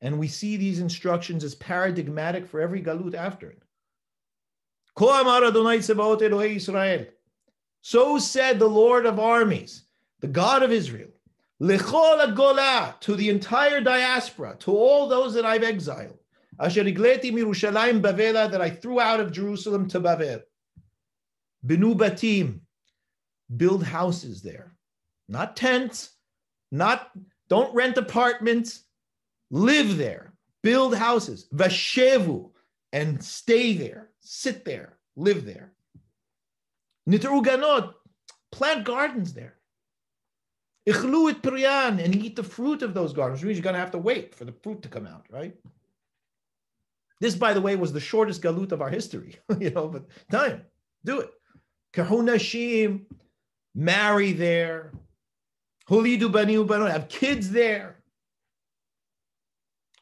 And 0.00 0.18
we 0.18 0.28
see 0.28 0.56
these 0.56 0.80
instructions 0.80 1.44
as 1.44 1.54
paradigmatic 1.56 2.46
for 2.46 2.60
every 2.60 2.82
Galut 2.82 3.14
after 3.14 3.50
it. 3.50 3.62
So 7.82 8.18
said 8.18 8.58
the 8.58 8.66
Lord 8.66 9.06
of 9.06 9.18
armies, 9.20 9.84
the 10.20 10.26
God 10.26 10.62
of 10.62 10.72
Israel. 10.72 11.10
To 11.60 13.14
the 13.16 13.28
entire 13.28 13.80
diaspora, 13.80 14.56
to 14.60 14.70
all 14.72 15.08
those 15.08 15.34
that 15.34 15.44
I've 15.44 15.62
exiled. 15.64 16.18
That 16.58 16.76
I 18.60 18.70
threw 18.70 19.00
out 19.00 19.20
of 19.20 19.32
Jerusalem 19.32 19.88
to 19.88 20.00
Bavel. 20.00 20.42
Binu 21.68 21.94
batim, 21.94 22.60
build 23.54 23.84
houses 23.84 24.42
there. 24.42 24.74
Not 25.28 25.56
tents, 25.56 26.10
not, 26.72 27.10
don't 27.48 27.74
rent 27.74 27.98
apartments, 27.98 28.84
live 29.50 29.98
there. 29.98 30.32
build 30.62 30.96
houses, 30.96 31.48
vashevu, 31.54 32.50
and 32.92 33.22
stay 33.22 33.74
there, 33.74 34.10
sit 34.20 34.64
there, 34.64 34.98
live 35.16 35.44
there. 35.44 35.72
Nitru 37.08 37.44
ganot, 37.44 37.94
plant 38.50 38.84
gardens 38.84 39.32
there. 39.32 39.54
Ichlu 40.88 41.30
et 41.30 41.42
priyan, 41.42 42.02
and 42.02 42.14
eat 42.16 42.34
the 42.34 42.42
fruit 42.42 42.82
of 42.82 42.94
those 42.94 43.12
gardens, 43.12 43.42
you're 43.42 43.52
going 43.60 43.74
to 43.74 43.80
have 43.80 43.90
to 43.90 43.98
wait 43.98 44.34
for 44.34 44.44
the 44.44 44.52
fruit 44.62 44.82
to 44.82 44.88
come 44.88 45.06
out, 45.06 45.26
right? 45.30 45.54
This, 47.20 47.34
by 47.34 47.52
the 47.52 47.60
way, 47.60 47.76
was 47.76 47.92
the 47.92 48.00
shortest 48.00 48.42
galut 48.42 48.72
of 48.72 48.80
our 48.80 48.88
history, 48.88 49.36
you 49.60 49.70
know, 49.70 49.88
but 49.88 50.06
time, 50.30 50.62
do 51.04 51.20
it. 51.20 51.30
Kahunashim, 51.98 53.06
marry 53.74 54.32
there. 54.32 54.92
Hulidu 55.90 56.30
bani 56.30 56.54
ubanot, 56.54 56.92
have 56.92 57.08
kids 57.08 57.50
there. 57.50 57.96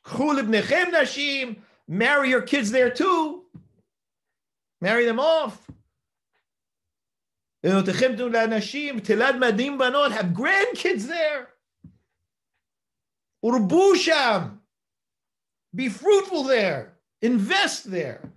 Chulib 0.04 0.48
nechem 0.48 0.92
nashim, 0.92 1.56
marry 1.88 2.28
your 2.28 2.42
kids 2.42 2.70
there 2.70 2.90
too. 2.90 3.44
Marry 4.82 5.06
them 5.06 5.18
off. 5.18 5.58
Have 7.62 7.86
grandkids 7.86 8.26
there. 11.06 11.48
Urbusham. 13.42 14.58
Be 15.74 15.88
fruitful 15.88 16.44
there. 16.44 16.98
Invest 17.22 17.90
there. 17.90 18.30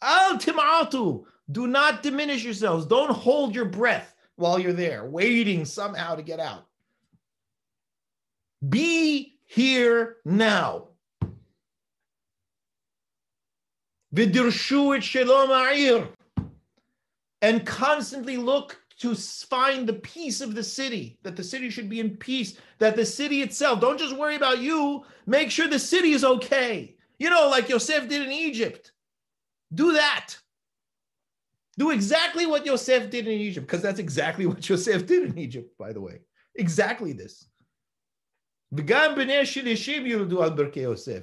Al 0.00 0.38
timatu. 0.38 1.26
Do 1.50 1.66
not 1.66 2.02
diminish 2.02 2.44
yourselves. 2.44 2.86
Don't 2.86 3.10
hold 3.10 3.54
your 3.54 3.64
breath 3.64 4.14
while 4.36 4.58
you're 4.58 4.72
there, 4.72 5.04
waiting 5.04 5.64
somehow 5.64 6.14
to 6.14 6.22
get 6.22 6.40
out. 6.40 6.66
Be 8.68 9.38
here 9.44 10.16
now. 10.24 10.88
And 17.40 17.66
constantly 17.66 18.36
look 18.36 18.78
to 18.98 19.14
find 19.16 19.88
the 19.88 19.94
peace 19.94 20.40
of 20.40 20.54
the 20.54 20.62
city, 20.62 21.18
that 21.24 21.34
the 21.34 21.42
city 21.42 21.70
should 21.70 21.88
be 21.88 21.98
in 21.98 22.16
peace, 22.16 22.56
that 22.78 22.94
the 22.94 23.04
city 23.04 23.42
itself, 23.42 23.80
don't 23.80 23.98
just 23.98 24.16
worry 24.16 24.36
about 24.36 24.60
you, 24.60 25.04
make 25.26 25.50
sure 25.50 25.66
the 25.66 25.78
city 25.78 26.12
is 26.12 26.24
okay. 26.24 26.94
You 27.18 27.30
know, 27.30 27.48
like 27.48 27.68
Yosef 27.68 28.08
did 28.08 28.22
in 28.22 28.30
Egypt. 28.30 28.92
Do 29.74 29.92
that. 29.94 30.34
Do 31.78 31.90
exactly 31.90 32.46
what 32.46 32.66
Yosef 32.66 33.10
did 33.10 33.26
in 33.26 33.40
Egypt, 33.40 33.66
because 33.66 33.82
that's 33.82 33.98
exactly 33.98 34.46
what 34.46 34.64
Yosef 34.68 35.06
did 35.06 35.30
in 35.30 35.38
Egypt, 35.38 35.76
by 35.78 35.92
the 35.92 36.00
way. 36.00 36.20
Exactly 36.54 37.12
this. 37.12 37.48
Yosef 38.74 39.14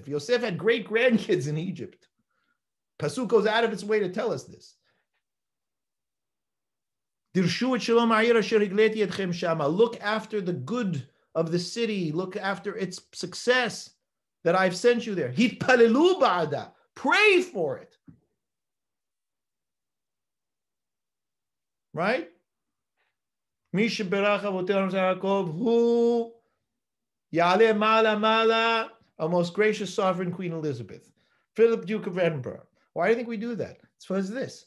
Yosef 0.08 0.42
had 0.42 0.58
great 0.58 0.88
grandkids 0.88 1.48
in 1.48 1.58
Egypt. 1.58 2.08
Pasuk 3.00 3.28
goes 3.28 3.48
out 3.48 3.64
of 3.64 3.74
its 3.74 3.84
way 3.84 4.00
to 4.00 4.10
tell 4.10 4.32
us 4.32 4.44
this. 4.44 4.76
Look 7.36 7.46
after 10.02 10.42
the 10.42 10.54
good 10.54 11.08
of 11.36 11.52
the 11.52 11.60
city. 11.60 12.12
Look 12.12 12.36
after 12.36 12.76
its 12.76 13.00
success 13.14 13.92
that 14.44 14.56
I've 14.56 14.76
sent 14.76 15.06
you 15.06 15.16
there. 15.16 15.32
Pray 16.96 17.42
for 17.42 17.78
it. 17.78 17.96
Right? 21.94 22.30
Mi 23.74 23.88
Sheberach 23.88 24.42
Avotel 24.42 24.92
Yaakov, 24.92 25.58
who 25.58 26.32
Yale 27.32 27.74
Mala 27.74 28.18
Mala, 28.18 28.92
our 29.20 29.30
most 29.30 29.54
gracious 29.54 29.94
sovereign 29.94 30.32
Queen 30.32 30.54
Elizabeth, 30.54 31.12
Philip 31.56 31.86
Duke 31.86 32.08
of 32.08 32.18
Edinburgh. 32.18 32.64
Why 32.94 33.06
do 33.06 33.10
you 33.12 33.16
think 33.16 33.28
we 33.28 33.38
do 33.38 33.56
that? 33.56 33.78
It's 33.98 34.06
because 34.08 34.30
this. 34.30 34.66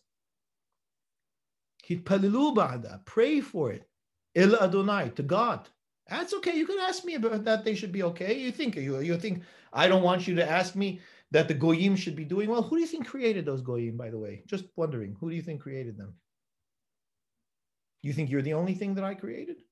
Pray 3.05 3.41
for 3.41 3.73
it. 3.73 3.89
El 4.35 4.57
Adonai, 4.57 5.11
to 5.17 5.23
God. 5.23 5.69
That's 6.09 6.33
okay. 6.35 6.57
You 6.57 6.67
can 6.67 6.79
ask 6.79 7.05
me 7.05 7.15
about 7.15 7.45
that. 7.45 7.65
They 7.65 7.75
should 7.75 7.93
be 7.93 8.03
okay. 8.03 8.39
You 8.39 8.53
think 8.53 8.77
you 8.77 9.01
you 9.01 9.17
think 9.17 9.43
I 9.73 9.89
don't 9.89 10.03
want 10.03 10.27
you 10.27 10.35
to 10.37 10.49
ask 10.49 10.75
me 10.77 11.01
that 11.31 11.49
the 11.49 11.55
goyim 11.55 11.97
should 11.97 12.17
be 12.17 12.25
doing 12.25 12.51
well. 12.51 12.63
Who 12.63 12.77
do 12.77 12.81
you 12.81 12.87
think 12.87 13.07
created 13.07 13.47
those 13.47 13.63
goyim? 13.63 13.97
By 13.97 14.11
the 14.11 14.19
way, 14.19 14.43
just 14.47 14.67
wondering. 14.77 15.17
Who 15.21 15.31
do 15.31 15.37
you 15.37 15.43
think 15.43 15.61
created 15.61 15.97
them? 15.97 16.15
You 18.03 18.13
think 18.13 18.31
you're 18.31 18.43
the 18.43 18.55
only 18.55 18.75
thing 18.75 18.95
that 18.95 19.05
I 19.05 19.15
created? 19.15 19.63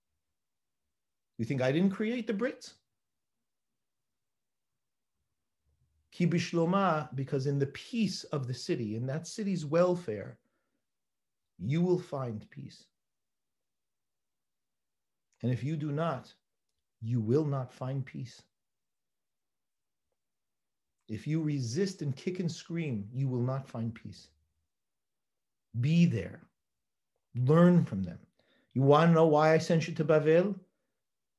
You 1.39 1.45
think 1.45 1.62
I 1.62 1.72
didn't 1.72 1.91
create 1.91 2.26
the 2.26 2.35
Brits? 2.35 2.74
Kibishloma, 6.14 7.14
because 7.14 7.47
in 7.47 7.59
the 7.59 7.66
peace 7.66 8.24
of 8.24 8.47
the 8.47 8.55
city, 8.55 8.97
in 8.97 9.07
that 9.07 9.26
city's 9.26 9.64
welfare, 9.64 10.39
you 11.59 11.81
will 11.83 11.99
find 11.99 12.49
peace. 12.51 12.85
And 15.43 15.51
if 15.51 15.64
you 15.64 15.76
do 15.76 15.91
not, 15.91 16.33
you 17.01 17.20
will 17.20 17.45
not 17.45 17.72
find 17.72 18.05
peace. 18.05 18.43
If 21.09 21.26
you 21.26 21.43
resist 21.43 22.03
and 22.03 22.14
kick 22.14 22.39
and 22.39 22.51
scream, 22.51 23.09
you 23.12 23.28
will 23.28 23.43
not 23.43 23.66
find 23.66 23.95
peace. 23.95 24.28
Be 25.81 26.05
there. 26.05 26.49
Learn 27.35 27.85
from 27.85 28.03
them. 28.03 28.18
You 28.74 28.83
want 28.83 29.11
to 29.11 29.14
know 29.14 29.26
why 29.26 29.53
I 29.53 29.59
sent 29.59 29.89
you 29.89 29.95
to 29.95 30.05
Bavel? 30.05 30.55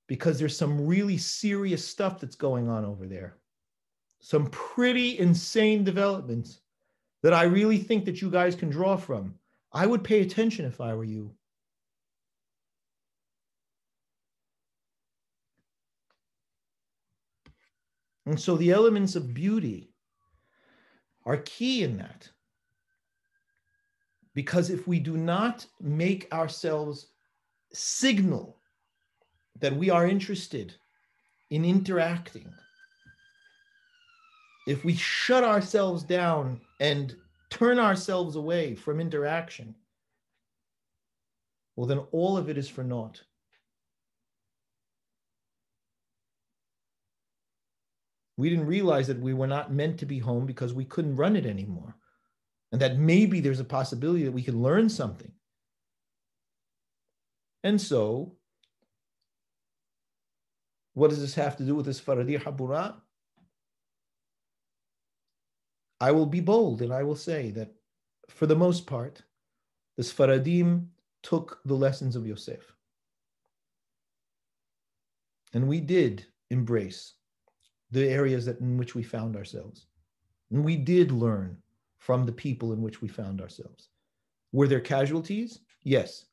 Because 0.08 0.38
there's 0.38 0.58
some 0.58 0.86
really 0.86 1.18
serious 1.18 1.88
stuff 1.88 2.20
that's 2.20 2.36
going 2.36 2.68
on 2.68 2.86
over 2.86 3.08
there. 3.08 3.38
Some 4.20 4.48
pretty 4.48 5.20
insane 5.20 5.84
developments 5.84 6.60
that 7.24 7.34
I 7.34 7.44
really 7.44 7.78
think 7.78 8.06
that 8.06 8.22
you 8.22 8.30
guys 8.30 8.56
can 8.56 8.70
draw 8.70 8.98
from. 8.98 9.36
I 9.74 9.86
would 9.86 10.04
pay 10.04 10.22
attention 10.22 10.66
if 10.66 10.82
I 10.82 10.94
were 10.94 11.04
you. 11.04 11.34
And 18.26 18.40
so 18.40 18.56
the 18.56 18.72
elements 18.72 19.16
of 19.16 19.34
beauty 19.34 19.94
are 21.26 21.38
key 21.38 21.84
in 21.84 21.98
that. 21.98 22.30
Because 24.34 24.70
if 24.70 24.88
we 24.88 25.00
do 25.00 25.18
not 25.18 25.66
make 25.80 26.32
ourselves 26.32 27.08
signal 27.74 28.58
that 29.60 29.76
we 29.76 29.90
are 29.90 30.08
interested 30.08 30.74
in 31.50 31.66
interacting, 31.66 32.52
if 34.68 34.86
we 34.86 34.96
shut 34.96 35.44
ourselves 35.44 36.04
down 36.04 36.62
and 36.80 37.16
turn 37.50 37.80
ourselves 37.80 38.36
away 38.36 38.76
from 38.76 39.02
interaction, 39.02 39.76
well, 41.76 41.88
then 41.88 42.00
all 42.12 42.38
of 42.38 42.50
it 42.50 42.58
is 42.58 42.70
for 42.70 42.84
naught. 42.84 43.22
We 48.38 48.50
didn't 48.50 48.68
realize 48.68 49.08
that 49.08 49.20
we 49.20 49.34
were 49.34 49.48
not 49.48 49.74
meant 49.74 50.00
to 50.00 50.06
be 50.06 50.20
home 50.20 50.46
because 50.46 50.74
we 50.74 50.86
couldn't 50.86 51.16
run 51.16 51.36
it 51.36 51.46
anymore. 51.46 51.96
And 52.72 52.82
that 52.82 52.98
maybe 52.98 53.40
there's 53.40 53.60
a 53.60 53.66
possibility 53.66 54.24
that 54.24 54.32
we 54.32 54.44
can 54.44 54.62
learn 54.62 54.90
something. 54.90 55.32
And 57.64 57.80
so, 57.80 58.38
what 60.94 61.10
does 61.10 61.22
this 61.22 61.36
have 61.36 61.58
to 61.58 61.64
do 61.64 61.76
with 61.76 61.86
this 61.86 62.02
Faradi 62.02 62.42
Habura? 62.42 62.96
I 66.00 66.12
will 66.12 66.26
be 66.26 66.40
bold 66.40 66.82
and 66.82 66.92
I 66.92 67.04
will 67.04 67.16
say 67.16 67.52
that 67.52 67.72
for 68.30 68.48
the 68.48 68.56
most 68.56 68.88
part, 68.88 69.22
the 69.98 70.04
Sfaradim 70.04 70.88
took 71.22 71.60
the 71.66 71.76
lessons 71.76 72.16
of 72.16 72.26
Yosef. 72.26 72.76
And 75.54 75.68
we 75.68 75.80
did 75.80 76.26
embrace 76.50 77.14
the 77.92 78.08
areas 78.08 78.46
that, 78.46 78.60
in 78.60 78.78
which 78.78 78.96
we 78.96 79.04
found 79.04 79.36
ourselves. 79.36 79.86
And 80.50 80.64
we 80.64 80.76
did 80.76 81.12
learn 81.12 81.58
from 82.02 82.26
the 82.26 82.32
people 82.32 82.74
in 82.74 82.82
which 82.82 83.00
we 83.00 83.08
found 83.08 83.40
ourselves. 83.40 83.90
Were 84.52 84.68
there 84.68 84.80
casualties? 84.80 85.60
Yes. 85.84 86.26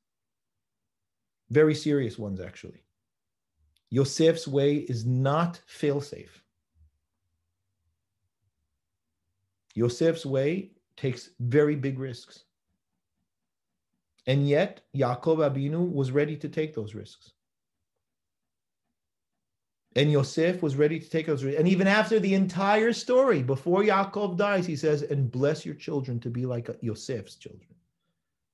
Very 1.50 1.74
serious 1.74 2.18
ones, 2.18 2.40
actually. 2.40 2.82
Yosef's 3.90 4.48
way 4.48 4.76
is 4.76 5.04
not 5.04 5.60
fail 5.66 6.00
safe. 6.00 6.42
Yosef's 9.74 10.24
way 10.24 10.70
takes 10.96 11.30
very 11.38 11.76
big 11.76 11.98
risks. 11.98 12.44
And 14.26 14.48
yet, 14.48 14.80
Yaakov 14.96 15.38
Abinu 15.38 15.92
was 15.92 16.10
ready 16.10 16.36
to 16.38 16.48
take 16.48 16.74
those 16.74 16.94
risks. 16.94 17.32
And 19.96 20.12
Yosef 20.12 20.62
was 20.62 20.76
ready 20.76 21.00
to 21.00 21.10
take 21.10 21.28
us. 21.28 21.42
And 21.42 21.66
even 21.66 21.86
after 21.86 22.20
the 22.20 22.34
entire 22.34 22.92
story, 22.92 23.42
before 23.42 23.82
Yaakov 23.82 24.36
dies, 24.36 24.66
he 24.66 24.76
says, 24.76 25.02
and 25.02 25.30
bless 25.30 25.64
your 25.66 25.74
children 25.74 26.20
to 26.20 26.30
be 26.30 26.46
like 26.46 26.68
Yosef's 26.80 27.36
children, 27.36 27.74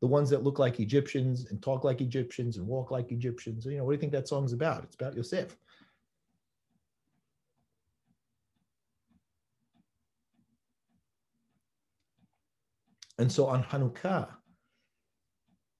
the 0.01 0.07
ones 0.07 0.30
that 0.30 0.45
look 0.45 0.59
like 0.59 0.80
Egyptians 0.80 1.47
and 1.51 1.62
talk 1.62 1.85
like 1.85 2.01
Egyptians 2.01 2.57
and 2.57 2.66
walk 2.66 2.91
like 2.91 3.12
Egyptians. 3.12 3.66
You 3.66 3.78
know, 3.78 3.85
what 3.85 3.91
do 3.91 3.97
you 3.97 4.01
think 4.01 4.12
that 4.12 4.28
song's 4.28 4.53
about? 4.53 4.85
It's 4.85 4.95
about 4.95 5.16
Yosef. 5.16 5.57
And 13.18 13.30
so 13.30 13.47
on 13.47 13.62
Hanukkah, 13.64 14.28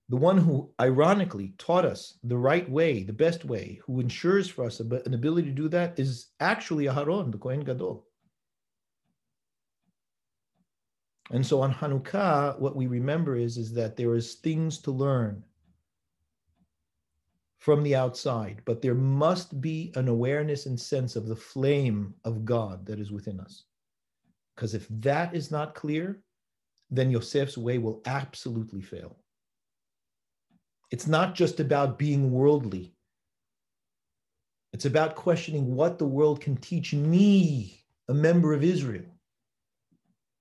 the 0.09 0.17
one 0.17 0.37
who 0.37 0.71
ironically 0.81 1.55
taught 1.59 1.85
us 1.85 2.19
the 2.25 2.37
right 2.37 2.69
way, 2.71 3.03
the 3.03 3.13
best 3.13 3.45
way, 3.45 3.81
who 3.87 4.01
ensures 4.01 4.49
for 4.49 4.67
us 4.67 4.81
an 4.81 5.15
ability 5.15 5.49
to 5.49 5.55
do 5.55 5.69
that 5.69 5.99
is 5.99 6.27
actually 6.41 6.85
Aharon, 6.85 7.33
the 7.33 7.39
Kohen 7.39 7.61
Gadol. 7.61 8.07
And 11.31 11.45
so 11.45 11.63
on 11.63 11.73
Hanukkah, 11.73 12.59
what 12.59 12.77
we 12.77 12.87
remember 12.87 13.37
is, 13.37 13.57
is 13.57 13.73
that 13.73 13.97
there 13.97 14.15
is 14.15 14.35
things 14.35 14.79
to 14.81 14.91
learn 14.91 15.43
from 17.59 17.83
the 17.83 17.97
outside, 17.97 18.61
but 18.67 18.83
there 18.83 18.95
must 18.95 19.59
be 19.63 19.91
an 19.97 20.09
awareness 20.09 20.67
and 20.67 20.79
sense 20.79 21.17
of 21.17 21.27
the 21.27 21.37
flame 21.37 22.13
of 22.25 22.45
God 22.45 22.85
that 22.85 22.99
is 22.99 23.11
within 23.11 23.41
us. 23.41 23.65
Because 24.55 24.75
if 24.75 24.87
that 25.01 25.35
is 25.35 25.51
not 25.51 25.75
clear, 25.75 26.23
then 26.91 27.11
Yosef's 27.11 27.57
way 27.57 27.79
will 27.79 28.03
absolutely 28.05 28.83
fail. 28.83 29.17
It's 30.91 31.07
not 31.07 31.35
just 31.35 31.61
about 31.61 31.99
being 31.99 32.31
worldly. 32.31 32.95
It's 34.73 34.85
about 34.85 35.15
questioning 35.15 35.75
what 35.75 35.99
the 35.99 36.07
world 36.07 36.41
can 36.41 36.57
teach 36.57 36.93
me, 36.93 37.85
a 38.09 38.15
member 38.15 38.53
of 38.53 38.65
Israel, 38.65 39.07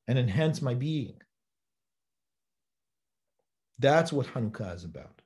and 0.07 0.17
enhance 0.17 0.61
my 0.61 0.73
being. 0.73 1.13
That's 3.79 4.11
what 4.11 4.27
Hanukkah 4.27 4.75
is 4.75 4.83
about. 4.83 5.21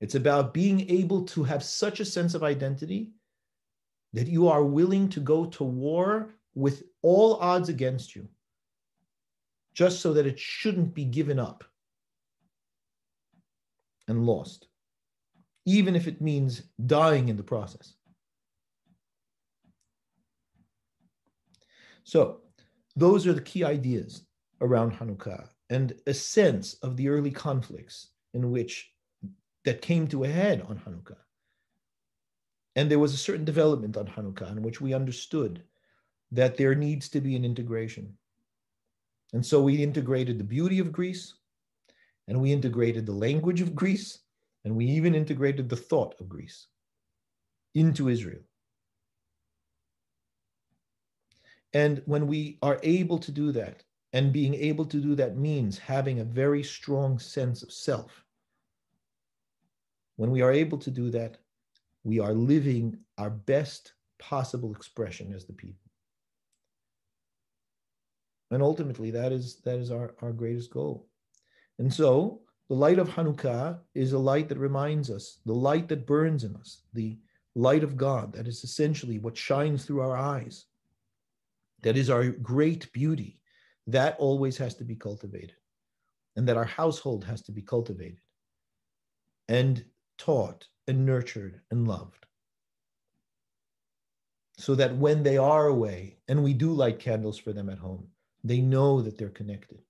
It's 0.00 0.14
about 0.14 0.54
being 0.54 0.88
able 0.88 1.24
to 1.26 1.42
have 1.44 1.62
such 1.62 2.00
a 2.00 2.04
sense 2.04 2.34
of 2.34 2.42
identity 2.42 3.10
that 4.12 4.28
you 4.28 4.48
are 4.48 4.64
willing 4.64 5.08
to 5.10 5.20
go 5.20 5.46
to 5.46 5.64
war 5.64 6.34
with 6.54 6.84
all 7.02 7.34
odds 7.36 7.68
against 7.68 8.14
you, 8.14 8.28
just 9.74 10.00
so 10.00 10.12
that 10.12 10.26
it 10.26 10.38
shouldn't 10.38 10.94
be 10.94 11.04
given 11.04 11.38
up 11.38 11.64
and 14.08 14.26
lost, 14.26 14.68
even 15.64 15.94
if 15.94 16.06
it 16.06 16.20
means 16.20 16.62
dying 16.86 17.28
in 17.28 17.36
the 17.36 17.42
process. 17.42 17.94
So, 22.04 22.40
those 22.96 23.26
are 23.26 23.34
the 23.34 23.42
key 23.42 23.64
ideas 23.64 24.22
around 24.60 24.92
Hanukkah 24.92 25.48
and 25.70 25.94
a 26.06 26.14
sense 26.14 26.74
of 26.82 26.96
the 26.96 27.08
early 27.08 27.30
conflicts 27.30 28.08
in 28.34 28.50
which 28.50 28.90
that 29.64 29.82
came 29.82 30.08
to 30.08 30.24
a 30.24 30.28
head 30.28 30.62
on 30.62 30.78
Hanukkah. 30.78 31.18
And 32.76 32.90
there 32.90 32.98
was 32.98 33.12
a 33.12 33.18
certain 33.18 33.44
development 33.44 33.96
on 33.96 34.06
Hanukkah 34.06 34.50
in 34.50 34.62
which 34.62 34.80
we 34.80 34.94
understood 34.94 35.62
that 36.32 36.56
there 36.56 36.74
needs 36.74 37.08
to 37.10 37.20
be 37.20 37.36
an 37.36 37.44
integration. 37.44 38.16
And 39.32 39.44
so 39.44 39.60
we 39.60 39.82
integrated 39.82 40.38
the 40.38 40.44
beauty 40.44 40.78
of 40.78 40.92
Greece, 40.92 41.34
and 42.28 42.40
we 42.40 42.52
integrated 42.52 43.06
the 43.06 43.12
language 43.12 43.60
of 43.62 43.74
Greece, 43.74 44.20
and 44.64 44.76
we 44.76 44.84
even 44.84 45.14
integrated 45.14 45.68
the 45.68 45.76
thought 45.76 46.14
of 46.20 46.28
Greece 46.28 46.66
into 47.74 48.08
Israel. 48.08 48.42
And 51.72 52.02
when 52.04 52.26
we 52.26 52.58
are 52.62 52.78
able 52.82 53.18
to 53.18 53.32
do 53.32 53.50
that, 53.52 53.82
and 54.12 54.32
being 54.32 54.54
able 54.54 54.86
to 54.86 55.00
do 55.00 55.14
that 55.16 55.36
means 55.36 55.78
having 55.78 56.20
a 56.20 56.24
very 56.24 56.62
strong 56.62 57.18
sense 57.18 57.62
of 57.62 57.72
self, 57.72 58.24
when 60.16 60.30
we 60.30 60.42
are 60.42 60.52
able 60.52 60.78
to 60.78 60.90
do 60.90 61.10
that, 61.10 61.38
we 62.04 62.20
are 62.20 62.32
living 62.32 62.98
our 63.16 63.30
best 63.30 63.92
possible 64.18 64.72
expression 64.74 65.32
as 65.32 65.44
the 65.44 65.52
people. 65.52 65.90
And 68.50 68.62
ultimately, 68.62 69.10
that 69.12 69.30
is, 69.32 69.56
that 69.64 69.78
is 69.78 69.90
our, 69.90 70.14
our 70.22 70.32
greatest 70.32 70.70
goal. 70.70 71.06
And 71.78 71.92
so, 71.92 72.40
the 72.68 72.74
light 72.74 72.98
of 72.98 73.08
Hanukkah 73.08 73.78
is 73.94 74.12
a 74.12 74.18
light 74.18 74.48
that 74.48 74.58
reminds 74.58 75.10
us, 75.10 75.38
the 75.46 75.54
light 75.54 75.88
that 75.88 76.06
burns 76.06 76.44
in 76.44 76.54
us, 76.56 76.82
the 76.92 77.18
light 77.54 77.82
of 77.82 77.96
God, 77.96 78.32
that 78.34 78.46
is 78.46 78.62
essentially 78.62 79.18
what 79.18 79.36
shines 79.36 79.84
through 79.84 80.00
our 80.00 80.16
eyes, 80.16 80.66
that 81.82 81.96
is 81.96 82.10
our 82.10 82.28
great 82.28 82.92
beauty. 82.92 83.40
That 83.86 84.16
always 84.18 84.58
has 84.58 84.74
to 84.76 84.84
be 84.84 84.96
cultivated, 84.96 85.56
and 86.36 86.46
that 86.46 86.58
our 86.58 86.64
household 86.64 87.24
has 87.24 87.40
to 87.42 87.52
be 87.52 87.62
cultivated. 87.62 88.20
And 89.48 89.82
taught 90.18 90.66
and 90.86 91.06
nurtured 91.06 91.60
and 91.70 91.88
loved. 91.88 92.26
So 94.58 94.74
that 94.74 94.94
when 94.96 95.22
they 95.22 95.38
are 95.38 95.68
away 95.68 96.18
and 96.26 96.44
we 96.44 96.52
do 96.52 96.72
light 96.72 96.98
candles 96.98 97.38
for 97.38 97.54
them 97.54 97.70
at 97.70 97.78
home, 97.78 98.08
they 98.44 98.60
know 98.60 99.00
that 99.00 99.16
they're 99.16 99.30
connected 99.30 99.80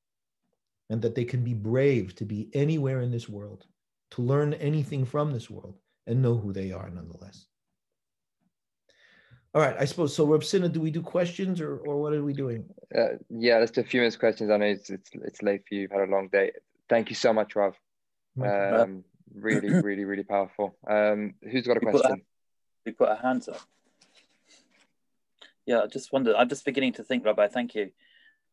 and 0.91 1.03
that 1.03 1.14
they 1.14 1.24
can 1.24 1.43
be 1.45 1.55
brave 1.55 2.14
to 2.16 2.24
be 2.24 2.49
anywhere 2.53 3.01
in 3.01 3.11
this 3.11 3.28
world, 3.28 3.66
to 4.11 4.22
learn 4.22 4.55
anything 4.55 5.05
from 5.05 5.32
this 5.32 5.51
world 5.51 5.78
and 6.07 6.22
know 6.22 6.36
who 6.36 6.53
they 6.53 6.72
are 6.72 6.89
nonetheless. 6.91 7.47
All 9.55 9.62
right, 9.62 9.76
I 9.78 9.86
suppose 9.86 10.14
so. 10.14 10.26
Reb 10.26 10.45
Sina, 10.45 10.68
do 10.68 10.80
we 10.80 10.91
do 10.91 11.03
questions 11.03 11.61
or, 11.61 11.78
or 11.78 12.01
what 12.01 12.12
are 12.12 12.22
we 12.22 12.34
doing? 12.34 12.64
Uh, 12.95 13.16
yeah, 13.30 13.59
let's 13.59 13.70
do 13.70 13.80
a 13.80 13.84
few 13.84 14.01
minutes 14.01 14.16
questions. 14.16 14.51
I 14.51 14.57
know 14.59 14.66
it's, 14.66 14.91
it's, 14.91 15.11
it's 15.14 15.43
late 15.43 15.62
for 15.66 15.74
you. 15.74 15.82
You've 15.82 15.91
had 15.91 16.03
a 16.03 16.12
long 16.12 16.28
day. 16.28 16.53
Thank 16.89 17.09
you 17.09 17.16
so 17.16 17.32
much, 17.32 17.57
Rav. 17.57 17.74
Um, 18.41 19.05
really, 19.34 19.70
really, 19.82 20.05
really 20.05 20.22
powerful. 20.22 20.76
Um, 20.89 21.34
who's 21.43 21.66
got 21.66 21.76
a 21.76 21.80
we 21.80 21.91
question? 21.91 22.16
Put 22.16 22.24
we 22.86 22.93
put 22.93 23.09
our 23.09 23.16
hands 23.16 23.49
up. 23.49 23.61
Yeah, 25.66 25.80
I 25.80 25.86
just 25.86 26.12
wondered. 26.12 26.36
I'm 26.36 26.49
just 26.49 26.64
beginning 26.64 26.95
to 26.95 27.03
think, 27.03 27.24
Rabbi. 27.24 27.49
Thank 27.49 27.74
you. 27.74 27.91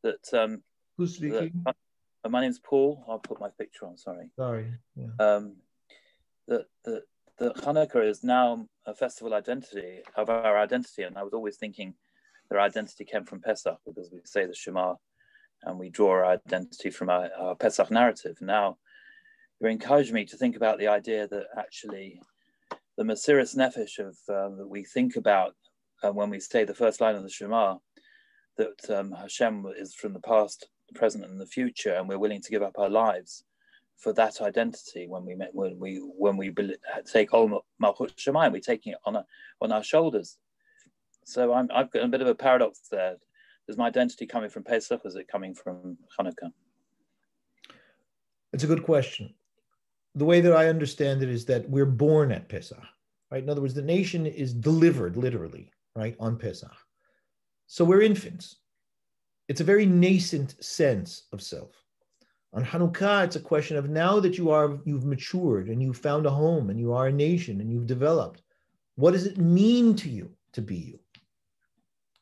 That 0.04 0.34
um, 0.34 0.64
who's 0.98 1.16
speaking? 1.16 1.62
That, 1.66 1.76
my 2.30 2.42
name's 2.42 2.60
Paul. 2.60 3.04
I'll 3.08 3.20
put 3.20 3.40
my 3.40 3.50
picture 3.58 3.86
on. 3.86 3.98
Sorry. 3.98 4.30
Sorry. 4.36 4.72
Yeah. 4.96 5.08
Um, 5.20 5.58
that 6.48 6.66
that 6.84 7.04
that 7.40 7.56
Hanukkah 7.58 8.08
is 8.08 8.24
now 8.24 8.68
a 8.86 8.94
festival 8.94 9.34
identity 9.34 10.02
of 10.16 10.30
our 10.30 10.58
identity, 10.58 11.04
and 11.04 11.18
I 11.18 11.24
was 11.24 11.34
always 11.34 11.58
thinking 11.58 11.96
their 12.50 12.60
identity 12.62 13.06
came 13.06 13.26
from 13.26 13.42
Pesach 13.42 13.78
because 13.86 14.10
we 14.12 14.20
say 14.24 14.46
the 14.46 14.54
Shema, 14.54 14.96
and 15.64 15.80
we 15.80 15.90
draw 15.90 16.12
our 16.12 16.26
identity 16.26 16.90
from 16.90 17.10
our, 17.10 17.30
our 17.38 17.56
Pesach 17.56 17.92
narrative. 17.92 18.38
Now 18.42 18.78
you 19.60 19.68
encouraged 19.68 20.14
me 20.14 20.26
to 20.26 20.38
think 20.38 20.56
about 20.56 20.80
the 20.80 20.88
idea 20.88 21.28
that 21.28 21.46
actually 21.58 22.22
the 22.98 23.04
Mesiras 23.04 23.56
Nefesh 23.56 24.00
of 24.00 24.18
um, 24.30 24.58
that 24.58 24.68
we 24.70 24.84
think 24.84 25.16
about 25.16 25.56
uh, 26.04 26.12
when 26.12 26.30
we 26.30 26.40
say 26.40 26.64
the 26.64 26.74
first 26.74 27.02
line 27.02 27.16
of 27.16 27.24
the 27.24 27.30
Shema, 27.30 27.78
that 28.58 28.90
um, 28.90 29.12
Hashem 29.12 29.66
is 29.78 29.94
from 29.94 30.14
the 30.14 30.20
past, 30.20 30.68
the 30.88 30.98
present, 30.98 31.26
and 31.26 31.40
the 31.40 31.46
future, 31.46 31.94
and 31.94 32.08
we're 32.08 32.20
willing 32.20 32.42
to 32.42 32.52
give 32.52 32.62
up 32.62 32.78
our 32.78 32.90
lives 32.90 33.44
for 33.98 34.14
that 34.14 34.42
identity 34.42 35.08
when 35.08 35.26
we 35.26 35.36
when 35.54 35.80
we 35.80 35.98
when 35.98 36.38
we 36.38 36.54
take 37.06 37.34
Ol 37.34 37.64
Malchut 37.82 38.16
Shamayim, 38.16 38.52
we're 38.52 38.60
taking 38.60 38.94
it 38.94 39.00
on 39.06 39.16
a, 39.16 39.26
on 39.62 39.72
our 39.72 39.84
shoulders. 39.84 40.38
So 41.24 41.54
I'm, 41.54 41.70
I've 41.74 41.92
got 41.92 42.04
a 42.04 42.08
bit 42.08 42.22
of 42.22 42.28
a 42.28 42.36
paradox 42.36 42.82
there. 42.92 43.16
Is 43.68 43.78
my 43.78 43.88
identity 43.88 44.28
coming 44.28 44.50
from 44.50 44.64
Pesach, 44.64 45.04
or 45.04 45.08
is 45.08 45.16
it 45.16 45.28
coming 45.28 45.56
from 45.56 45.98
Hanukkah? 46.20 46.52
It's 48.54 48.64
a 48.64 48.68
good 48.68 48.84
question 48.84 49.34
the 50.16 50.26
way 50.26 50.40
that 50.42 50.54
I 50.54 50.68
understand 50.68 51.22
it 51.22 51.30
is 51.30 51.46
that 51.46 51.70
we're 51.70 51.86
born 51.86 52.32
at 52.32 52.48
Pesach, 52.48 52.82
right? 53.30 53.44
In 53.44 53.50
other 53.50 53.62
words, 53.62 53.74
the 53.74 53.82
nation 53.82 54.26
is 54.26 54.54
delivered 54.54 55.18
literally, 55.18 55.72
right, 55.96 56.16
on 56.20 56.38
Pesach. 56.38 56.74
So 57.68 57.84
we're 57.84 58.02
infants. 58.02 58.58
It's 59.48 59.62
a 59.62 59.66
very 59.66 59.86
nascent 59.86 60.64
sense 60.64 61.24
of 61.32 61.42
self. 61.42 61.72
On 62.54 62.64
Hanukkah, 62.64 63.26
it's 63.26 63.36
a 63.36 63.42
question 63.42 63.76
of 63.78 63.90
now 63.90 64.20
that 64.20 64.38
you 64.38 64.50
are, 64.50 64.80
you've 64.86 65.06
matured 65.06 65.68
and 65.68 65.82
you've 65.84 65.98
found 65.98 66.26
a 66.26 66.32
home 66.32 66.70
and 66.70 66.80
you 66.80 66.94
are 66.94 67.08
a 67.08 67.12
nation 67.12 67.60
and 67.60 67.72
you've 67.72 67.86
developed, 67.86 68.42
what 68.96 69.12
does 69.12 69.26
it 69.26 69.38
mean 69.38 69.96
to 69.98 70.10
you 70.10 70.32
to 70.54 70.62
be 70.62 70.76
you? 70.76 71.00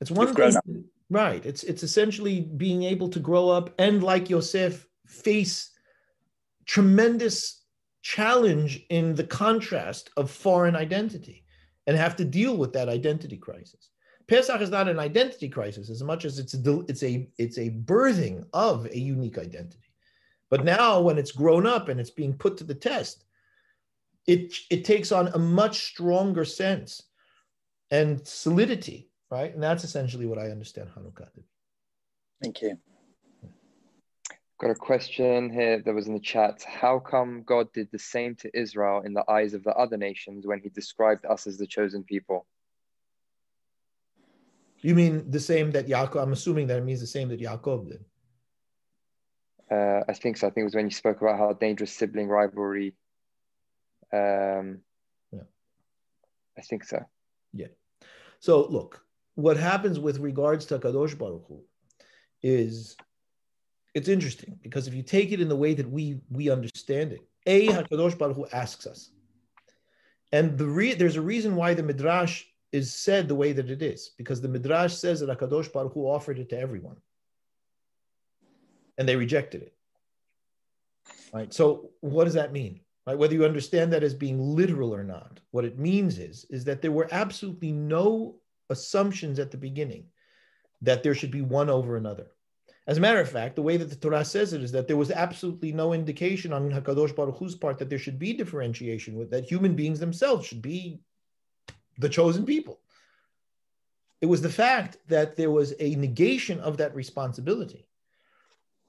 It's 0.02 0.12
one 0.12 0.34
thing, 0.34 0.86
right? 1.10 1.46
It's 1.46 1.64
it's 1.64 1.84
essentially 1.84 2.42
being 2.42 2.84
able 2.84 3.10
to 3.10 3.20
grow 3.20 3.50
up 3.50 3.74
and, 3.78 4.04
like 4.04 4.30
Yosef, 4.30 4.86
face 5.06 5.70
tremendous 6.66 7.64
challenge 8.02 8.86
in 8.90 9.16
the 9.16 9.24
contrast 9.24 10.10
of 10.18 10.30
foreign 10.30 10.76
identity 10.76 11.46
and 11.88 11.96
have 11.96 12.16
to 12.18 12.26
deal 12.26 12.58
with 12.58 12.74
that 12.74 12.90
identity 12.90 13.38
crisis. 13.38 13.90
Pesach 14.28 14.62
is 14.62 14.70
not 14.70 14.88
an 14.88 15.00
identity 15.00 15.50
crisis 15.50 15.90
as 15.90 16.02
much 16.04 16.26
as 16.26 16.40
it's 16.40 16.54
a, 16.54 16.80
it's 16.88 17.04
a 17.04 17.28
it's 17.38 17.58
a 17.58 17.70
birthing 17.70 18.46
of 18.54 18.86
a 18.86 18.98
unique 18.98 19.38
identity. 19.38 19.94
But 20.50 20.64
now 20.64 21.02
when 21.02 21.18
it's 21.18 21.32
grown 21.32 21.66
up 21.66 21.90
and 21.90 22.00
it's 22.00 22.10
being 22.10 22.34
put 22.34 22.58
to 22.58 22.64
the 22.64 22.76
test, 22.76 23.26
it 24.28 24.54
it 24.70 24.86
takes 24.86 25.12
on 25.12 25.28
a 25.30 25.40
much 25.40 25.84
stronger 25.86 26.46
sense 26.46 27.04
and 27.92 28.26
solidity, 28.26 29.10
right? 29.30 29.54
And 29.54 29.62
that's 29.62 29.84
essentially 29.84 30.26
what 30.26 30.40
I 30.40 30.50
understand 30.52 30.90
Hanukkah 30.90 31.26
to 31.26 31.32
be. 31.36 31.44
Thank 32.42 32.62
you. 32.62 32.78
Got 34.60 34.72
a 34.72 34.76
question 34.76 35.50
here 35.50 35.82
that 35.82 35.94
was 35.94 36.08
in 36.08 36.14
the 36.14 36.20
chat. 36.20 36.64
How 36.64 37.00
come 37.00 37.44
God 37.44 37.74
did 37.74 37.90
the 37.92 38.00
same 38.00 38.36
to 38.36 38.58
Israel 38.58 39.02
in 39.02 39.14
the 39.14 39.30
eyes 39.30 39.54
of 39.54 39.64
the 39.64 39.76
other 39.76 39.98
nations 39.98 40.48
when 40.48 40.60
he 40.60 40.70
described 40.70 41.26
us 41.26 41.48
as 41.48 41.58
the 41.58 41.68
chosen 41.68 42.04
people? 42.04 42.46
You 44.84 44.96
mean 44.96 45.32
the 45.32 45.40
same 45.40 45.72
that 45.72 45.88
Yaakov? 45.88 46.22
I'm 46.22 46.34
assuming 46.34 46.68
that 46.68 46.78
it 46.78 46.84
means 46.84 47.00
the 47.00 47.08
same 47.08 47.30
that 47.30 47.40
Yaakov 47.40 47.88
did. 47.88 48.06
Uh, 49.72 50.04
I 50.08 50.14
think 50.14 50.38
so. 50.38 50.46
I 50.46 50.50
think 50.50 50.64
it 50.64 50.66
was 50.66 50.76
when 50.76 50.86
you 50.86 50.92
spoke 50.92 51.22
about 51.22 51.40
how 51.40 51.54
dangerous 51.54 51.94
sibling 51.94 52.28
rivalry. 52.28 52.94
Um, 54.12 54.82
Yeah. 55.32 55.48
I 56.58 56.62
think 56.62 56.84
so. 56.84 57.04
Yeah. 57.54 57.68
So 58.40 58.68
look, 58.68 59.04
what 59.36 59.56
happens 59.58 60.00
with 60.00 60.20
regards 60.20 60.66
to 60.68 60.78
Kadosh 60.80 61.18
Baruch 61.18 61.46
Hu 61.48 61.64
is 62.44 62.98
it's 63.96 64.10
interesting 64.10 64.60
because 64.62 64.88
if 64.88 64.94
you 64.94 65.02
take 65.02 65.32
it 65.32 65.40
in 65.40 65.48
the 65.48 65.56
way 65.56 65.74
that 65.74 65.90
we 65.90 66.20
we 66.30 66.50
understand 66.50 67.14
it, 67.14 67.22
a 67.46 67.68
Hakadosh 67.68 68.18
Baruch 68.18 68.36
Hu 68.36 68.48
asks 68.52 68.86
us, 68.86 69.12
and 70.34 70.58
the 70.58 70.66
re- 70.68 70.94
there's 70.94 71.16
a 71.16 71.22
reason 71.22 71.56
why 71.56 71.74
the 71.74 71.84
midrash 71.84 72.46
is 72.74 72.92
said 72.92 73.28
the 73.28 73.36
way 73.36 73.54
that 73.54 73.70
it 73.70 73.82
is 73.82 74.12
because 74.18 74.42
the 74.42 74.50
midrash 74.50 74.96
says 74.96 75.20
that 75.20 75.30
Hakadosh 75.30 75.72
Baruch 75.72 75.94
Hu 75.94 76.10
offered 76.10 76.40
it 76.40 76.50
to 76.50 76.60
everyone, 76.60 76.98
and 78.98 79.08
they 79.08 79.16
rejected 79.16 79.62
it. 79.62 79.74
Right. 81.32 81.54
So 81.54 81.92
what 82.02 82.26
does 82.26 82.34
that 82.34 82.52
mean? 82.52 82.82
Right. 83.06 83.18
Whether 83.18 83.36
you 83.36 83.46
understand 83.46 83.94
that 83.94 84.04
as 84.04 84.14
being 84.14 84.40
literal 84.40 84.94
or 84.94 85.04
not, 85.04 85.40
what 85.52 85.66
it 85.66 85.78
means 85.78 86.18
is 86.18 86.46
is 86.50 86.66
that 86.66 86.82
there 86.82 86.92
were 86.92 87.08
absolutely 87.12 87.72
no 87.72 88.36
assumptions 88.70 89.40
at 89.40 89.52
the 89.52 89.58
beginning 89.58 90.06
that 90.82 91.04
there 91.04 91.16
should 91.16 91.32
be 91.32 91.42
one 91.42 91.70
over 91.70 91.96
another. 91.96 92.28
As 92.88 92.98
a 92.98 93.02
matter 93.02 93.22
of 93.22 93.30
fact, 93.30 93.56
the 93.56 93.62
way 93.62 93.78
that 93.78 93.90
the 93.90 93.96
Torah 93.96 94.26
says 94.26 94.52
it 94.52 94.64
is 94.64 94.72
that 94.74 94.88
there 94.88 94.98
was 94.98 95.12
absolutely 95.12 95.72
no 95.72 95.94
indication 95.94 96.52
on 96.52 96.72
Hakadosh 96.72 97.16
Baruch 97.16 97.38
Hu's 97.38 97.56
part 97.56 97.78
that 97.78 97.90
there 97.90 98.00
should 98.00 98.20
be 98.20 98.34
differentiation 98.34 99.16
with 99.16 99.30
that 99.32 99.50
human 99.50 99.76
beings 99.76 100.00
themselves 100.00 100.46
should 100.46 100.62
be 100.62 101.00
the 101.98 102.10
chosen 102.10 102.46
people. 102.46 102.80
It 104.22 104.28
was 104.28 104.42
the 104.42 104.50
fact 104.50 104.98
that 105.08 105.36
there 105.36 105.52
was 105.52 105.74
a 105.80 105.96
negation 105.96 106.60
of 106.60 106.78
that 106.78 106.96
responsibility, 106.96 107.88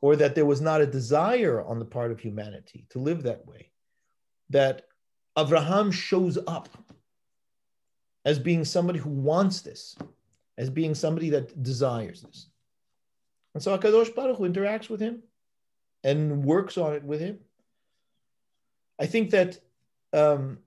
or 0.01 0.17
that 0.17 0.35
there 0.35 0.47
was 0.47 0.61
not 0.61 0.81
a 0.81 0.87
desire 0.87 1.63
on 1.65 1.79
the 1.79 1.85
part 1.85 2.13
of 2.13 2.21
humanity 2.21 2.87
to 2.91 2.99
live 2.99 3.23
that 3.23 3.47
way, 3.47 3.71
that 4.51 4.83
Avraham 5.37 5.93
shows 5.93 6.39
up 6.47 6.69
as 8.25 8.39
being 8.39 8.65
somebody 8.65 8.99
who 8.99 9.11
wants 9.11 9.61
this, 9.63 9.97
as 10.57 10.71
being 10.71 10.95
somebody 10.95 11.31
that 11.31 11.63
desires 11.63 12.23
this. 12.23 12.49
And 13.55 13.63
so 13.63 13.77
Hakadosh 13.77 14.15
Baruch 14.15 14.39
Hu 14.39 14.49
interacts 14.49 14.89
with 14.89 15.01
him 15.01 15.23
and 16.05 16.45
works 16.45 16.79
on 16.79 16.93
it 16.95 17.03
with 17.03 17.21
him. 17.21 17.39
I 18.99 19.07
think 19.07 19.31
that 19.31 19.59
um, 20.13 20.59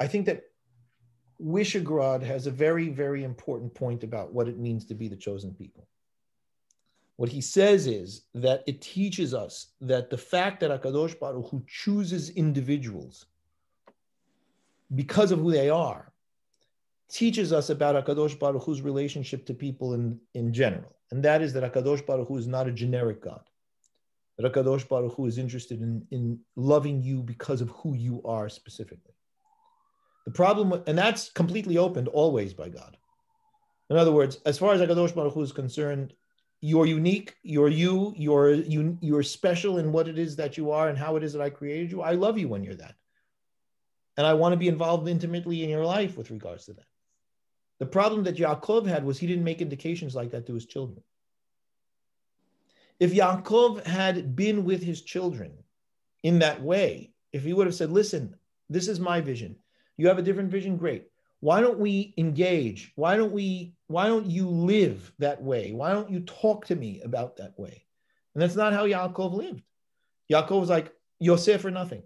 I 0.00 0.08
think 0.08 0.26
that 0.26 0.44
Wyschogrod 1.42 2.22
has 2.22 2.46
a 2.46 2.50
very, 2.50 2.88
very 2.88 3.24
important 3.24 3.74
point 3.74 4.04
about 4.04 4.32
what 4.32 4.48
it 4.48 4.58
means 4.58 4.84
to 4.86 4.94
be 4.94 5.08
the 5.08 5.16
chosen 5.16 5.52
people. 5.52 5.86
What 7.16 7.28
he 7.28 7.40
says 7.40 7.86
is 7.86 8.22
that 8.34 8.64
it 8.66 8.80
teaches 8.80 9.34
us 9.34 9.68
that 9.80 10.10
the 10.10 10.18
fact 10.18 10.60
that 10.60 10.70
Hakadosh 10.70 11.18
Baruch 11.18 11.48
Hu 11.48 11.62
chooses 11.66 12.30
individuals 12.30 13.26
because 14.94 15.30
of 15.30 15.38
who 15.38 15.52
they 15.52 15.70
are 15.70 16.12
teaches 17.08 17.52
us 17.52 17.70
about 17.70 18.04
Hakadosh 18.04 18.38
Baruch 18.38 18.64
Hu's 18.64 18.82
relationship 18.82 19.46
to 19.46 19.54
people 19.54 19.94
in, 19.94 20.18
in 20.34 20.52
general. 20.52 20.96
And 21.10 21.22
that 21.22 21.42
is 21.42 21.52
that 21.52 21.72
Hakadosh 21.72 22.04
Baruch 22.04 22.26
Hu 22.28 22.36
is 22.36 22.48
not 22.48 22.66
a 22.66 22.72
generic 22.72 23.22
God. 23.22 23.42
That 24.36 24.52
Hakadosh 24.52 24.88
Baruch 24.88 25.14
Hu 25.14 25.26
is 25.26 25.38
interested 25.38 25.80
in, 25.80 26.04
in 26.10 26.40
loving 26.56 27.02
you 27.02 27.22
because 27.22 27.60
of 27.60 27.70
who 27.70 27.94
you 27.94 28.20
are 28.24 28.48
specifically. 28.48 29.13
The 30.24 30.30
problem, 30.30 30.82
and 30.86 30.96
that's 30.96 31.30
completely 31.30 31.78
opened 31.78 32.08
always 32.08 32.54
by 32.54 32.68
God. 32.68 32.96
In 33.90 33.96
other 33.96 34.12
words, 34.12 34.40
as 34.46 34.58
far 34.58 34.72
as 34.72 34.80
Hakadosh 34.80 35.14
Baruch 35.14 35.34
Hu 35.34 35.42
is 35.42 35.52
concerned, 35.52 36.14
you're 36.60 36.86
unique, 36.86 37.34
you're 37.42 37.68
you, 37.68 38.14
you're 38.16 38.52
you, 38.54 38.96
you're 39.02 39.22
special 39.22 39.76
in 39.78 39.92
what 39.92 40.08
it 40.08 40.18
is 40.18 40.36
that 40.36 40.56
you 40.56 40.70
are 40.70 40.88
and 40.88 40.96
how 40.96 41.16
it 41.16 41.22
is 41.22 41.34
that 41.34 41.42
I 41.42 41.50
created 41.50 41.90
you. 41.90 42.00
I 42.00 42.12
love 42.12 42.38
you 42.38 42.48
when 42.48 42.64
you're 42.64 42.74
that. 42.76 42.94
And 44.16 44.26
I 44.26 44.32
want 44.32 44.54
to 44.54 44.58
be 44.58 44.68
involved 44.68 45.08
intimately 45.08 45.62
in 45.62 45.68
your 45.68 45.84
life 45.84 46.16
with 46.16 46.30
regards 46.30 46.64
to 46.66 46.72
that. 46.74 46.86
The 47.80 47.86
problem 47.86 48.24
that 48.24 48.36
Yaakov 48.36 48.86
had 48.86 49.04
was 49.04 49.18
he 49.18 49.26
didn't 49.26 49.44
make 49.44 49.60
indications 49.60 50.14
like 50.14 50.30
that 50.30 50.46
to 50.46 50.54
his 50.54 50.64
children. 50.64 51.02
If 52.98 53.12
Yaakov 53.12 53.84
had 53.84 54.34
been 54.34 54.64
with 54.64 54.82
his 54.82 55.02
children 55.02 55.52
in 56.22 56.38
that 56.38 56.62
way, 56.62 57.12
if 57.32 57.42
he 57.42 57.52
would 57.52 57.66
have 57.66 57.74
said, 57.74 57.90
listen, 57.90 58.36
this 58.70 58.88
is 58.88 59.00
my 59.00 59.20
vision. 59.20 59.56
You 59.96 60.08
have 60.08 60.18
a 60.18 60.22
different 60.22 60.50
vision, 60.50 60.76
great. 60.76 61.08
Why 61.40 61.60
don't 61.60 61.78
we 61.78 62.14
engage? 62.16 62.92
Why 62.96 63.16
don't 63.16 63.32
we, 63.32 63.74
why 63.86 64.08
don't 64.08 64.26
you 64.26 64.48
live 64.48 65.12
that 65.18 65.42
way? 65.42 65.72
Why 65.72 65.92
don't 65.92 66.10
you 66.10 66.20
talk 66.20 66.66
to 66.66 66.74
me 66.74 67.02
about 67.02 67.36
that 67.36 67.58
way? 67.58 67.84
And 68.34 68.42
that's 68.42 68.56
not 68.56 68.72
how 68.72 68.86
Yaakov 68.86 69.34
lived. 69.34 69.62
Yaakov 70.32 70.60
was 70.60 70.70
like, 70.70 70.92
Yosef 71.20 71.64
or 71.64 71.70
nothing. 71.70 72.02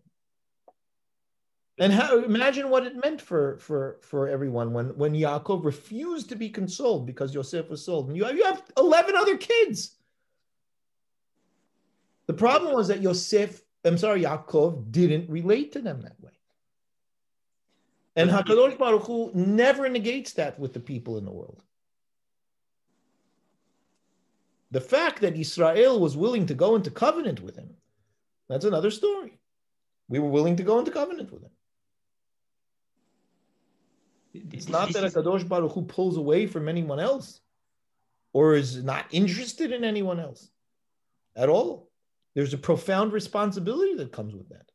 And 1.79 1.93
how, 1.93 2.19
imagine 2.19 2.71
what 2.71 2.85
it 2.85 2.97
meant 2.97 3.21
for, 3.21 3.59
for, 3.59 3.99
for 4.03 4.29
everyone 4.29 4.73
when, 4.73 4.97
when 4.97 5.15
Yaakov 5.15 5.65
refused 5.65 6.29
to 6.31 6.37
be 6.37 6.51
consoled 6.51 7.07
because 7.07 7.33
Yosef 7.33 7.71
was 7.71 7.85
sold. 7.85 8.09
And 8.09 8.17
you 8.17 8.25
have, 8.25 8.37
you 8.37 8.45
have 8.45 8.63
11 8.77 9.15
other 9.15 9.37
kids. 9.37 9.97
The 12.27 12.35
problem 12.35 12.75
was 12.75 12.89
that 12.89 13.01
Yosef, 13.01 13.63
I'm 13.85 13.97
sorry, 13.97 14.23
Yaakov 14.23 14.91
didn't 14.91 15.31
relate 15.31 15.73
to 15.73 15.81
them 15.81 16.03
that 16.03 16.21
way. 16.21 16.33
And 18.19 18.29
HaKadosh 18.29 18.77
Baruch 18.77 19.05
Hu 19.05 19.31
never 19.33 19.89
negates 19.89 20.33
that 20.33 20.59
with 20.59 20.73
the 20.73 20.81
people 20.81 21.19
in 21.19 21.25
the 21.25 21.31
world. 21.31 21.63
The 24.73 24.81
fact 24.81 25.21
that 25.21 25.37
Israel 25.37 26.01
was 26.01 26.17
willing 26.17 26.47
to 26.47 26.55
go 26.55 26.75
into 26.75 26.91
covenant 26.91 27.41
with 27.41 27.55
him, 27.55 27.71
that's 28.49 28.65
another 28.65 28.91
story. 28.91 29.39
We 30.09 30.19
were 30.19 30.31
willing 30.31 30.57
to 30.57 30.65
go 30.65 30.81
into 30.81 30.91
covenant 30.91 31.31
with 31.33 31.45
him. 31.45 31.53
It's 34.53 34.69
not 34.69 34.93
that 34.95 35.05
Hakadosh 35.05 35.49
Baruch 35.49 35.73
Hu 35.73 35.83
pulls 35.83 36.17
away 36.17 36.49
from 36.49 36.69
anyone 36.69 36.99
else, 36.99 37.41
or 38.33 38.55
is 38.55 38.83
not 38.83 39.07
interested 39.13 39.71
in 39.71 39.85
anyone 39.85 40.19
else, 40.19 40.51
at 41.37 41.49
all. 41.49 41.89
There's 42.35 42.53
a 42.53 42.59
profound 42.59 43.13
responsibility 43.13 43.95
that 43.95 44.11
comes 44.11 44.35
with 44.35 44.49
that. 44.49 44.67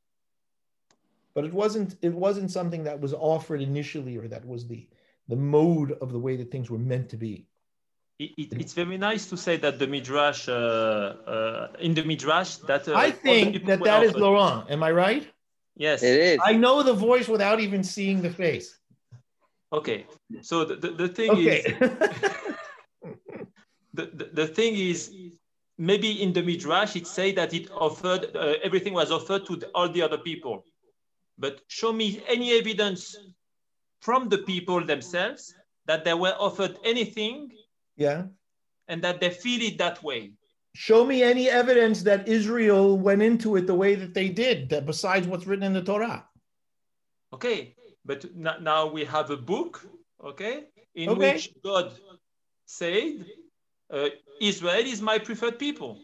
But 1.36 1.46
it 1.46 1.54
wasn't. 1.54 1.96
It 2.02 2.14
wasn't 2.14 2.52
something 2.52 2.84
that 2.84 3.00
was 3.00 3.14
offered 3.14 3.62
initially, 3.62 4.18
or 4.18 4.28
that 4.28 4.46
was 4.46 4.68
the 4.68 4.88
the 5.28 5.36
mode 5.36 5.94
of 6.02 6.12
the 6.12 6.20
way 6.20 6.36
that 6.36 6.52
things 6.52 6.70
were 6.70 6.78
meant 6.78 7.10
to 7.10 7.18
be. 7.18 7.48
It, 8.20 8.32
it, 8.38 8.54
it's 8.62 8.74
very 8.74 8.98
nice 8.98 9.26
to 9.30 9.38
say 9.38 9.58
that 9.58 9.80
the 9.80 9.88
midrash, 9.88 10.48
uh, 10.48 10.52
uh, 10.52 11.68
in 11.80 11.94
the 11.96 12.04
midrash, 12.04 12.58
that 12.68 12.88
uh, 12.88 12.96
I 12.96 13.10
think 13.10 13.66
that 13.66 13.84
that 13.84 14.04
is 14.04 14.16
Laurent. 14.16 14.70
Am 14.70 14.84
I 14.84 14.92
right? 14.92 15.28
Yes, 15.76 16.04
It 16.04 16.20
is. 16.20 16.40
I 16.46 16.54
know 16.54 16.84
the 16.84 16.94
voice 16.94 17.28
without 17.28 17.60
even 17.60 17.84
seeing 17.84 18.22
the 18.22 18.30
face. 18.30 18.78
Okay, 19.72 20.06
so 20.42 20.64
the, 20.64 20.76
the, 20.76 20.92
the 20.92 21.08
thing 21.08 21.32
Okay. 21.32 21.58
is, 21.58 21.66
the, 23.94 24.06
the, 24.14 24.30
the 24.34 24.48
thing 24.48 24.76
is, 24.76 25.12
maybe 25.80 26.22
in 26.22 26.32
the 26.32 26.44
midrash 26.44 26.95
it 26.95 27.07
say 27.07 27.32
that 27.32 27.52
it 27.56 27.72
offered 27.72 28.36
uh, 28.36 28.53
everything 28.64 28.94
was 28.94 29.12
offered 29.12 29.48
to 29.48 29.56
the, 29.56 29.68
all 29.70 29.90
the 29.90 30.03
other 30.03 30.20
people, 30.20 30.64
but 31.38 31.61
show 31.68 31.91
me 31.91 32.22
any 32.27 32.57
evidence 32.57 33.15
from 34.01 34.30
the 34.30 34.39
people 34.39 34.84
themselves 34.85 35.53
that 35.85 36.03
they 36.05 36.14
were 36.14 36.35
offered 36.39 36.77
anything 36.84 37.51
yeah. 37.95 38.23
and 38.88 39.01
that 39.01 39.19
they 39.19 39.30
feel 39.30 39.61
it 39.61 39.77
that 39.77 40.01
way. 40.03 40.31
Show 40.76 41.05
me 41.05 41.22
any 41.22 41.49
evidence 41.49 42.01
that 42.03 42.27
Israel 42.27 42.97
went 42.97 43.22
into 43.22 43.55
it 43.55 43.68
the 43.68 43.76
way 43.76 43.95
that 43.95 44.14
they 44.14 44.30
did, 44.30 44.69
that 44.69 44.85
besides 44.85 45.27
what's 45.27 45.45
written 45.45 45.64
in 45.64 45.73
the 45.73 45.84
Torah. 45.84 46.26
Okay, 47.31 47.76
but 48.05 48.26
now 48.35 48.88
we 48.88 49.05
have 49.05 49.30
a 49.30 49.38
book, 49.38 49.85
okay, 50.23 50.65
in 50.95 51.10
Okay. 51.10 51.34
which 51.34 51.49
God 51.64 51.93
said, 52.65 53.26
uh, 53.91 54.10
Israel 54.41 54.85
is 54.85 55.01
my 55.01 55.19
preferred 55.19 55.60
people. 55.60 56.01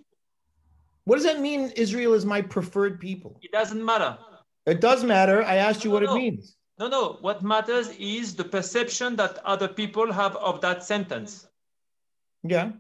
What 1.06 1.16
does 1.16 1.26
that 1.26 1.40
mean? 1.40 1.72
Israel 1.76 2.14
is 2.14 2.26
my 2.26 2.42
preferred 2.42 3.00
people. 3.00 3.40
It 3.42 3.52
doesn't 3.52 3.84
matter. 3.84 4.18
It 4.70 4.82
does 4.82 5.04
matter. 5.04 5.44
I 5.44 5.56
asked 5.56 5.84
you 5.84 5.92
what 5.92 6.04
it 6.04 6.08
No, 6.08 6.14
no. 6.16 6.20
means. 6.20 6.56
No, 6.80 6.88
no. 6.88 7.18
What 7.22 7.42
matters 7.44 7.90
is 8.00 8.36
the 8.36 8.44
perception 8.44 9.16
that 9.18 9.40
other 9.44 9.68
people 9.68 10.12
have 10.14 10.36
of 10.38 10.62
that 10.62 10.84
sentence. 10.84 11.48
Yeah. 12.44 12.72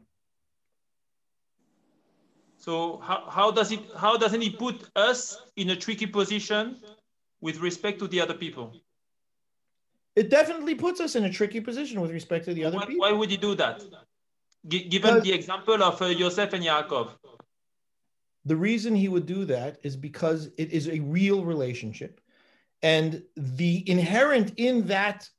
So 2.57 2.99
how, 2.99 3.26
how 3.30 3.52
does 3.52 3.72
it 3.72 3.80
how 3.98 4.18
doesn't 4.18 4.41
it 4.44 4.60
put 4.60 4.76
us 4.95 5.38
in 5.56 5.70
a 5.72 5.76
tricky 5.76 6.06
position 6.06 6.78
with 7.41 7.57
respect 7.60 7.99
to 7.99 8.07
the 8.07 8.20
other 8.22 8.34
people? 8.34 8.74
It 10.16 10.30
definitely 10.30 10.76
puts 10.76 10.99
us 10.99 11.16
in 11.16 11.24
a 11.26 11.32
tricky 11.32 11.61
position 11.61 12.02
with 12.02 12.11
respect 12.11 12.45
to 12.45 12.53
the 12.53 12.66
other 12.66 12.78
Why, 12.78 12.86
people. 12.86 13.02
why 13.02 13.11
would 13.14 13.30
he 13.32 13.38
do 13.38 13.56
that? 13.56 13.84
Gi- 14.68 14.90
given 14.90 15.22
the 15.22 15.32
example 15.32 15.82
of 15.82 16.02
uh, 16.02 16.06
Yosef 16.07 16.52
and 16.53 16.64
Yaakov. 16.64 17.07
The 18.49 18.57
reason 18.57 18.95
he 18.95 19.09
would 19.09 19.27
do 19.27 19.45
that 19.45 19.77
is 19.84 19.95
because 19.95 20.49
it 20.57 20.71
is 20.71 20.89
a 20.89 21.01
real 21.01 21.45
relationship. 21.45 22.19
And 22.81 23.21
the 23.38 23.88
inherent 23.88 24.53
in 24.57 24.88
that 24.88 25.30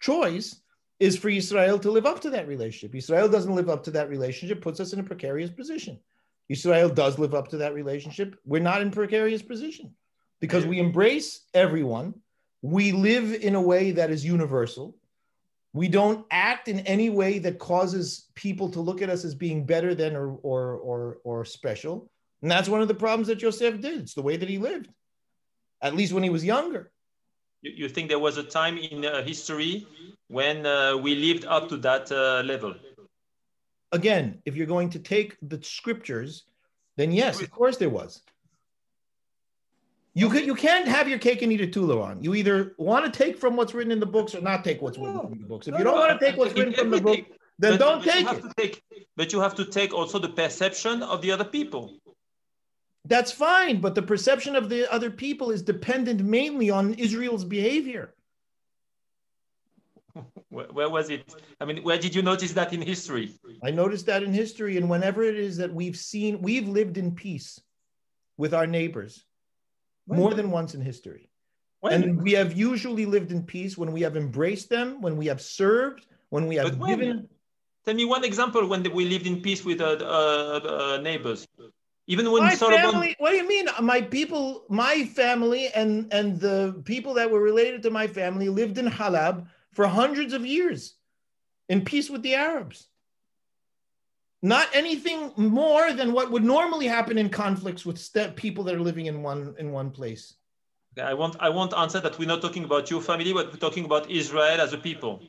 choice 0.00 0.62
is 0.98 1.18
for 1.18 1.28
Israel 1.28 1.78
to 1.80 1.90
live 1.90 2.06
up 2.06 2.20
to 2.20 2.30
that 2.30 2.48
relationship. 2.48 2.94
Israel 2.94 3.28
doesn't 3.28 3.54
live 3.54 3.68
up 3.68 3.84
to 3.84 3.90
that 3.90 4.08
relationship, 4.08 4.62
puts 4.62 4.80
us 4.80 4.94
in 4.94 5.00
a 5.00 5.02
precarious 5.02 5.50
position. 5.50 5.98
Israel 6.48 6.88
does 6.88 7.18
live 7.18 7.34
up 7.34 7.48
to 7.48 7.58
that 7.58 7.74
relationship. 7.74 8.36
We're 8.46 8.62
not 8.62 8.80
in 8.80 8.90
precarious 8.90 9.42
position 9.42 9.94
because 10.40 10.64
we 10.64 10.78
embrace 10.78 11.42
everyone. 11.52 12.14
We 12.62 12.92
live 12.92 13.34
in 13.34 13.54
a 13.54 13.60
way 13.60 13.90
that 13.90 14.10
is 14.10 14.24
universal. 14.24 14.96
We 15.74 15.88
don't 15.88 16.24
act 16.30 16.68
in 16.68 16.80
any 16.80 17.10
way 17.10 17.38
that 17.40 17.58
causes 17.58 18.30
people 18.34 18.70
to 18.70 18.80
look 18.80 19.02
at 19.02 19.10
us 19.10 19.26
as 19.26 19.34
being 19.34 19.66
better 19.66 19.94
than 19.94 20.16
or 20.16 20.38
or 20.42 20.76
or, 20.76 21.18
or 21.22 21.44
special. 21.44 22.10
And 22.42 22.50
that's 22.50 22.68
one 22.68 22.82
of 22.82 22.88
the 22.88 22.94
problems 22.94 23.28
that 23.28 23.36
Joseph 23.36 23.80
did. 23.80 24.00
It's 24.00 24.14
the 24.14 24.22
way 24.22 24.36
that 24.36 24.48
he 24.48 24.58
lived, 24.58 24.88
at 25.80 25.94
least 25.94 26.12
when 26.12 26.22
he 26.22 26.30
was 26.30 26.44
younger. 26.44 26.90
You, 27.62 27.72
you 27.74 27.88
think 27.88 28.08
there 28.08 28.18
was 28.18 28.36
a 28.36 28.42
time 28.42 28.78
in 28.78 29.04
uh, 29.04 29.22
history 29.22 29.86
when 30.28 30.66
uh, 30.66 30.96
we 30.96 31.14
lived 31.14 31.44
up 31.46 31.68
to 31.70 31.76
that 31.78 32.12
uh, 32.12 32.42
level? 32.44 32.74
Again, 33.92 34.42
if 34.44 34.56
you're 34.56 34.66
going 34.66 34.90
to 34.90 34.98
take 34.98 35.36
the 35.42 35.62
scriptures, 35.62 36.44
then 36.96 37.12
yes, 37.12 37.40
of 37.40 37.50
course 37.50 37.76
there 37.76 37.90
was. 37.90 38.20
You 40.14 40.30
could 40.30 40.46
you 40.46 40.54
can't 40.54 40.88
have 40.88 41.08
your 41.10 41.18
cake 41.18 41.42
and 41.42 41.52
eat 41.52 41.60
it 41.60 41.74
too, 41.74 41.84
Laurent. 41.84 42.24
You 42.24 42.34
either 42.34 42.74
want 42.78 43.04
to 43.04 43.10
take 43.10 43.38
from 43.38 43.54
what's 43.54 43.74
written 43.74 43.92
in 43.92 44.00
the 44.00 44.06
books 44.06 44.34
or 44.34 44.40
not 44.40 44.64
take 44.64 44.80
what's 44.80 44.96
written 44.96 45.20
in 45.32 45.40
the 45.40 45.46
books. 45.46 45.68
If 45.68 45.76
you 45.78 45.84
don't 45.84 45.98
want 45.98 46.18
to 46.18 46.26
take 46.26 46.38
what's 46.38 46.54
written 46.54 46.72
from 46.72 46.90
the 46.90 47.00
book, 47.02 47.20
then 47.58 47.72
But- 47.72 47.78
don't 47.78 48.04
but 48.04 48.12
take 48.12 48.26
it. 48.26 48.56
take- 48.56 48.82
but 49.14 49.32
you 49.32 49.40
have 49.40 49.54
to 49.56 49.64
take 49.64 49.92
also 49.92 50.18
the 50.18 50.28
perception 50.30 51.02
of 51.02 51.20
the 51.20 51.30
other 51.32 51.44
people. 51.44 51.98
That's 53.08 53.30
fine, 53.30 53.80
but 53.80 53.94
the 53.94 54.02
perception 54.02 54.56
of 54.56 54.68
the 54.68 54.92
other 54.92 55.10
people 55.10 55.50
is 55.50 55.62
dependent 55.62 56.22
mainly 56.22 56.70
on 56.70 56.94
Israel's 56.94 57.44
behavior. 57.44 58.14
Where, 60.48 60.66
where 60.66 60.90
was 60.90 61.10
it? 61.10 61.34
I 61.60 61.64
mean, 61.66 61.82
where 61.82 61.98
did 61.98 62.14
you 62.14 62.22
notice 62.22 62.52
that 62.52 62.72
in 62.72 62.80
history? 62.80 63.34
I 63.62 63.70
noticed 63.70 64.06
that 64.06 64.22
in 64.22 64.32
history, 64.32 64.76
and 64.76 64.88
whenever 64.88 65.22
it 65.22 65.38
is 65.38 65.58
that 65.58 65.72
we've 65.72 65.96
seen, 65.96 66.40
we've 66.40 66.68
lived 66.68 66.96
in 66.98 67.14
peace 67.14 67.60
with 68.36 68.54
our 68.54 68.66
neighbors 68.66 69.24
more 70.06 70.34
than 70.34 70.50
once 70.50 70.74
in 70.74 70.80
history. 70.80 71.28
When? 71.80 71.92
And 71.92 72.22
we 72.22 72.32
have 72.32 72.56
usually 72.56 73.06
lived 73.06 73.30
in 73.32 73.42
peace 73.42 73.76
when 73.76 73.92
we 73.92 74.00
have 74.02 74.16
embraced 74.16 74.70
them, 74.70 75.00
when 75.00 75.16
we 75.16 75.26
have 75.26 75.40
served, 75.40 76.06
when 76.30 76.46
we 76.46 76.56
have 76.56 76.76
when? 76.78 76.90
given. 76.90 77.28
Tell 77.84 77.94
me 77.94 78.04
one 78.04 78.24
example 78.24 78.66
when 78.66 78.82
we 78.92 79.04
lived 79.04 79.26
in 79.26 79.42
peace 79.42 79.64
with 79.64 79.80
our 79.80 79.96
uh, 79.96 80.94
uh, 80.94 81.00
neighbors. 81.02 81.46
Even 82.08 82.30
when 82.30 82.42
My 82.42 82.54
Solomon, 82.54 82.92
family, 82.92 83.16
what 83.18 83.30
do 83.30 83.36
you 83.36 83.48
mean? 83.48 83.66
My 83.80 84.00
people, 84.00 84.64
my 84.68 85.04
family, 85.04 85.68
and, 85.68 86.12
and 86.12 86.38
the 86.38 86.80
people 86.84 87.14
that 87.14 87.30
were 87.30 87.40
related 87.40 87.82
to 87.82 87.90
my 87.90 88.06
family 88.06 88.48
lived 88.48 88.78
in 88.78 88.86
Halab 88.86 89.46
for 89.72 89.86
hundreds 89.88 90.32
of 90.32 90.46
years 90.46 90.94
in 91.68 91.84
peace 91.84 92.08
with 92.08 92.22
the 92.22 92.34
Arabs. 92.34 92.86
Not 94.40 94.68
anything 94.72 95.32
more 95.36 95.92
than 95.92 96.12
what 96.12 96.30
would 96.30 96.44
normally 96.44 96.86
happen 96.86 97.18
in 97.18 97.28
conflicts 97.28 97.84
with 97.84 97.98
ste- 97.98 98.36
people 98.36 98.62
that 98.64 98.74
are 98.76 98.80
living 98.80 99.06
in 99.06 99.22
one 99.22 99.56
in 99.58 99.72
one 99.72 99.90
place. 99.90 100.34
I 101.02 101.14
won't, 101.14 101.36
I 101.40 101.50
won't 101.50 101.74
answer 101.74 102.00
that. 102.00 102.18
We're 102.18 102.28
not 102.28 102.40
talking 102.40 102.64
about 102.64 102.90
your 102.90 103.02
family, 103.02 103.32
but 103.32 103.52
we're 103.52 103.58
talking 103.58 103.84
about 103.84 104.10
Israel 104.10 104.60
as 104.60 104.72
a 104.72 104.78
people. 104.78 105.22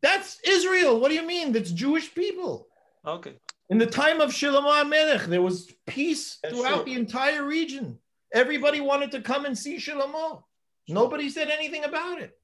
That's 0.00 0.38
Israel. 0.46 0.98
What 1.00 1.08
do 1.08 1.14
you 1.14 1.26
mean? 1.26 1.52
That's 1.52 1.72
Jewish 1.72 2.14
people. 2.14 2.68
Okay. 3.04 3.34
In 3.70 3.78
the 3.78 3.86
time 3.86 4.20
of 4.20 4.30
Shlomo 4.30 4.82
HaMelech, 4.82 5.26
there 5.26 5.40
was 5.40 5.72
peace 5.86 6.38
Yeah, 6.42 6.50
throughout 6.50 6.74
sure. 6.74 6.84
the 6.84 6.94
entire 6.94 7.44
region. 7.44 7.98
Everybody 8.34 8.80
wanted 8.80 9.12
to 9.12 9.20
come 9.20 9.44
and 9.44 9.56
see 9.56 9.76
Shlomo. 9.76 10.42
Nobody 10.88 11.30
said 11.30 11.48
anything 11.50 11.84
about 11.84 12.20
it. 12.20 12.36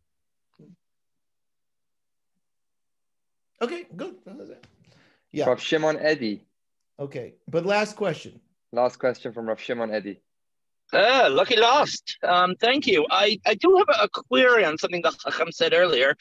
Okay, 3.61 3.87
good. 3.97 4.17
That. 4.25 4.65
Yeah. 5.33 5.47
Rav 5.47 5.61
Shimon 5.61 5.99
Eddy. 5.99 6.47
Okay, 7.01 7.35
but 7.49 7.67
last 7.67 7.97
question. 7.97 8.41
Last 8.73 8.99
question 8.99 9.33
from 9.33 9.49
Rav 9.49 9.61
Shimon 9.61 9.91
Eddy. 9.91 10.21
Ah, 10.93 11.27
lucky 11.29 11.57
lost. 11.57 12.17
Um, 12.23 12.55
thank 12.61 12.87
you. 12.87 13.05
I, 13.11 13.41
I 13.45 13.55
do 13.55 13.77
have 13.79 13.89
a, 13.89 14.05
a 14.05 14.09
query 14.09 14.65
on 14.65 14.79
something 14.79 15.03
that 15.03 15.19
Chacham 15.19 15.51
said 15.51 15.73
earlier, 15.75 16.15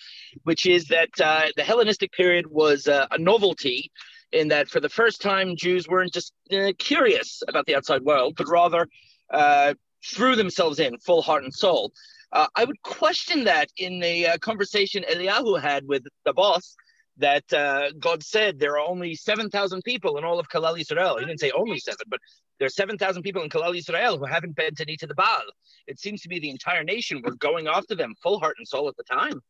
which 0.44 0.66
is 0.66 0.86
that 0.86 1.10
uh, 1.22 1.48
the 1.56 1.64
Hellenistic 1.64 2.12
period 2.14 2.48
was 2.48 2.88
uh, 2.88 3.06
a 3.12 3.20
novelty 3.20 3.92
in 4.36 4.50
that 4.50 4.70
for 4.70 4.80
the 4.80 4.90
first 4.90 5.22
time 5.22 5.56
Jews 5.56 5.88
weren't 5.88 6.14
just 6.14 6.34
uh, 6.52 6.74
curious 6.78 7.42
about 7.48 7.66
the 7.66 7.76
outside 7.76 8.02
world, 8.02 8.36
but 8.38 8.48
rather 8.50 8.88
uh, 9.32 9.74
threw 10.06 10.36
themselves 10.36 10.80
in 10.80 10.98
full 11.00 11.22
heart 11.22 11.44
and 11.44 11.54
soul. 11.54 11.92
Uh, 12.32 12.48
I 12.56 12.66
would 12.66 12.82
question 12.84 13.46
that 13.46 13.70
in 13.78 14.00
the 14.00 14.28
uh, 14.28 14.38
conversation 14.40 15.04
Eliyahu 15.10 15.62
had 15.62 15.88
with 15.88 16.04
the 16.26 16.34
boss, 16.34 16.76
that 17.18 17.52
uh, 17.54 17.92
God 17.98 18.24
said 18.24 18.60
there 18.60 18.74
are 18.74 18.88
only 18.88 19.16
7,000 19.16 19.82
people 19.84 20.18
in 20.18 20.26
all 20.26 20.38
of 20.38 20.50
Klal 20.50 20.78
Yisrael. 20.78 21.18
He 21.20 21.26
didn't 21.26 21.40
say 21.40 21.52
only 21.52 21.80
seven, 21.80 22.06
but 22.10 22.20
there 22.60 22.66
are 22.66 22.70
7,000 22.70 23.24
people 23.24 23.42
in 23.42 23.50
Klal 23.50 23.74
Yisrael 23.74 24.18
who 24.20 24.26
haven't 24.26 24.58
knee 24.86 24.98
to 24.98 25.08
the 25.08 25.16
Baal. 25.16 25.44
It 25.88 26.00
seems 26.00 26.22
to 26.22 26.30
be 26.30 26.40
the 26.40 26.50
entire 26.50 26.84
nation 26.84 27.22
were 27.24 27.36
going 27.36 27.68
after 27.68 27.96
them 27.96 28.16
full 28.22 28.40
heart 28.40 28.56
and 28.58 28.68
soul 28.68 28.90
at 28.90 28.98
the 28.98 29.04
time. 29.04 29.42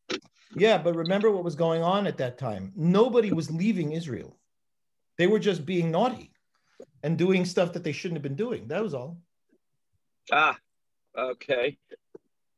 Yeah, 0.55 0.77
but 0.77 0.95
remember 0.95 1.31
what 1.31 1.43
was 1.43 1.55
going 1.55 1.81
on 1.81 2.07
at 2.07 2.17
that 2.17 2.37
time. 2.37 2.71
Nobody 2.75 3.31
was 3.31 3.51
leaving 3.51 3.91
Israel. 3.91 4.37
They 5.17 5.27
were 5.27 5.39
just 5.39 5.65
being 5.65 5.91
naughty 5.91 6.31
and 7.03 7.17
doing 7.17 7.45
stuff 7.45 7.73
that 7.73 7.83
they 7.83 7.91
shouldn't 7.91 8.17
have 8.17 8.23
been 8.23 8.35
doing. 8.35 8.67
That 8.67 8.83
was 8.83 8.93
all. 8.93 9.17
Ah, 10.31 10.57
okay. 11.17 11.77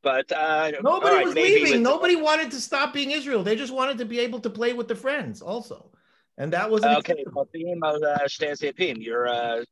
But 0.01 0.31
uh, 0.31 0.71
Nobody 0.81 1.15
right, 1.15 1.25
was 1.25 1.35
leaving. 1.35 1.84
Nobody 1.84 2.15
wanted 2.15 2.51
to 2.51 2.61
stop 2.61 2.93
being 2.93 3.11
Israel. 3.11 3.43
They 3.43 3.55
just 3.55 3.73
wanted 3.73 3.97
to 3.97 4.05
be 4.05 4.19
able 4.19 4.39
to 4.39 4.49
play 4.49 4.73
with 4.73 4.88
the 4.88 4.95
friends 4.95 5.41
also. 5.41 5.91
And 6.38 6.53
that 6.53 6.69
wasn't 6.69 6.97
Okay, 6.99 7.25
but 7.34 7.51
the 7.51 7.69
aim 7.69 7.84
of 7.84 8.01
uh, 8.01 8.19
Seifim, 8.27 9.03
you're 9.03 9.27
uh, 9.27 9.63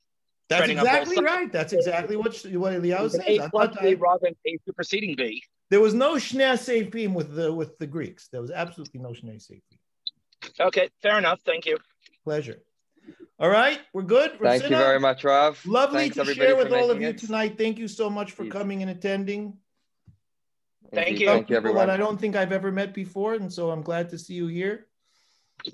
That's 0.50 0.60
treading 0.60 0.80
on 0.80 0.86
both 0.86 0.94
exactly 0.94 1.24
right. 1.24 1.52
That's 1.52 1.74
exactly 1.74 2.16
what, 2.18 2.34
what 2.54 2.74
Eliyahu 2.74 3.12
says. 3.12 3.22
A 3.26 3.50
plus 3.50 3.76
B 3.82 3.94
rather 3.94 4.20
than 4.24 4.36
A 4.48 4.58
superseding 4.66 5.16
B. 5.16 5.44
there 5.70 5.80
was 5.80 5.94
no 5.94 6.16
Shnei 6.16 6.54
Seifim 6.54 7.14
with 7.14 7.36
the 7.36 7.54
with 7.54 7.78
the 7.78 7.88
Greeks. 7.88 8.30
There 8.32 8.42
was 8.42 8.52
absolutely 8.52 9.00
no 9.00 9.10
Shnei 9.10 9.38
Seifim. 9.38 10.60
Okay, 10.60 10.90
fair 11.02 11.18
enough. 11.18 11.40
Thank 11.46 11.66
you. 11.66 11.78
Pleasure. 12.24 12.58
All 13.38 13.50
right, 13.50 13.80
we're 13.94 14.04
good. 14.04 14.32
Thank 14.42 14.64
you 14.64 14.70
Rosina, 14.70 14.78
very 14.78 15.00
much, 15.00 15.26
Rav. 15.26 15.60
Lovely 15.66 16.10
Thanks, 16.10 16.16
to 16.16 16.34
share 16.34 16.56
with 16.56 16.72
all 16.72 16.90
of 16.90 17.02
you 17.02 17.10
it. 17.10 17.18
tonight. 17.18 17.58
Thank 17.58 17.78
you 17.78 17.88
so 17.90 18.10
much 18.10 18.32
for 18.32 18.44
Indeed. 18.44 18.54
coming 18.54 18.82
and 18.82 18.92
attending. 18.92 19.58
Thank 20.94 21.08
Indeed. 21.10 21.22
you. 21.22 21.28
Thank 21.28 21.50
you, 21.50 21.58
everyone. 21.58 21.90
I 21.90 21.98
don't 21.98 22.20
think 22.20 22.38
I've 22.38 22.54
ever 22.54 22.72
met 22.72 22.94
before, 22.94 23.34
and 23.34 23.52
so 23.52 23.72
I'm 23.72 23.82
glad 23.82 24.10
to 24.12 24.18
see 24.18 24.36
you 24.36 24.48
here. 24.48 24.88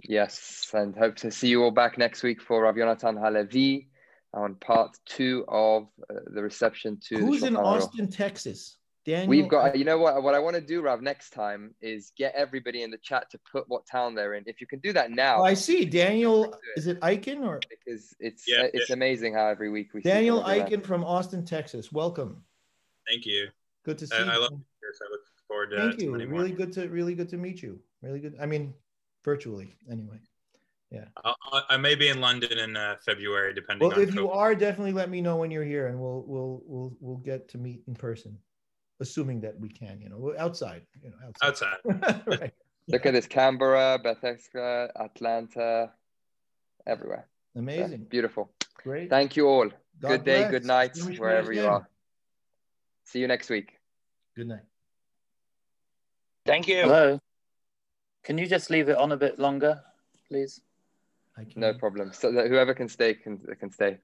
Yes, 0.04 0.72
and 0.74 0.96
hope 0.96 1.18
to 1.18 1.30
see 1.30 1.50
you 1.50 1.64
all 1.64 1.72
back 1.72 2.00
next 2.00 2.24
week 2.24 2.42
for 2.42 2.64
Rav 2.64 2.76
Yonatan 2.76 3.20
Halevi 3.20 3.90
on 4.34 4.56
part 4.56 4.98
two 5.06 5.46
of 5.48 5.88
uh, 6.10 6.16
the 6.34 6.42
reception 6.42 6.98
to 7.10 7.18
the 7.18 7.26
Who's 7.26 7.44
in 7.44 7.54
Shulchan 7.54 7.60
Aruch. 7.60 7.82
Austin, 7.84 8.10
Texas? 8.10 8.78
Daniel. 9.06 9.30
We've 9.30 9.48
got, 9.48 9.78
you 9.78 9.84
know 9.84 9.98
what? 9.98 10.22
What 10.22 10.36
I 10.36 10.40
want 10.40 10.56
to 10.56 10.62
do, 10.62 10.82
Rav, 10.82 11.02
next 11.02 11.32
time 11.32 11.74
is 11.82 12.12
get 12.16 12.34
everybody 12.36 12.84
in 12.84 12.92
the 12.92 12.98
chat 12.98 13.30
to 13.32 13.40
put 13.52 13.68
what 13.68 13.86
town 13.86 14.14
they're 14.16 14.36
in. 14.36 14.44
If 14.46 14.62
you 14.62 14.68
can 14.68 14.80
do 14.80 14.94
that 14.94 15.12
now, 15.12 15.40
Oh, 15.40 15.44
I 15.44 15.54
see 15.56 15.86
Daniel. 15.86 16.56
Is 16.76 16.88
it 16.88 17.00
Eichen 17.02 17.44
or 17.46 17.60
because 17.70 18.14
it's 18.20 18.46
Yeah, 18.48 18.64
uh, 18.64 18.68
it's 18.74 18.92
amazing 18.92 19.34
how 19.34 19.48
every 19.48 19.70
week 19.70 19.94
we 19.94 20.02
Daniel 20.02 20.38
someone 20.44 20.70
do 20.70 20.78
that. 20.78 20.86
From 20.86 21.04
Austin, 21.04 21.44
Texas? 21.46 21.92
Welcome. 21.92 22.44
Thank 23.08 23.26
you. 23.26 23.48
Good 23.86 23.98
to 24.00 24.08
see 24.08 24.16
I, 24.16 24.24
you. 24.24 24.30
I 24.32 24.38
love 24.38 24.52
this. 24.52 25.00
I 25.02 25.10
look 25.12 25.22
forward 25.48 25.72
to, 25.72 25.78
Thank 25.78 26.02
you. 26.02 26.12
many 26.12 26.26
more. 26.26 26.42
Really 26.42 26.52
good 26.52 26.72
to 26.74 26.88
really 26.88 27.16
good 27.16 27.30
to 27.30 27.38
meet 27.38 27.64
you. 27.64 27.80
Really 28.02 28.20
good. 28.20 28.36
I 28.40 28.46
mean, 28.46 28.74
virtually 29.26 29.76
anyway. 29.92 30.18
I'll, 31.24 31.36
I- 31.54 31.64
I 31.72 31.78
may 31.78 31.96
be 31.96 32.10
in 32.10 32.20
London 32.20 32.58
in 32.58 32.76
uh, 32.76 32.98
February, 33.06 33.54
depending 33.54 33.88
Well, 33.88 33.98
on. 33.98 34.04
if 34.04 34.14
you 34.14 34.30
are, 34.30 34.54
definitely 34.54 34.92
let 34.92 35.10
me 35.10 35.22
know 35.22 35.38
when 35.38 35.50
you're 35.50 35.64
here, 35.64 35.88
and 35.88 36.00
we'll 36.00 36.24
we'll 36.28 36.62
we'll 36.66 36.98
we'll 37.00 37.18
get 37.18 37.48
to 37.50 37.58
meet 37.58 37.82
in 37.88 37.96
person, 37.96 38.38
assuming 39.02 39.42
that 39.42 39.60
we 39.60 39.70
can. 39.70 40.00
You 40.00 40.10
know, 40.10 40.34
outside. 40.38 40.84
You 41.04 41.10
know, 41.10 41.18
outside. 41.28 41.78
outside. 41.86 42.22
right. 42.28 42.54
Look 42.88 43.06
at 43.06 43.14
this: 43.14 43.28
Canberra, 43.28 44.00
Bethesda, 44.02 44.92
Atlanta, 44.96 45.92
everywhere. 46.88 47.28
Yeah, 47.54 47.60
Amazing. 47.60 48.06
beautiful. 48.10 48.52
Great. 48.76 49.10
Thank 49.10 49.36
you 49.36 49.48
all. 49.48 49.70
God 50.00 50.08
good 50.08 50.24
day, 50.24 50.40
bless. 50.40 50.52
good 50.52 50.66
night, 50.66 50.94
Distinguished 50.94 51.22
wherever 51.22 51.52
you 51.54 51.68
are. 51.68 51.88
See 53.04 53.20
you 53.20 53.28
next 53.28 53.50
week. 53.50 53.74
Good 54.36 54.48
night. 54.48 54.64
Thank 56.46 56.68
you. 56.68 56.82
Hello. 56.84 57.20
Can 58.24 58.38
you 58.38 58.48
just 58.48 58.70
leave 58.70 58.90
it 58.90 58.98
on 58.98 59.12
a 59.12 59.18
bit 59.18 59.38
longer, 59.38 59.82
please? 60.28 60.62
I 61.38 61.44
can. 61.44 61.62
No 61.62 61.74
problem. 61.74 62.14
So 62.14 62.32
that 62.32 62.48
whoever 62.48 62.74
can 62.74 62.88
stay 62.88 63.14
can 63.14 63.38
can 63.60 63.72
stay. 63.72 63.98